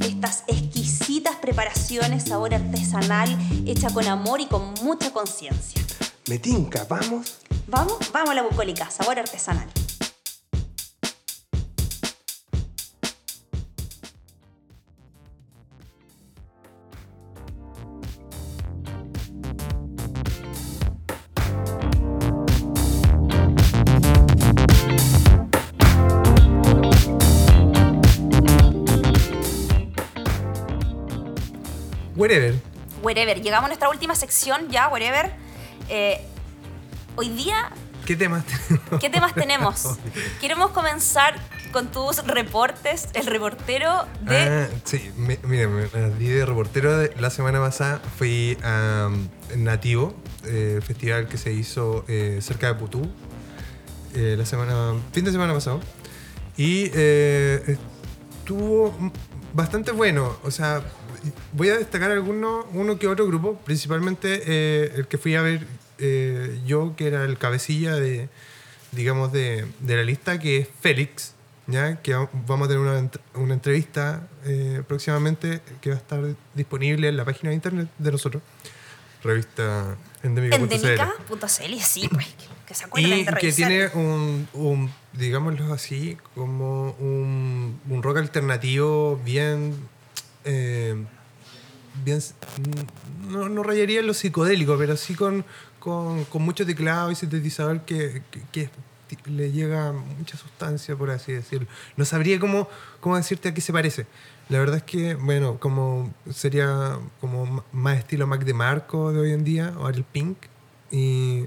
estas 0.00 0.42
exquisitas 0.48 1.36
preparaciones, 1.36 2.24
sabor 2.24 2.52
artesanal, 2.52 3.28
hecha 3.66 3.90
con 3.90 4.08
amor 4.08 4.40
y 4.40 4.46
con 4.46 4.74
mucha 4.82 5.12
conciencia. 5.12 5.80
Me 6.26 6.38
tinca, 6.38 6.84
vamos. 6.88 7.38
Vamos, 7.68 7.98
vamos 8.12 8.30
a 8.30 8.34
la 8.34 8.42
bucólica, 8.42 8.90
sabor 8.90 9.20
artesanal. 9.20 9.68
Wherever. 32.30 32.54
Wherever. 33.02 33.42
Llegamos 33.42 33.64
a 33.64 33.68
nuestra 33.68 33.88
última 33.88 34.14
sección 34.14 34.68
ya, 34.70 34.88
wherever. 34.88 35.32
Eh, 35.88 36.20
hoy 37.16 37.28
día, 37.30 37.70
¿Qué 38.06 38.14
temas 38.16 38.44
tenemos? 38.46 39.00
¿qué 39.00 39.10
temas 39.10 39.34
tenemos? 39.34 39.98
Queremos 40.40 40.70
comenzar 40.70 41.34
con 41.72 41.88
tus 41.90 42.24
reportes, 42.26 43.08
el 43.14 43.26
reportero 43.26 44.06
de... 44.22 44.36
Ah, 44.38 44.68
sí, 44.84 45.10
mi- 45.16 45.38
mira, 45.42 45.66
me 45.68 45.88
me 45.92 46.10
di 46.18 46.28
de 46.28 46.46
reportero 46.46 46.96
de- 46.98 47.12
la 47.18 47.30
semana 47.30 47.58
pasada. 47.58 48.00
Fui 48.16 48.56
a 48.62 49.08
um, 49.10 49.28
Nativo, 49.56 50.14
eh, 50.44 50.74
el 50.76 50.82
festival 50.82 51.26
que 51.26 51.36
se 51.36 51.52
hizo 51.52 52.04
eh, 52.06 52.38
cerca 52.42 52.68
de 52.68 52.74
Putú, 52.76 53.10
eh, 54.14 54.36
la 54.38 54.46
semana, 54.46 54.94
fin 55.12 55.24
de 55.24 55.32
semana 55.32 55.52
pasado. 55.52 55.80
Y 56.56 56.90
eh, 56.94 57.76
estuvo 58.38 58.94
bastante 59.52 59.90
bueno. 59.92 60.36
O 60.44 60.50
sea, 60.52 60.82
voy 61.52 61.68
a 61.70 61.78
destacar 61.78 62.10
alguno, 62.10 62.66
uno 62.72 62.98
que 62.98 63.06
otro 63.08 63.26
grupo, 63.26 63.56
principalmente 63.64 64.42
eh, 64.46 64.92
el 64.96 65.06
que 65.06 65.18
fui 65.18 65.34
a 65.34 65.42
ver 65.42 65.66
eh, 65.98 66.60
yo, 66.66 66.94
que 66.96 67.06
era 67.06 67.24
el 67.24 67.36
cabecilla 67.38 67.94
de, 67.94 68.28
digamos, 68.92 69.32
de, 69.32 69.66
de 69.80 69.96
la 69.96 70.02
lista, 70.02 70.38
que 70.38 70.58
es 70.58 70.68
Félix, 70.80 71.34
¿ya? 71.66 72.00
que 72.02 72.14
va- 72.14 72.30
vamos 72.46 72.66
a 72.66 72.68
tener 72.70 72.82
una, 72.86 73.10
una 73.34 73.54
entrevista 73.54 74.26
eh, 74.44 74.82
próximamente 74.88 75.60
que 75.80 75.90
va 75.90 75.96
a 75.96 75.98
estar 75.98 76.20
disponible 76.54 77.08
en 77.08 77.16
la 77.16 77.24
página 77.24 77.50
de 77.50 77.54
internet 77.56 77.88
de 77.98 78.12
nosotros, 78.12 78.42
revista 79.22 79.96
endémica.cl. 80.22 80.62
Endémica.cl, 80.74 81.80
sí, 81.80 82.08
pues, 82.10 82.26
que, 82.66 82.74
se 82.74 82.86
Y 82.96 83.24
de 83.24 83.34
que 83.40 83.52
tiene 83.52 83.88
un, 83.94 84.48
un, 84.54 84.90
digámoslo 85.12 85.72
así, 85.74 86.16
como 86.34 86.92
un, 86.98 87.78
un 87.88 88.02
rock 88.02 88.18
alternativo 88.18 89.20
bien. 89.24 89.74
Eh, 90.44 91.04
bien 92.04 92.20
no, 93.28 93.48
no 93.48 93.62
rayaría 93.62 94.00
en 94.00 94.06
lo 94.06 94.14
psicodélico, 94.14 94.76
pero 94.78 94.96
sí 94.96 95.14
con, 95.14 95.44
con, 95.78 96.24
con 96.24 96.42
mucho 96.42 96.64
teclado 96.66 97.10
y 97.10 97.14
sintetizador 97.14 97.82
que, 97.82 98.22
que, 98.30 98.42
que 98.52 98.70
le 99.26 99.50
llega 99.50 99.92
mucha 99.92 100.36
sustancia, 100.36 100.96
por 100.96 101.10
así 101.10 101.32
decirlo. 101.32 101.66
No 101.96 102.04
sabría 102.04 102.38
cómo, 102.38 102.68
cómo 103.00 103.16
decirte 103.16 103.48
a 103.48 103.54
qué 103.54 103.60
se 103.60 103.72
parece. 103.72 104.06
La 104.48 104.58
verdad 104.58 104.78
es 104.78 104.82
que, 104.82 105.14
bueno, 105.14 105.58
como 105.58 106.12
sería 106.32 106.98
como 107.20 107.64
más 107.72 107.98
estilo 107.98 108.26
Mac 108.26 108.44
de 108.44 108.54
Marco 108.54 109.12
de 109.12 109.20
hoy 109.20 109.32
en 109.32 109.44
día, 109.44 109.74
o 109.78 109.86
Ariel 109.86 110.04
Pink. 110.04 110.36
Y 110.90 111.44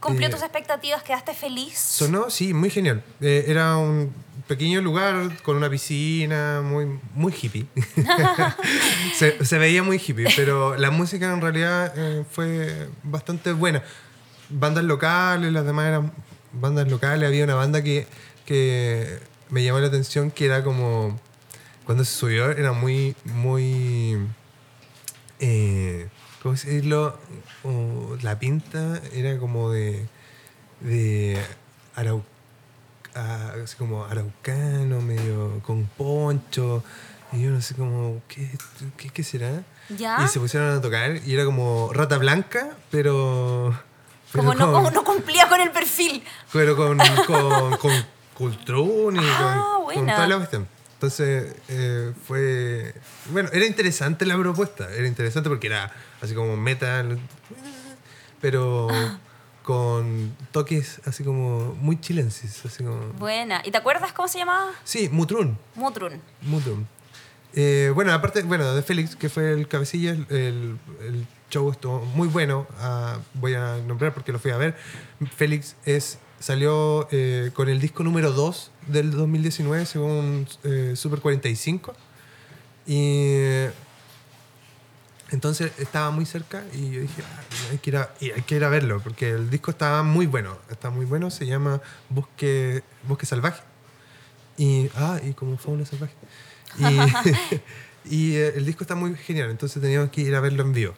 ¿Cumplió 0.00 0.28
eh, 0.28 0.30
tus 0.30 0.42
expectativas? 0.42 1.02
¿Quedaste 1.04 1.32
feliz? 1.32 1.78
Sonó, 1.78 2.28
sí, 2.28 2.52
muy 2.52 2.70
genial. 2.70 3.04
Eh, 3.20 3.44
era 3.46 3.76
un 3.76 4.12
pequeño 4.46 4.80
lugar 4.80 5.42
con 5.42 5.56
una 5.56 5.68
piscina 5.70 6.62
muy, 6.62 7.00
muy 7.14 7.32
hippie. 7.32 7.66
se, 9.14 9.44
se 9.44 9.58
veía 9.58 9.82
muy 9.82 9.96
hippie, 9.96 10.28
pero 10.36 10.76
la 10.76 10.90
música 10.90 11.32
en 11.32 11.40
realidad 11.40 11.92
eh, 11.96 12.24
fue 12.30 12.88
bastante 13.02 13.52
buena. 13.52 13.82
Bandas 14.48 14.84
locales, 14.84 15.52
las 15.52 15.64
demás 15.64 15.86
eran 15.86 16.12
bandas 16.52 16.88
locales. 16.88 17.26
Había 17.26 17.44
una 17.44 17.54
banda 17.54 17.82
que, 17.82 18.06
que 18.44 19.18
me 19.50 19.64
llamó 19.64 19.80
la 19.80 19.88
atención 19.88 20.30
que 20.30 20.46
era 20.46 20.62
como... 20.64 21.18
Cuando 21.84 22.04
se 22.04 22.12
subió 22.12 22.50
era 22.50 22.72
muy, 22.72 23.16
muy... 23.24 24.16
Eh, 25.40 26.08
¿Cómo 26.42 26.54
decirlo? 26.54 27.18
Como 27.62 28.16
la 28.22 28.38
pinta 28.38 29.00
era 29.12 29.38
como 29.38 29.70
de 29.70 30.06
de 30.82 31.38
arau, 31.94 32.22
ah, 33.14 33.52
así 33.62 33.76
como 33.76 34.04
araucano, 34.04 35.00
medio 35.00 35.60
con 35.64 35.84
poncho. 35.86 36.82
Y 37.32 37.42
yo 37.42 37.50
no 37.50 37.60
sé 37.62 37.74
como, 37.74 38.20
¿qué, 38.28 38.48
qué, 38.96 39.08
qué 39.10 39.22
será? 39.24 39.62
¿Ya? 39.88 40.22
Y 40.24 40.28
se 40.28 40.38
pusieron 40.38 40.76
a 40.76 40.80
tocar 40.80 41.16
y 41.24 41.34
era 41.34 41.44
como 41.44 41.90
rata 41.92 42.18
blanca, 42.18 42.70
pero... 42.90 43.74
pero 44.30 44.44
Como 44.44 44.54
no, 44.54 44.66
con- 44.66 44.74
como 44.74 44.90
no 44.90 45.02
cumplía 45.04 45.48
con 45.48 45.60
el 45.60 45.70
perfil. 45.70 46.22
Pero 46.52 46.76
con, 46.76 46.98
con, 47.26 47.76
con 47.78 47.92
Cultrún 48.34 49.16
y 49.16 49.20
Ah, 49.22 49.62
con, 49.76 49.76
con 49.76 49.94
buena. 50.04 50.14
toda 50.14 50.26
la 50.28 50.36
cuestión. 50.36 50.68
Entonces, 50.94 51.54
eh, 51.68 52.12
fue... 52.26 52.94
Bueno, 53.30 53.48
era 53.52 53.64
interesante 53.66 54.24
la 54.26 54.36
propuesta. 54.38 54.88
Era 54.92 55.06
interesante 55.08 55.48
porque 55.48 55.66
era 55.68 55.90
así 56.20 56.34
como 56.34 56.56
metal, 56.56 57.18
pero 58.40 58.88
Ah. 58.90 59.18
Con 59.62 60.34
toques 60.50 61.00
así 61.04 61.22
como 61.24 61.74
muy 61.80 62.00
chilensis. 62.00 62.64
Así 62.64 62.82
como... 62.84 62.98
Buena. 63.18 63.62
¿Y 63.64 63.70
te 63.70 63.78
acuerdas 63.78 64.12
cómo 64.12 64.28
se 64.28 64.38
llamaba? 64.38 64.70
Sí, 64.84 65.08
Mutrún. 65.10 65.56
Mutrun. 65.74 66.20
Mutrún. 66.42 66.86
Eh, 67.54 67.92
bueno, 67.94 68.12
aparte, 68.12 68.42
bueno, 68.42 68.74
de 68.74 68.82
Félix, 68.82 69.14
que 69.14 69.28
fue 69.28 69.52
el 69.52 69.68
cabecilla, 69.68 70.12
el, 70.12 70.78
el- 71.00 71.26
show 71.50 71.70
estuvo 71.70 72.00
muy 72.14 72.28
bueno. 72.28 72.66
Ah, 72.78 73.18
voy 73.34 73.52
a 73.54 73.76
nombrar 73.86 74.14
porque 74.14 74.32
lo 74.32 74.38
fui 74.38 74.50
a 74.52 74.56
ver. 74.56 74.74
Félix 75.36 75.76
es, 75.84 76.18
salió 76.40 77.06
eh, 77.12 77.50
con 77.52 77.68
el 77.68 77.78
disco 77.78 78.02
número 78.02 78.32
2 78.32 78.70
del 78.86 79.10
2019, 79.10 79.84
según 79.84 80.48
eh, 80.64 80.94
Super 80.96 81.20
45. 81.20 81.94
Y 82.86 83.66
entonces 85.32 85.72
estaba 85.78 86.10
muy 86.10 86.26
cerca 86.26 86.62
y 86.72 86.90
yo 86.90 87.00
dije, 87.00 87.22
"Ah, 87.22 87.40
hay, 87.72 87.78
que 87.78 87.90
ir 87.90 87.96
a, 87.96 88.14
y 88.20 88.30
hay 88.30 88.42
que 88.42 88.56
ir 88.56 88.64
a 88.64 88.68
verlo, 88.68 89.00
porque 89.00 89.30
el 89.30 89.50
disco 89.50 89.70
estaba 89.70 90.02
muy 90.02 90.26
bueno. 90.26 90.58
Está 90.70 90.90
muy 90.90 91.06
bueno, 91.06 91.30
se 91.30 91.46
llama 91.46 91.80
Bosque, 92.08 92.82
Bosque 93.08 93.26
Salvaje. 93.26 93.62
Y, 94.56 94.90
ah, 94.94 95.18
y 95.22 95.32
como 95.32 95.58
fauna 95.58 95.84
salvaje. 95.84 96.14
Y, 96.78 96.84
y, 98.04 98.36
eh, 98.36 98.52
el 98.56 98.66
disco 98.66 98.84
está 98.84 98.94
muy 98.94 99.14
genial, 99.16 99.50
entonces 99.50 99.82
teníamos 99.82 100.10
que 100.10 100.20
ir 100.20 100.34
a 100.34 100.40
verlo 100.40 100.62
en 100.62 100.72
vivo. 100.72 100.94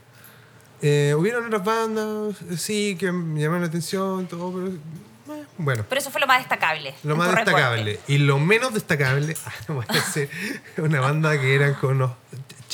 Eh, 0.82 1.14
hubieron 1.16 1.47
otras 1.47 1.64
bandas, 1.64 2.43
eh, 2.43 2.57
sí, 2.59 2.97
que 2.99 3.11
me 3.11 3.41
llamaron 3.41 3.62
la 3.62 3.68
atención, 3.68 4.26
todo, 4.26 4.53
pero 4.53 4.68
eh, 4.68 5.45
bueno. 5.57 5.85
Pero 5.89 5.99
eso 5.99 6.11
fue 6.11 6.20
lo 6.20 6.26
más 6.26 6.39
destacable. 6.39 6.95
Lo 7.05 7.16
más 7.16 7.28
reporte. 7.28 7.51
destacable. 7.53 8.01
Y 8.09 8.18
lo 8.18 8.39
menos 8.39 8.74
destacable, 8.74 9.35
parece 9.87 10.28
una 10.76 11.01
banda 11.01 11.41
que 11.41 11.55
eran 11.55 11.74
con 11.74 11.97
unos 11.97 12.11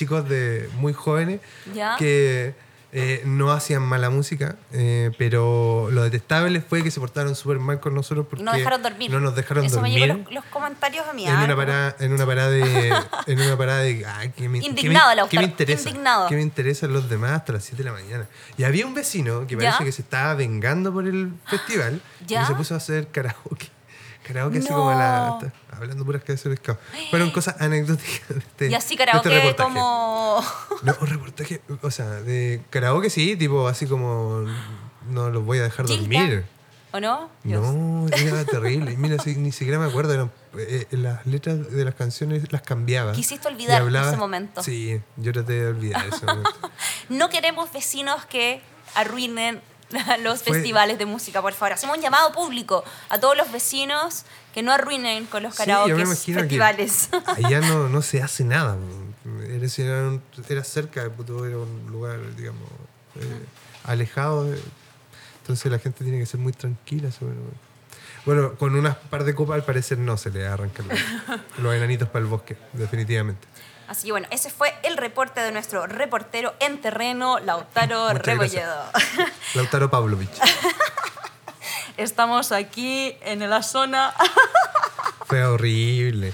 chicos 0.00 0.26
de 0.26 0.70
muy 0.78 0.94
jóvenes 0.94 1.40
¿Ya? 1.74 1.94
que 1.98 2.54
eh, 2.92 3.20
no 3.26 3.52
hacían 3.52 3.82
mala 3.82 4.08
música, 4.08 4.56
eh, 4.72 5.10
pero 5.18 5.90
lo 5.92 6.02
detestable 6.02 6.62
fue 6.62 6.82
que 6.82 6.90
se 6.90 6.98
portaron 6.98 7.36
súper 7.36 7.58
mal 7.58 7.80
con 7.80 7.94
nosotros 7.94 8.26
porque 8.30 8.42
no 8.42 8.50
dejaron 8.52 8.82
dormir. 8.82 9.10
no 9.10 9.20
nos 9.20 9.36
dejaron 9.36 9.66
Eso 9.66 9.76
dormir. 9.76 9.92
me 9.92 10.06
llegó 10.06 10.18
los, 10.20 10.32
los 10.32 10.44
comentarios 10.46 11.06
a 11.06 11.12
mí. 11.12 11.26
En 11.26 11.36
ah, 11.36 11.44
una 11.44 11.54
parada, 11.54 11.96
en 12.00 12.12
una 12.14 12.24
parada 12.24 12.50
de. 12.50 12.94
En 13.26 13.40
una 13.40 13.58
parada 13.58 13.80
de. 13.82 14.06
Ay, 14.06 14.30
que 14.30 14.48
me, 14.48 14.58
Indignado, 14.58 15.10
que 15.10 15.16
Lautaro, 15.16 15.42
me 15.42 15.48
interesa. 15.48 15.88
indignado. 15.90 16.28
Que 16.28 16.36
me 16.36 16.42
interesan 16.42 16.94
los 16.94 17.10
demás 17.10 17.32
hasta 17.32 17.52
las 17.52 17.64
7 17.64 17.76
de 17.76 17.90
la 17.90 17.92
mañana. 17.92 18.26
Y 18.56 18.64
había 18.64 18.86
un 18.86 18.94
vecino 18.94 19.46
que 19.46 19.54
¿Ya? 19.54 19.58
parece 19.72 19.84
que 19.84 19.92
se 19.92 20.00
estaba 20.00 20.34
vengando 20.34 20.90
por 20.92 21.06
el 21.06 21.34
festival 21.46 22.00
¿Ya? 22.26 22.42
y 22.42 22.46
se 22.46 22.54
puso 22.54 22.72
a 22.72 22.78
hacer 22.78 23.08
karaoke. 23.08 23.68
Karaoke 24.32 24.58
así 24.58 24.68
como 24.68 24.90
la. 24.90 25.38
No. 25.40 25.52
Hablando 25.76 26.04
puras 26.04 26.24
de 26.24 26.34
pescado. 26.36 26.78
Fueron 27.10 27.30
cosas 27.32 27.60
anecdóticas 27.60 28.28
de 28.28 28.38
este. 28.38 28.70
Y 28.70 28.74
así 28.74 28.96
de 28.96 29.02
este 29.02 29.06
karaoke 29.06 29.28
reportaje. 29.28 29.68
como... 29.68 30.44
No, 30.82 30.96
un 31.00 31.06
reportaje. 31.06 31.60
O 31.82 31.90
sea, 31.90 32.06
de 32.06 32.62
karaoke 32.70 33.10
sí, 33.10 33.36
tipo 33.36 33.68
así 33.68 33.86
como. 33.86 34.44
No 35.08 35.30
los 35.30 35.44
voy 35.44 35.58
a 35.58 35.62
dejar 35.64 35.86
Gilda. 35.86 36.00
dormir. 36.02 36.44
¿O 36.92 36.98
no? 36.98 37.30
Dios. 37.44 37.62
No, 37.62 38.06
era 38.08 38.44
terrible. 38.50 38.96
Mira, 38.96 39.22
si- 39.22 39.36
ni 39.36 39.52
siquiera 39.52 39.78
me 39.78 39.86
acuerdo. 39.86 40.12
eran, 40.12 40.32
eh, 40.58 40.86
las 40.90 41.24
letras 41.24 41.70
de 41.70 41.84
las 41.84 41.94
canciones 41.94 42.50
las 42.52 42.62
cambiaba. 42.62 43.12
Quisiste 43.12 43.46
olvidar 43.48 43.82
hablaba- 43.82 44.08
ese 44.08 44.16
momento. 44.16 44.62
Sí, 44.62 45.00
yo 45.16 45.32
traté 45.32 45.52
de 45.52 45.66
olvidar 45.68 46.04
ese 46.06 46.26
momento. 46.26 46.50
No 47.08 47.28
queremos 47.28 47.72
vecinos 47.72 48.24
que 48.26 48.60
arruinen 48.94 49.60
los 50.22 50.42
Fue- 50.42 50.54
festivales 50.54 50.98
de 50.98 51.06
música, 51.06 51.40
por 51.42 51.52
favor. 51.52 51.72
Hacemos 51.74 51.96
un 51.96 52.02
llamado 52.02 52.32
público 52.32 52.84
a 53.08 53.18
todos 53.20 53.36
los 53.36 53.50
vecinos 53.52 54.24
que 54.54 54.62
no 54.62 54.72
arruinen 54.72 55.26
con 55.26 55.42
los 55.42 55.54
Sí, 55.54 55.58
karaoke 55.58 55.92
imagino 56.02 56.38
que 56.38 56.42
festivales. 56.44 57.08
Allá 57.44 57.60
no, 57.60 57.88
no 57.88 58.02
se 58.02 58.22
hace 58.22 58.44
nada. 58.44 58.76
Era, 59.48 59.66
era, 60.48 60.64
cerca 60.64 61.02
era 61.02 61.10
un 61.10 61.86
lugar, 61.90 62.18
digamos, 62.36 62.68
eh, 63.16 63.44
alejado. 63.84 64.44
de- 64.44 64.60
entonces 65.42 65.70
la 65.72 65.78
gente 65.78 66.04
tiene 66.04 66.18
que 66.18 66.26
ser 66.26 66.38
muy 66.40 66.52
tranquila. 66.52 67.10
sobre- 67.10 67.34
Bueno, 68.24 68.54
con 68.56 68.74
unas 68.76 68.96
par 68.96 69.24
de 69.24 69.34
copas 69.34 69.56
al 69.56 69.64
parecer 69.64 69.98
no 69.98 70.16
se 70.16 70.30
le 70.30 70.46
arrancan 70.46 70.86
los, 70.88 70.98
los 71.58 71.74
enanitos 71.74 72.08
para 72.08 72.20
el 72.24 72.26
bosque, 72.30 72.56
definitivamente. 72.72 73.46
Así 73.90 74.06
que 74.06 74.12
bueno, 74.12 74.28
ese 74.30 74.50
fue 74.50 74.72
el 74.84 74.96
reporte 74.96 75.40
de 75.40 75.50
nuestro 75.50 75.84
reportero 75.86 76.54
en 76.60 76.80
terreno, 76.80 77.40
Lautaro 77.40 78.10
Rebolledo. 78.14 78.84
Lautaro 79.54 79.90
Pavlovich. 79.90 80.30
Estamos 81.96 82.52
aquí 82.52 83.16
en 83.22 83.48
la 83.50 83.62
zona. 83.62 84.14
Fue 85.26 85.44
horrible. 85.44 86.32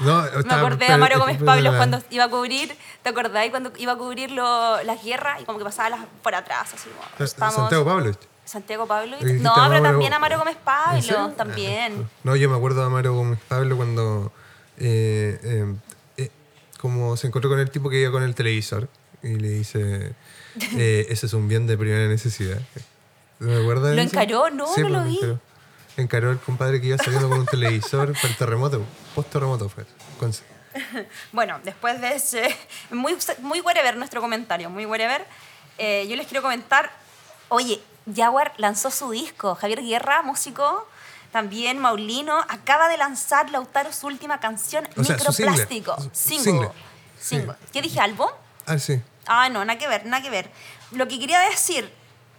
No, 0.00 0.22
Me 0.22 0.40
estaba- 0.40 0.60
acordé 0.60 0.86
de 0.86 0.96
Mario 0.96 1.18
Gómez 1.18 1.42
Pablo 1.42 1.76
cuando 1.76 2.02
iba 2.10 2.24
a 2.24 2.28
cubrir, 2.28 2.76
¿te 3.02 3.08
acordáis 3.10 3.50
cuando 3.50 3.72
iba 3.78 3.92
a 3.92 3.96
cubrir 3.96 4.30
lo- 4.30 4.82
las 4.82 5.02
guerras 5.02 5.40
y 5.40 5.44
como 5.44 5.58
que 5.58 5.64
pasaba 5.64 5.90
las, 5.90 6.00
por 6.22 6.34
atrás? 6.34 6.72
Así 6.74 6.88
como, 6.90 7.24
estamos- 7.24 7.54
Santiago 7.54 7.84
Pablovich. 7.84 8.18
Santiago 8.44 8.86
Pablo. 8.86 9.16
No, 9.20 9.52
pero 9.54 9.68
Mario- 9.68 9.82
también 9.82 10.12
a 10.14 10.18
Mario 10.18 10.38
Gómez 10.38 10.56
¿En 10.56 10.62
Pablo, 10.64 11.02
serio? 11.02 11.32
también. 11.36 12.06
Ah, 12.06 12.10
No, 12.24 12.36
yo 12.36 12.48
me 12.48 12.56
acuerdo 12.56 12.80
de 12.80 12.86
Amaro 12.86 13.12
Gómez 13.14 13.38
Pablo 13.48 13.76
cuando 13.76 14.32
eh, 14.78 15.38
eh, 15.42 15.64
eh, 15.66 15.74
como 16.78 17.16
se 17.16 17.26
encontró 17.26 17.50
con 17.50 17.58
el 17.60 17.70
tipo 17.70 17.90
que 17.90 18.00
iba 18.00 18.10
con 18.10 18.22
el 18.22 18.34
televisor 18.34 18.88
y 19.22 19.34
le 19.34 19.48
dice, 19.50 20.12
eh, 20.76 21.06
ese 21.10 21.26
es 21.26 21.32
un 21.34 21.48
bien 21.48 21.66
de 21.66 21.76
primera 21.76 22.06
necesidad. 22.08 22.60
¿No 23.40 23.48
me 23.48 23.60
acuerdas? 23.60 23.94
¿Lo 23.94 24.02
encaró? 24.02 24.50
No, 24.50 24.66
Sí, 24.74 24.80
no 24.82 24.88
pues, 24.88 24.92
lo 24.98 25.04
vi. 25.04 25.16
Encaró. 25.16 25.40
Encaró 25.96 26.30
el 26.30 26.38
compadre 26.38 26.80
que 26.80 26.86
iba 26.88 26.98
saliendo 26.98 27.28
con 27.28 27.40
un 27.40 27.46
televisor 27.46 28.12
para 28.14 28.28
el 28.28 28.36
terremoto. 28.36 28.84
Post 29.14 29.30
terremoto 29.30 29.68
fue. 29.68 29.84
Bueno, 31.32 31.58
después 31.64 32.00
de 32.00 32.14
ese. 32.14 32.56
Muy, 32.90 33.16
muy 33.40 33.60
whatever 33.60 33.96
nuestro 33.96 34.20
comentario, 34.20 34.70
muy 34.70 34.86
whatever. 34.86 35.26
eh, 35.78 36.06
yo 36.08 36.14
les 36.16 36.26
quiero 36.26 36.42
comentar. 36.42 36.90
Oye, 37.48 37.80
Jaguar 38.14 38.52
lanzó 38.58 38.90
su 38.90 39.10
disco. 39.10 39.54
Javier 39.54 39.82
Guerra, 39.82 40.22
músico. 40.22 40.86
También 41.38 41.78
Maulino 41.78 42.36
acaba 42.48 42.88
de 42.88 42.96
lanzar 42.96 43.48
Lautaro 43.50 43.92
su 43.92 44.08
última 44.08 44.40
canción, 44.40 44.88
O 44.96 45.04
sea, 45.04 45.16
su 45.20 45.32
single. 45.32 45.52
Microplástico. 45.52 45.96
Su- 46.02 46.10
Single. 46.12 46.42
single. 46.42 46.70
Single. 47.20 47.52
Sí. 47.60 47.66
¿Qué 47.72 47.80
dije? 47.82 48.00
¿Álbum? 48.00 48.28
Ah, 48.66 48.76
sí. 48.76 49.00
Ah, 49.28 49.48
no, 49.48 49.64
nada 49.64 49.78
que 49.78 49.86
ver, 49.86 50.04
nada 50.04 50.20
que 50.20 50.30
ver. 50.30 50.50
Lo 50.90 51.06
que 51.06 51.20
quería 51.20 51.38
decir, 51.42 51.92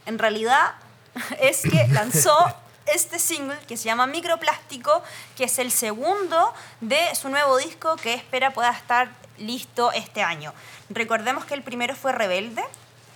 en 0.05 0.19
realidad, 0.19 0.73
es 1.39 1.61
que 1.61 1.87
lanzó 1.91 2.35
este 2.93 3.19
single 3.19 3.57
que 3.69 3.77
se 3.77 3.85
llama 3.85 4.05
Microplástico, 4.05 5.01
que 5.37 5.45
es 5.45 5.59
el 5.59 5.71
segundo 5.71 6.53
de 6.81 6.99
su 7.15 7.29
nuevo 7.29 7.55
disco 7.55 7.95
que 7.95 8.13
espera 8.13 8.51
pueda 8.51 8.71
estar 8.71 9.11
listo 9.37 9.93
este 9.93 10.23
año. 10.23 10.53
Recordemos 10.89 11.45
que 11.45 11.53
el 11.53 11.63
primero 11.63 11.95
fue 11.95 12.11
Rebelde. 12.11 12.65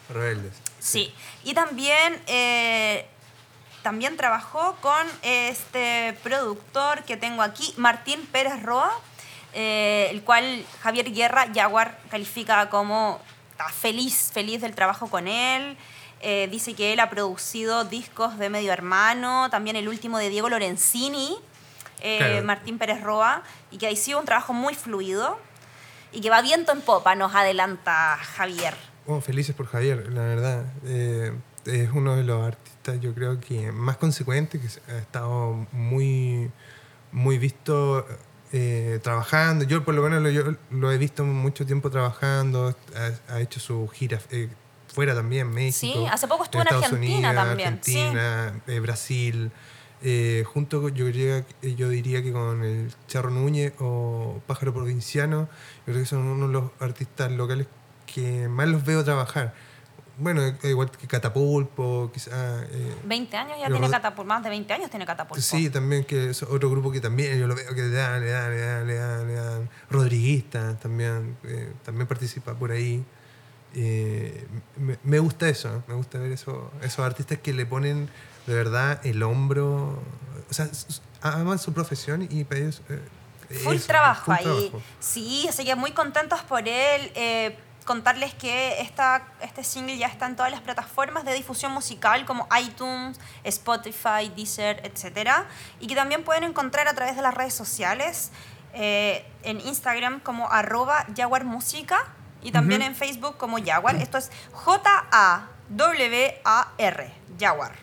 Rebeldes. 0.07 0.53
Sí. 0.79 1.13
Y 1.43 1.53
también, 1.53 2.23
eh, 2.27 3.05
también 3.83 4.17
trabajó 4.17 4.75
con 4.81 5.05
este 5.21 6.17
productor 6.23 7.03
que 7.03 7.17
tengo 7.17 7.41
aquí, 7.41 7.73
Martín 7.77 8.25
Pérez 8.31 8.63
Roa, 8.63 8.91
eh, 9.53 10.07
el 10.09 10.23
cual 10.23 10.65
Javier 10.81 11.13
Guerra 11.13 11.47
Jaguar 11.53 11.99
califica 12.09 12.69
como 12.69 13.19
está 13.51 13.69
feliz, 13.69 14.31
feliz 14.33 14.61
del 14.61 14.73
trabajo 14.73 15.07
con 15.09 15.27
él. 15.27 15.77
Eh, 16.21 16.47
dice 16.49 16.73
que 16.73 16.93
él 16.93 17.01
ha 17.01 17.09
producido 17.09 17.83
discos 17.83 18.39
de 18.39 18.49
Medio 18.49 18.71
Hermano, 18.71 19.49
también 19.49 19.75
el 19.75 19.89
último 19.89 20.17
de 20.17 20.29
Diego 20.29 20.47
Lorenzini, 20.49 21.37
eh, 21.99 22.17
Claro. 22.17 22.43
Martín 22.45 22.77
Pérez 22.77 23.01
Roa, 23.01 23.43
y 23.71 23.77
que 23.77 23.87
ha 23.87 23.95
sido 23.95 24.19
un 24.19 24.25
trabajo 24.25 24.53
muy 24.53 24.73
fluido 24.73 25.37
y 26.13 26.21
que 26.21 26.29
va 26.29 26.41
viento 26.41 26.71
en 26.71 26.81
popa, 26.81 27.15
nos 27.15 27.35
adelanta 27.35 28.17
Javier. 28.37 28.73
Oh, 29.05 29.19
felices 29.19 29.53
por 29.53 29.67
Javier, 29.67 30.07
la 30.13 30.21
verdad. 30.21 30.63
Eh, 30.85 31.33
es 31.65 31.89
uno 31.93 32.15
de 32.15 32.23
los 32.23 32.45
artistas, 32.45 32.99
yo 32.99 33.13
creo 33.13 33.39
que 33.39 33.71
más 33.71 33.97
consecuentes, 33.97 34.61
que 34.61 34.91
ha 34.91 34.97
estado 34.97 35.65
muy, 35.71 36.51
muy 37.11 37.37
visto 37.37 38.05
eh, 38.51 38.99
trabajando. 39.01 39.65
Yo, 39.65 39.83
por 39.83 39.95
lo 39.95 40.03
menos, 40.03 40.21
lo, 40.21 40.29
yo 40.29 40.55
lo 40.71 40.91
he 40.91 40.97
visto 40.97 41.23
mucho 41.23 41.65
tiempo 41.65 41.89
trabajando. 41.89 42.75
Ha, 42.95 43.33
ha 43.33 43.41
hecho 43.41 43.59
su 43.59 43.87
gira 43.87 44.19
eh, 44.31 44.49
fuera 44.93 45.15
también, 45.15 45.49
México. 45.49 45.93
Sí, 45.93 46.05
hace 46.09 46.27
poco 46.27 46.43
estuvo 46.43 46.61
en 46.61 46.67
Argentina 46.67 47.29
Unidos, 47.29 47.35
también, 47.35 47.79
sí. 47.81 47.99
Argentina, 47.99 48.61
eh, 48.67 48.79
Brasil. 48.79 49.51
Eh, 50.05 50.43
junto 50.45 50.89
yo, 50.89 51.05
diría, 51.05 51.45
yo 51.61 51.87
diría 51.87 52.21
que 52.21 52.33
con 52.33 52.63
el 52.63 52.93
Charro 53.07 53.29
Núñez 53.29 53.73
o 53.79 54.41
Pájaro 54.45 54.73
Provinciano, 54.73 55.47
yo 55.87 55.93
creo 55.93 55.99
que 55.99 56.05
son 56.05 56.19
uno 56.19 56.47
de 56.47 56.53
los 56.53 56.71
artistas 56.79 57.31
locales 57.31 57.67
que 58.05 58.49
más 58.49 58.67
los 58.67 58.83
veo 58.83 59.03
trabajar. 59.03 59.53
Bueno, 60.17 60.43
eh, 60.43 60.55
igual 60.65 60.91
que 60.91 61.07
Catapulpo, 61.07 62.11
quizá. 62.13 62.63
eh, 62.65 62.95
20 63.03 63.35
años 63.37 63.57
ya 63.59 63.67
tiene 63.67 63.89
Catapulpo, 63.89 64.23
más 64.25 64.43
de 64.43 64.49
20 64.49 64.73
años 64.73 64.89
tiene 64.89 65.05
Catapulpo. 65.05 65.41
Sí, 65.41 65.69
también 65.69 66.03
que 66.03 66.29
es 66.29 66.43
otro 66.43 66.69
grupo 66.69 66.91
que 66.91 67.01
también 67.01 67.39
yo 67.39 67.47
lo 67.47 67.55
veo 67.55 67.73
que 67.73 67.81
le 67.81 67.89
dan, 67.89 68.21
le 68.21 68.29
dan, 68.29 68.51
le 68.51 68.61
dan, 68.61 68.87
le 68.87 68.95
dan, 68.95 69.27
le 69.27 69.33
dan. 69.33 69.69
Rodriguista 69.89 70.77
también, 70.77 71.35
eh, 71.43 71.73
también 71.83 72.07
participa 72.07 72.53
por 72.53 72.71
ahí. 72.71 73.03
Eh, 73.75 74.45
me, 74.77 74.99
me 75.03 75.17
gusta 75.17 75.49
eso, 75.49 75.83
me 75.87 75.95
gusta 75.95 76.19
ver 76.19 76.31
eso, 76.31 76.71
esos 76.83 76.99
artistas 77.03 77.39
que 77.39 77.53
le 77.53 77.65
ponen 77.65 78.07
de 78.45 78.53
verdad 78.53 78.99
el 79.03 79.23
hombro, 79.23 79.99
o 80.49 80.53
sea, 80.53 80.69
aman 81.21 81.57
su 81.57 81.73
profesión 81.73 82.27
y 82.29 82.43
para 82.43 82.59
ellos... 82.61 82.81
Full 83.63 83.75
eso, 83.75 83.87
trabajo 83.87 84.25
full 84.25 84.33
ahí. 84.35 84.43
trabajo. 84.43 84.81
Sí, 84.99 85.45
así 85.47 85.65
que 85.65 85.75
muy 85.75 85.91
contentos 85.91 86.41
por 86.41 86.67
él. 86.67 87.11
Eh, 87.15 87.55
contarles 87.83 88.33
que 88.33 88.81
esta, 88.81 89.27
este 89.41 89.63
single 89.63 89.97
ya 89.97 90.07
está 90.07 90.25
en 90.25 90.35
todas 90.35 90.51
las 90.51 90.61
plataformas 90.61 91.25
de 91.25 91.33
difusión 91.33 91.71
musical 91.71 92.25
como 92.25 92.47
iTunes, 92.59 93.19
Spotify, 93.43 94.31
Deezer, 94.35 94.81
etc. 94.85 95.29
Y 95.79 95.87
que 95.87 95.95
también 95.95 96.23
pueden 96.23 96.43
encontrar 96.43 96.87
a 96.87 96.93
través 96.93 97.15
de 97.15 97.21
las 97.21 97.33
redes 97.33 97.53
sociales, 97.53 98.31
eh, 98.75 99.23
en 99.43 99.61
Instagram 99.61 100.19
como 100.19 100.51
arroba 100.51 101.05
Jaguar 101.15 101.45
Música 101.45 102.07
y 102.41 102.51
también 102.51 102.81
en 102.81 102.95
Facebook 102.95 103.37
como 103.37 103.63
Jaguar. 103.63 103.97
Esto 103.97 104.17
es 104.17 104.31
J-A-W-A-R, 104.51 105.53
Jaguar. 107.39 107.73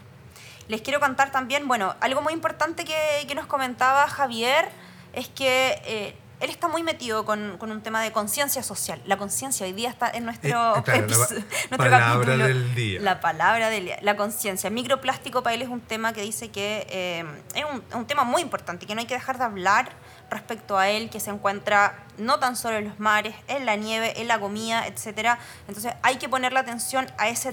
Les 0.67 0.83
quiero 0.83 0.99
contar 0.99 1.31
también, 1.31 1.69
bueno, 1.69 1.95
algo 2.01 2.23
muy 2.23 2.33
importante 2.33 2.85
que, 2.85 3.25
que 3.29 3.35
nos 3.37 3.47
comentaba 3.47 4.09
Javier 4.09 4.69
es 5.13 5.29
que 5.29 5.81
eh, 5.85 6.17
él 6.41 6.51
está 6.51 6.69
muy 6.69 6.83
metido 6.83 7.25
con, 7.25 7.57
con 7.59 7.71
un 7.71 7.83
tema 7.83 8.03
de 8.03 8.13
conciencia 8.13 8.63
social. 8.63 9.01
La 9.05 9.17
conciencia 9.19 9.67
hoy 9.67 9.73
día 9.73 9.91
está 9.91 10.11
en 10.11 10.25
nuestro, 10.25 10.77
Eh, 10.79 10.83
claro, 10.83 11.07
la 11.07 11.07
nuestro 11.09 11.43
palabra 11.77 12.15
capítulo. 12.15 12.47
del 12.47 12.75
día. 12.75 13.01
La 13.01 13.21
palabra 13.21 13.69
del 13.71 13.85
día, 13.85 13.99
la 14.03 14.17
conciencia. 14.17 14.71
Microplástico 14.71 15.43
para 15.43 15.55
él 15.55 15.63
es 15.63 15.69
un 15.69 15.81
tema 15.81 16.13
que 16.13 16.23
dice 16.23 16.51
que 16.51 16.87
eh, 16.91 17.25
es 17.55 17.65
un, 17.65 17.85
un 17.99 18.07
tema 18.07 18.25
muy 18.25 18.43
importante, 18.43 18.87
que 18.87 18.95
no 18.95 19.01
hay 19.01 19.07
que 19.07 19.15
dejar 19.15 19.39
de 19.39 19.45
hablar 19.45 19.91
respecto 20.31 20.79
a 20.79 20.89
él, 20.89 21.11
que 21.11 21.21
se 21.21 21.31
encuentra 21.31 22.05
no 22.17 22.39
tan 22.39 22.57
solo 22.57 22.77
en 22.79 22.85
los 22.89 22.99
mares, 23.01 23.35
en 23.49 23.67
la 23.67 23.77
nieve, 23.77 24.21
en 24.21 24.29
la 24.29 24.39
comida, 24.39 24.87
etc. 24.87 25.37
Entonces 25.69 25.93
hay 26.03 26.17
que 26.17 26.29
ponerle 26.29 26.59
atención 26.59 27.07
a 27.19 27.29
ese 27.29 27.53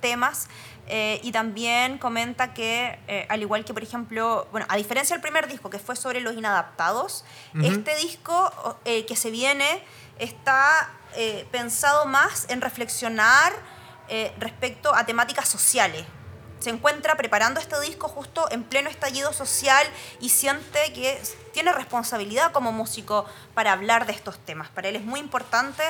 temas 0.00 0.48
eh, 0.88 1.20
y 1.22 1.32
también 1.32 1.98
comenta 1.98 2.52
que, 2.54 2.98
eh, 3.06 3.26
al 3.28 3.40
igual 3.40 3.64
que, 3.64 3.72
por 3.72 3.82
ejemplo, 3.82 4.48
bueno, 4.50 4.66
a 4.68 4.76
diferencia 4.76 5.14
del 5.14 5.22
primer 5.22 5.46
disco 5.46 5.70
que 5.70 5.78
fue 5.78 5.96
sobre 5.96 6.20
los 6.20 6.34
inadaptados, 6.34 7.24
este 7.62 7.94
disco 7.96 8.78
eh, 8.84 9.06
que 9.06 9.16
se 9.16 9.30
viene 9.30 9.82
está 10.18 10.90
eh, 11.16 11.46
pensado 11.50 12.06
más 12.06 12.46
en 12.50 12.60
reflexionar 12.60 13.52
respecto 14.38 14.94
a 14.94 15.06
temáticas 15.06 15.48
sociales. 15.48 16.04
Se 16.62 16.70
encuentra 16.70 17.16
preparando 17.16 17.58
este 17.58 17.80
disco 17.80 18.06
justo 18.06 18.46
en 18.52 18.62
pleno 18.62 18.88
estallido 18.88 19.32
social 19.32 19.84
y 20.20 20.28
siente 20.28 20.92
que 20.92 21.20
tiene 21.52 21.72
responsabilidad 21.72 22.52
como 22.52 22.70
músico 22.70 23.26
para 23.52 23.72
hablar 23.72 24.06
de 24.06 24.12
estos 24.12 24.38
temas. 24.38 24.68
Para 24.68 24.88
él 24.88 24.94
es 24.94 25.02
muy 25.02 25.18
importante, 25.18 25.82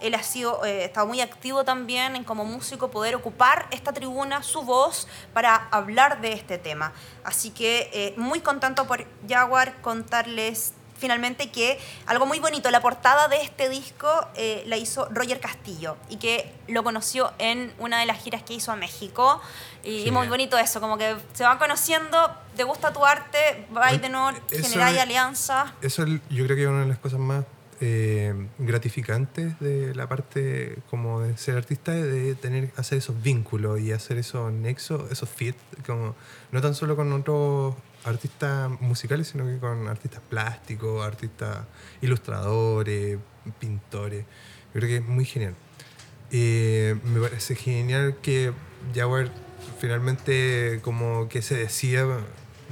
él 0.00 0.14
ha 0.14 0.22
sido, 0.22 0.64
eh, 0.64 0.84
estado 0.84 1.08
muy 1.08 1.20
activo 1.20 1.64
también 1.64 2.22
como 2.22 2.44
músico 2.44 2.92
poder 2.92 3.16
ocupar 3.16 3.66
esta 3.72 3.92
tribuna, 3.92 4.44
su 4.44 4.62
voz, 4.62 5.08
para 5.32 5.66
hablar 5.72 6.20
de 6.20 6.32
este 6.34 6.58
tema. 6.58 6.92
Así 7.24 7.50
que 7.50 7.90
eh, 7.92 8.14
muy 8.16 8.38
contento 8.38 8.86
por 8.86 9.04
Jaguar 9.28 9.82
contarles 9.82 10.74
finalmente 11.00 11.50
que 11.50 11.78
algo 12.06 12.26
muy 12.26 12.38
bonito, 12.38 12.70
la 12.70 12.80
portada 12.80 13.26
de 13.28 13.42
este 13.42 13.68
disco 13.68 14.08
eh, 14.36 14.62
la 14.66 14.76
hizo 14.76 15.08
Roger 15.10 15.40
Castillo 15.40 15.96
y 16.08 16.16
que 16.18 16.52
lo 16.68 16.84
conoció 16.84 17.32
en 17.38 17.72
una 17.78 17.98
de 17.98 18.06
las 18.06 18.22
giras 18.22 18.42
que 18.44 18.54
hizo 18.54 18.70
a 18.70 18.76
México. 18.76 19.40
Y, 19.82 20.06
y 20.06 20.10
muy 20.10 20.28
bonito 20.28 20.58
eso, 20.58 20.80
como 20.80 20.96
que 20.98 21.16
se 21.32 21.42
van 21.42 21.58
conociendo, 21.58 22.30
te 22.54 22.64
gusta 22.64 22.92
tu 22.92 23.04
arte, 23.04 23.66
vais 23.72 24.00
de 24.00 24.10
nuevo, 24.10 24.38
generáis 24.50 24.98
alianzas. 25.00 25.72
Eso 25.80 26.02
es- 26.04 26.20
yo 26.28 26.44
creo 26.44 26.56
que 26.56 26.62
es 26.64 26.68
una 26.68 26.80
de 26.82 26.86
las 26.88 26.98
cosas 26.98 27.18
más 27.18 27.44
eh, 27.82 28.34
gratificantes 28.58 29.58
de 29.58 29.94
la 29.94 30.06
parte 30.06 30.76
como 30.90 31.20
de 31.20 31.36
ser 31.38 31.56
artista, 31.56 31.92
de 31.92 32.34
tener 32.34 32.70
hacer 32.76 32.98
esos 32.98 33.22
vínculos 33.22 33.80
y 33.80 33.92
hacer 33.92 34.18
esos 34.18 34.52
nexos, 34.52 35.10
esos 35.10 35.28
fit, 35.30 35.56
como 35.86 36.14
no 36.52 36.60
tan 36.60 36.74
solo 36.74 36.94
con 36.94 37.10
otros 37.12 37.74
artistas 38.04 38.70
musicales, 38.80 39.28
sino 39.28 39.44
que 39.44 39.58
con 39.58 39.88
artistas 39.88 40.22
plásticos, 40.28 41.04
artistas 41.04 41.66
ilustradores, 42.00 43.18
pintores. 43.58 44.24
Yo 44.74 44.80
creo 44.80 44.88
que 44.88 44.96
es 44.96 45.04
muy 45.04 45.24
genial. 45.24 45.54
Eh, 46.30 46.96
me 47.04 47.20
parece 47.20 47.54
genial 47.54 48.16
que 48.22 48.52
Jaguar 48.94 49.30
finalmente 49.78 50.80
como 50.82 51.28
que 51.28 51.42
se 51.42 51.56
decía, 51.56 52.06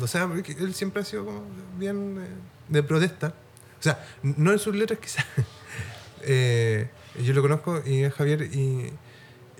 o 0.00 0.06
sea, 0.06 0.28
porque 0.28 0.52
él 0.52 0.74
siempre 0.74 1.02
ha 1.02 1.04
sido 1.04 1.24
como 1.24 1.44
bien 1.76 2.18
eh, 2.20 2.28
de 2.68 2.82
protesta. 2.82 3.34
O 3.78 3.82
sea, 3.82 4.04
no 4.22 4.52
en 4.52 4.58
sus 4.58 4.74
letras 4.74 4.98
quizás. 5.00 5.26
Eh, 6.30 6.90
yo 7.22 7.32
lo 7.32 7.40
conozco 7.40 7.80
y 7.86 8.02
es 8.02 8.12
Javier 8.12 8.42
y 8.42 8.92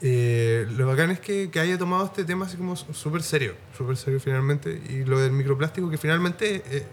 eh, 0.03 0.67
lo 0.71 0.87
bacán 0.87 1.11
es 1.11 1.21
que, 1.21 1.51
que 1.51 1.61
haya 1.61 1.77
tomado 1.79 2.05
este 2.05 2.25
tema 2.25 2.47
así 2.47 2.57
como 2.57 2.77
súper 2.77 3.23
serio, 3.23 3.55
súper 3.77 3.97
serio 3.97 4.21
finalmente. 4.21 4.81
Y 4.89 5.05
lo 5.05 5.19
del 5.19 5.33
microplástico 5.33 5.91
que 5.91 5.99
finalmente 5.99 6.63
eh, 6.67 6.87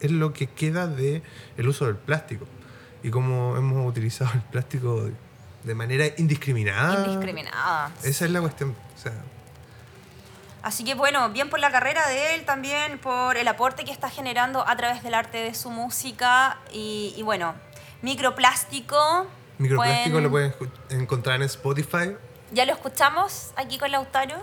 es 0.00 0.10
lo 0.10 0.32
que 0.32 0.46
queda 0.46 0.86
de 0.86 1.22
el 1.56 1.68
uso 1.68 1.86
del 1.86 1.96
plástico. 1.96 2.46
Y 3.02 3.10
cómo 3.10 3.56
hemos 3.56 3.86
utilizado 3.88 4.30
el 4.34 4.42
plástico 4.42 5.08
de, 5.64 5.74
manera 5.74 6.04
indiscriminada. 6.18 7.06
Indiscriminada. 7.06 7.90
Esa 8.02 8.24
es 8.24 8.30
la 8.30 8.40
cuestión. 8.40 8.74
O 8.96 8.98
sea, 8.98 9.12
Así 10.62 10.84
que 10.84 10.94
bueno, 10.94 11.30
bien 11.30 11.48
por 11.48 11.58
la 11.58 11.70
carrera 11.70 12.06
de 12.08 12.34
él 12.34 12.44
también, 12.44 12.98
por 12.98 13.38
el 13.38 13.48
aporte 13.48 13.84
que 13.86 13.90
está 13.92 14.10
generando 14.10 14.68
a 14.68 14.76
través 14.76 15.02
del 15.02 15.14
arte 15.14 15.38
de 15.38 15.54
su 15.54 15.70
música 15.70 16.58
y, 16.70 17.14
y 17.16 17.22
bueno, 17.22 17.54
Microplástico. 18.02 19.26
Microplástico 19.58 20.10
pueden- 20.20 20.24
lo 20.24 20.30
pueden 20.30 20.54
encontrar 20.90 21.36
en 21.36 21.42
Spotify. 21.42 22.16
Ya 22.52 22.64
lo 22.66 22.72
escuchamos 22.72 23.50
aquí 23.56 23.78
con 23.78 23.90
Lautaro. 23.90 24.36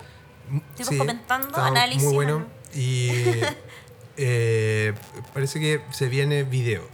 Estuvimos 0.78 1.06
comentando, 1.06 1.48
está 1.50 1.66
análisis, 1.68 2.04
Muy 2.04 2.16
bueno. 2.16 2.46
Y 2.74 3.12
eh, 4.18 4.94
parece 5.34 5.60
que 5.60 5.82
se 5.92 6.08
viene 6.08 6.44
video 6.44 6.88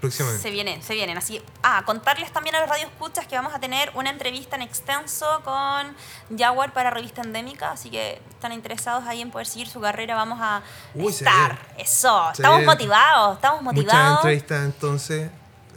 próximamente. 0.00 0.42
Se 0.42 0.50
vienen, 0.50 0.82
se 0.82 0.94
vienen. 0.94 1.18
Así, 1.18 1.42
ah, 1.64 1.82
contarles 1.84 2.32
también 2.32 2.54
a 2.54 2.60
los 2.60 2.68
radioescuchas 2.68 3.26
que 3.26 3.34
vamos 3.34 3.52
a 3.52 3.58
tener 3.58 3.90
una 3.94 4.10
entrevista 4.10 4.54
en 4.54 4.62
extenso 4.62 5.26
con 5.42 5.96
Jaguar 6.38 6.72
para 6.72 6.90
Revista 6.90 7.22
Endémica, 7.22 7.72
así 7.72 7.90
que 7.90 8.20
están 8.30 8.52
interesados 8.52 9.04
ahí 9.08 9.20
en 9.20 9.32
poder 9.32 9.46
seguir 9.48 9.68
su 9.68 9.80
carrera, 9.80 10.14
vamos 10.14 10.38
a 10.40 10.62
Uy, 10.94 11.08
estar. 11.08 11.58
Eso, 11.76 12.26
Se 12.32 12.42
estamos 12.42 12.64
motivados, 12.64 13.36
estamos 13.36 13.62
Muchas 13.62 13.84
motivados. 13.84 14.18
entrevistas 14.18 14.64
entonces. 14.64 15.30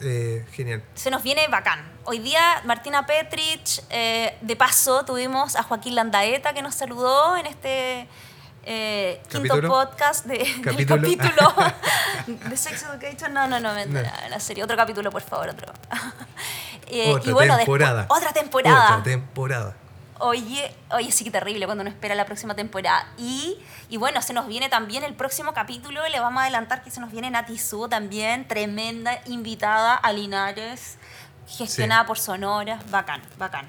Eh, 0.04 0.46
genial. 0.54 0.84
Se 0.96 1.10
nos 1.12 1.24
viene 1.24 1.48
bacán. 1.48 1.80
Hoy 2.04 2.20
día 2.20 2.62
Martina 2.66 3.06
Petrich, 3.06 3.82
eh, 3.90 4.38
de 4.42 4.56
paso 4.56 5.06
tuvimos 5.06 5.56
a 5.56 5.64
Joaquín 5.64 5.96
Landaeta 5.96 6.54
que 6.54 6.62
nos 6.62 6.76
saludó 6.76 7.38
en 7.38 7.46
este 7.46 8.08
eh, 8.64 9.22
quinto 9.30 9.48
¿Capítulo? 9.50 9.68
podcast 9.70 10.26
de, 10.26 10.38
del 10.38 10.62
¿Capítulo? 10.62 11.02
capítulo 11.02 11.54
de 12.50 12.58
Sex 12.58 12.84
Education. 12.84 13.34
No, 13.34 13.48
no, 13.48 13.60
no, 13.60 13.74
me- 13.74 13.86
No. 13.88 14.02
la 14.30 14.40
serie. 14.40 14.64
Otro 14.64 14.78
capítulo, 14.78 15.10
por 15.12 15.22
favor, 15.22 15.50
otro. 15.50 15.72
Otra 17.14 17.30
y 17.30 17.34
bueno, 17.34 17.56
después- 17.56 17.80
temporada. 17.80 18.06
otra 18.10 18.34
temporada. 18.34 18.84
Otra 18.98 19.04
temporada. 19.04 19.76
Oye, 20.22 20.74
oye, 20.92 21.12
sí 21.12 21.24
que 21.24 21.32
terrible 21.32 21.66
cuando 21.66 21.82
uno 21.82 21.90
espera 21.90 22.16
la 22.16 22.26
próxima 22.26 22.56
temporada. 22.56 23.08
Y, 23.18 23.58
y 23.90 23.98
bueno, 23.98 24.22
se 24.22 24.34
nos 24.34 24.48
viene 24.48 24.70
también 24.70 25.04
el 25.04 25.14
próximo 25.16 25.54
capítulo. 25.54 26.08
Le 26.10 26.20
vamos 26.20 26.40
a 26.42 26.44
adelantar 26.44 26.84
que 26.84 26.92
se 26.92 27.00
nos 27.00 27.12
viene 27.12 27.30
Nati 27.32 27.58
Su 27.58 27.88
también, 27.90 28.48
tremenda 28.48 29.20
invitada 29.26 29.96
a 29.96 30.14
Linares, 30.14 30.98
gestionada 31.48 32.04
Sí. 32.04 32.08
por 32.08 32.20
Sonora. 32.20 32.80
Bacán, 32.90 33.22
bacán. 33.38 33.66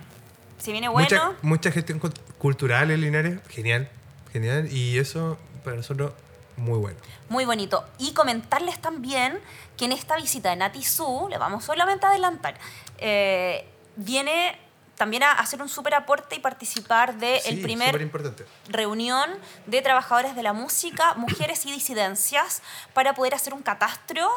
Se 0.59 0.73
viene 0.73 0.89
bueno. 0.89 1.09
Mucha, 1.09 1.33
mucha 1.43 1.73
gestión 1.73 2.01
cult- 2.01 2.21
cultural 2.39 2.91
en 2.91 3.01
Linares. 3.01 3.39
Genial. 3.49 3.89
Genial. 4.33 4.71
Y 4.71 4.99
eso 4.99 5.39
para 5.65 5.77
nosotros 5.77 6.13
muy 6.57 6.79
bueno. 6.79 6.99
Muy 7.29 7.45
bonito. 7.47 7.85
Y 7.99 8.13
comentarles 8.13 8.79
también 8.81 9.39
que 9.77 9.87
en 9.87 9.93
esta 9.93 10.17
visita 10.17 10.51
de 10.51 10.57
Nati 10.57 10.83
Su, 10.85 11.29
le 11.31 11.39
vamos 11.39 11.65
solamente 11.65 12.05
a 12.07 12.11
adelantar, 12.11 12.55
eh, 12.99 13.67
viene 13.97 14.59
también 14.97 15.23
a 15.23 15.33
hacer 15.33 15.61
un 15.63 15.69
súper 15.69 15.95
aporte 15.95 16.37
y 16.37 16.39
participar 16.39 17.17
de 17.19 17.37
el 17.39 17.57
Sí, 17.57 17.63
primer 17.63 17.89
súper 17.89 18.03
importante. 18.03 18.47
reunión 18.69 19.31
de 19.67 19.83
trabajadores 19.83 20.37
de 20.37 20.43
la 20.43 20.53
música, 20.53 21.15
mujeres 21.17 21.65
y 21.67 21.73
disidencias, 21.73 22.63
para 22.95 23.15
poder 23.15 23.35
hacer 23.35 23.55
un 23.55 23.63
catastro 23.63 24.31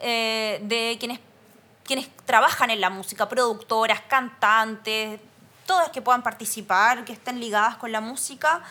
eh, 0.00 0.60
de 0.64 0.96
quienes, 0.98 1.20
quienes 1.84 2.08
trabajan 2.24 2.70
en 2.70 2.80
la 2.80 2.90
música, 2.90 3.28
productoras, 3.28 4.00
cantantes, 4.08 5.20
todas 5.66 5.90
que 5.90 6.02
puedan 6.02 6.22
participar, 6.22 7.04
que 7.04 7.12
estén 7.12 7.38
ligadas 7.38 7.76
con 7.76 7.92
la 7.92 8.00
música. 8.00 8.62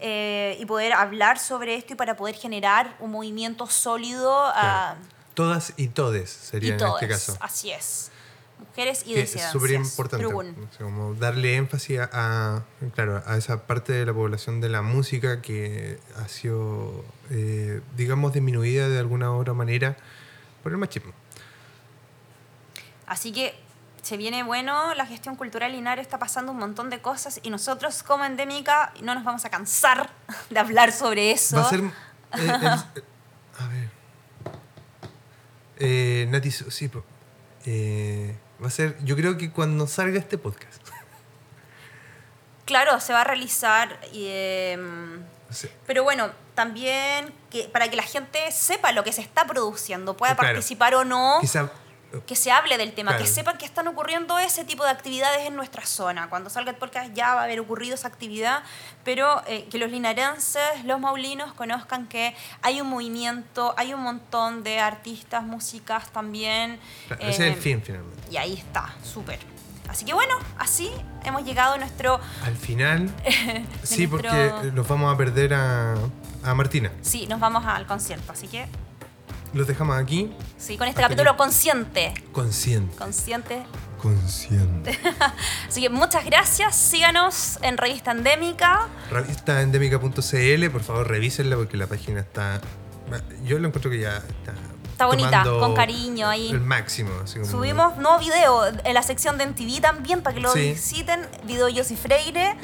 eh, 0.00 0.56
y 0.60 0.64
poder 0.64 0.92
hablar 0.92 1.40
sobre 1.40 1.74
esto 1.74 1.92
y 1.92 1.96
para 1.96 2.14
poder 2.16 2.36
generar 2.36 2.94
un 3.00 3.10
movimiento 3.10 3.66
sólido 3.66 4.32
ah, 4.54 4.94
Todas 5.34 5.72
y 5.76 5.88
todes 5.88 6.30
sería 6.30 6.76
y 6.76 6.80
en 6.80 6.86
este 6.88 7.08
caso. 7.08 7.36
Así 7.40 7.72
es. 7.72 8.12
Mujeres 8.58 9.02
y 9.06 9.14
que 9.14 9.22
es 9.22 9.32
disidencias. 9.32 9.52
súper 9.52 9.70
importante. 9.72 10.26
Trun. 10.26 10.48
o 10.70 10.76
sea, 10.76 10.86
como 10.86 11.14
darle 11.14 11.56
énfasis 11.56 12.00
a, 12.00 12.08
a- 12.12 12.62
claro, 12.94 13.22
a 13.26 13.36
esa 13.36 13.66
parte 13.66 13.92
de 13.92 14.04
la 14.06 14.12
población 14.12 14.60
de 14.60 14.68
la 14.68 14.82
música 14.82 15.40
que 15.42 15.98
ha 16.16 16.28
sido, 16.28 17.04
eh, 17.30 17.80
digamos, 17.96 18.32
disminuida 18.32 18.88
de 18.88 18.98
alguna 18.98 19.30
u 19.32 19.36
otra 19.40 19.54
manera 19.54 19.96
por 20.62 20.72
el 20.72 20.78
machismo. 20.78 21.12
Así 23.06 23.32
que 23.32 23.54
se 24.02 24.16
viene 24.16 24.42
bueno, 24.42 24.94
la 24.94 25.06
gestión 25.06 25.36
cultural 25.36 25.72
Linares 25.72 26.02
está 26.06 26.18
pasando 26.18 26.52
un 26.52 26.58
montón 26.58 26.88
de 26.90 27.00
cosas 27.00 27.40
y 27.42 27.50
nosotros 27.50 28.02
como 28.02 28.24
endémica 28.24 28.92
no 29.02 29.14
nos 29.14 29.24
vamos 29.24 29.44
a 29.44 29.50
cansar 29.50 30.10
de 30.50 30.58
hablar 30.58 30.92
sobre 30.92 31.30
eso. 31.32 31.56
Va 31.56 31.66
a 31.66 31.70
ser... 31.70 31.80
eh, 31.80 31.90
el- 32.36 32.66
a 32.66 33.68
ver. 33.68 33.88
Eh, 35.80 36.26
Nati, 36.30 36.50
sí. 36.50 36.90
Eh, 37.66 38.36
va 38.62 38.68
a 38.68 38.70
ser, 38.70 38.96
yo 39.04 39.16
creo 39.16 39.36
que 39.38 39.50
cuando 39.52 39.86
salga 39.86 40.18
este 40.18 40.38
podcast. 40.38 40.82
Claro, 42.64 43.00
se 43.00 43.12
va 43.12 43.22
a 43.22 43.24
realizar. 43.24 43.98
em, 44.12 45.22
sea, 45.50 45.70
pero 45.86 46.02
bueno, 46.04 46.30
también 46.54 47.32
que, 47.50 47.64
para 47.68 47.88
que 47.88 47.96
la 47.96 48.02
gente 48.02 48.38
sepa 48.52 48.92
lo 48.92 49.02
que 49.04 49.12
se 49.12 49.22
está 49.22 49.46
produciendo, 49.46 50.16
pueda 50.16 50.34
Claro. 50.36 50.52
participar 50.54 50.94
o 50.94 51.04
no. 51.04 51.38
quizá 51.40 51.70
que 52.26 52.34
se 52.36 52.50
hable 52.50 52.78
del 52.78 52.92
tema, 52.94 53.10
Claro. 53.12 53.24
que 53.24 53.30
sepan 53.30 53.58
que 53.58 53.66
están 53.66 53.86
ocurriendo 53.86 54.38
ese 54.38 54.64
tipo 54.64 54.82
de 54.84 54.90
actividades 54.90 55.46
en 55.46 55.54
nuestra 55.56 55.84
zona. 55.84 56.28
Cuando 56.30 56.48
salga 56.50 56.70
el 56.70 56.76
podcast 56.76 57.12
ya 57.14 57.34
va 57.34 57.42
a 57.42 57.44
haber 57.44 57.60
ocurrido 57.60 57.94
esa 57.94 58.08
actividad, 58.08 58.62
pero 59.04 59.42
eh, 59.46 59.66
que 59.70 59.78
los 59.78 59.90
linarenses, 59.90 60.62
los 60.84 60.98
maulinos, 61.00 61.52
conozcan 61.52 62.06
que 62.06 62.34
hay 62.62 62.80
un 62.80 62.88
movimiento, 62.88 63.74
hay 63.76 63.92
un 63.94 64.00
montón 64.02 64.62
de 64.62 64.80
artistas, 64.80 65.42
músicas 65.42 66.10
también. 66.10 66.80
claro, 67.08 67.22
eh, 67.22 67.30
ese 67.30 67.48
es 67.48 67.54
el 67.56 67.60
fin 67.62 67.82
finalmente. 67.84 68.22
Y 68.30 68.36
ahí 68.38 68.54
está, 68.54 68.94
súper. 69.02 69.38
Así 69.88 70.04
que 70.04 70.12
bueno, 70.12 70.34
así 70.58 70.90
hemos 71.24 71.44
llegado 71.44 71.74
a 71.74 71.78
nuestro... 71.78 72.20
Al 72.44 72.56
final, 72.56 73.10
sí, 73.82 74.06
nuestro- 74.06 74.08
porque 74.08 74.70
nos 74.74 74.86
vamos 74.86 75.14
a 75.14 75.16
perder 75.16 75.54
a, 75.54 75.94
a 76.44 76.54
Martina. 76.54 76.90
Sí, 77.02 77.26
nos 77.26 77.40
vamos 77.40 77.64
al 77.66 77.86
concierto, 77.86 78.32
así 78.32 78.48
que 78.48 78.66
Los 79.54 79.66
dejamos 79.66 79.96
aquí, 79.98 80.30
sí, 80.58 80.76
con 80.76 80.86
este 80.88 81.00
Hasta 81.02 81.14
capítulo 81.14 81.36
consciente. 81.36 82.12
consciente. 82.32 82.96
Consciente 82.96 83.62
Consciente. 84.00 84.96
Así 85.68 85.80
que 85.82 85.88
muchas 85.90 86.24
gracias. 86.24 86.76
Síganos 86.76 87.58
en 87.62 87.76
Revista 87.76 88.12
Endémica. 88.12 88.86
Revista 89.10 89.60
endémica.cl, 89.62 90.70
por 90.70 90.82
favor 90.82 91.08
revísenla 91.08 91.56
porque 91.56 91.76
la 91.76 91.86
página 91.88 92.20
está. 92.20 92.60
Yo 93.44 93.58
lo 93.58 93.66
encuentro 93.68 93.90
que 93.90 94.00
ya 94.00 94.18
está. 94.18 94.54
Está 94.92 95.06
bonita, 95.06 95.42
con 95.44 95.74
cariño 95.74 96.28
ahí. 96.28 96.50
El 96.50 96.60
máximo. 96.60 97.10
así 97.24 97.38
como- 97.40 97.50
Subimos 97.50 97.96
nuevo 97.96 98.18
video 98.18 98.66
en 98.66 98.94
la 98.94 99.02
sección 99.02 99.38
de 99.38 99.44
MTV 99.46 99.80
también 99.80 100.22
para 100.22 100.34
que 100.34 100.40
lo 100.42 100.52
Sí. 100.52 100.72
visiten. 100.72 101.26
Video 101.44 101.68
Yossi 101.68 101.96
Freire. 101.96 102.54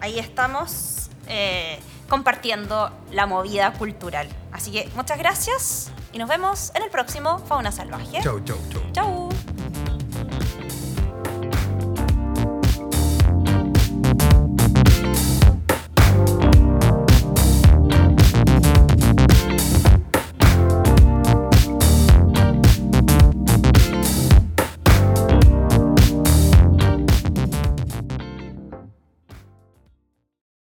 Ahí 0.00 0.18
estamos 0.18 1.10
eh, 1.28 1.80
compartiendo 2.08 2.90
la 3.12 3.26
movida 3.26 3.72
cultural. 3.72 4.28
Así 4.52 4.70
que 4.70 4.88
muchas 4.94 5.18
gracias 5.18 5.90
y 6.16 6.18
nos 6.18 6.30
vemos 6.30 6.72
en 6.74 6.82
el 6.82 6.88
próximo 6.88 7.38
Fauna 7.40 7.70
Salvaje. 7.70 8.22
Chau, 8.22 8.40
chau, 8.40 8.56
chau. 8.70 8.82
Chau. 8.92 9.25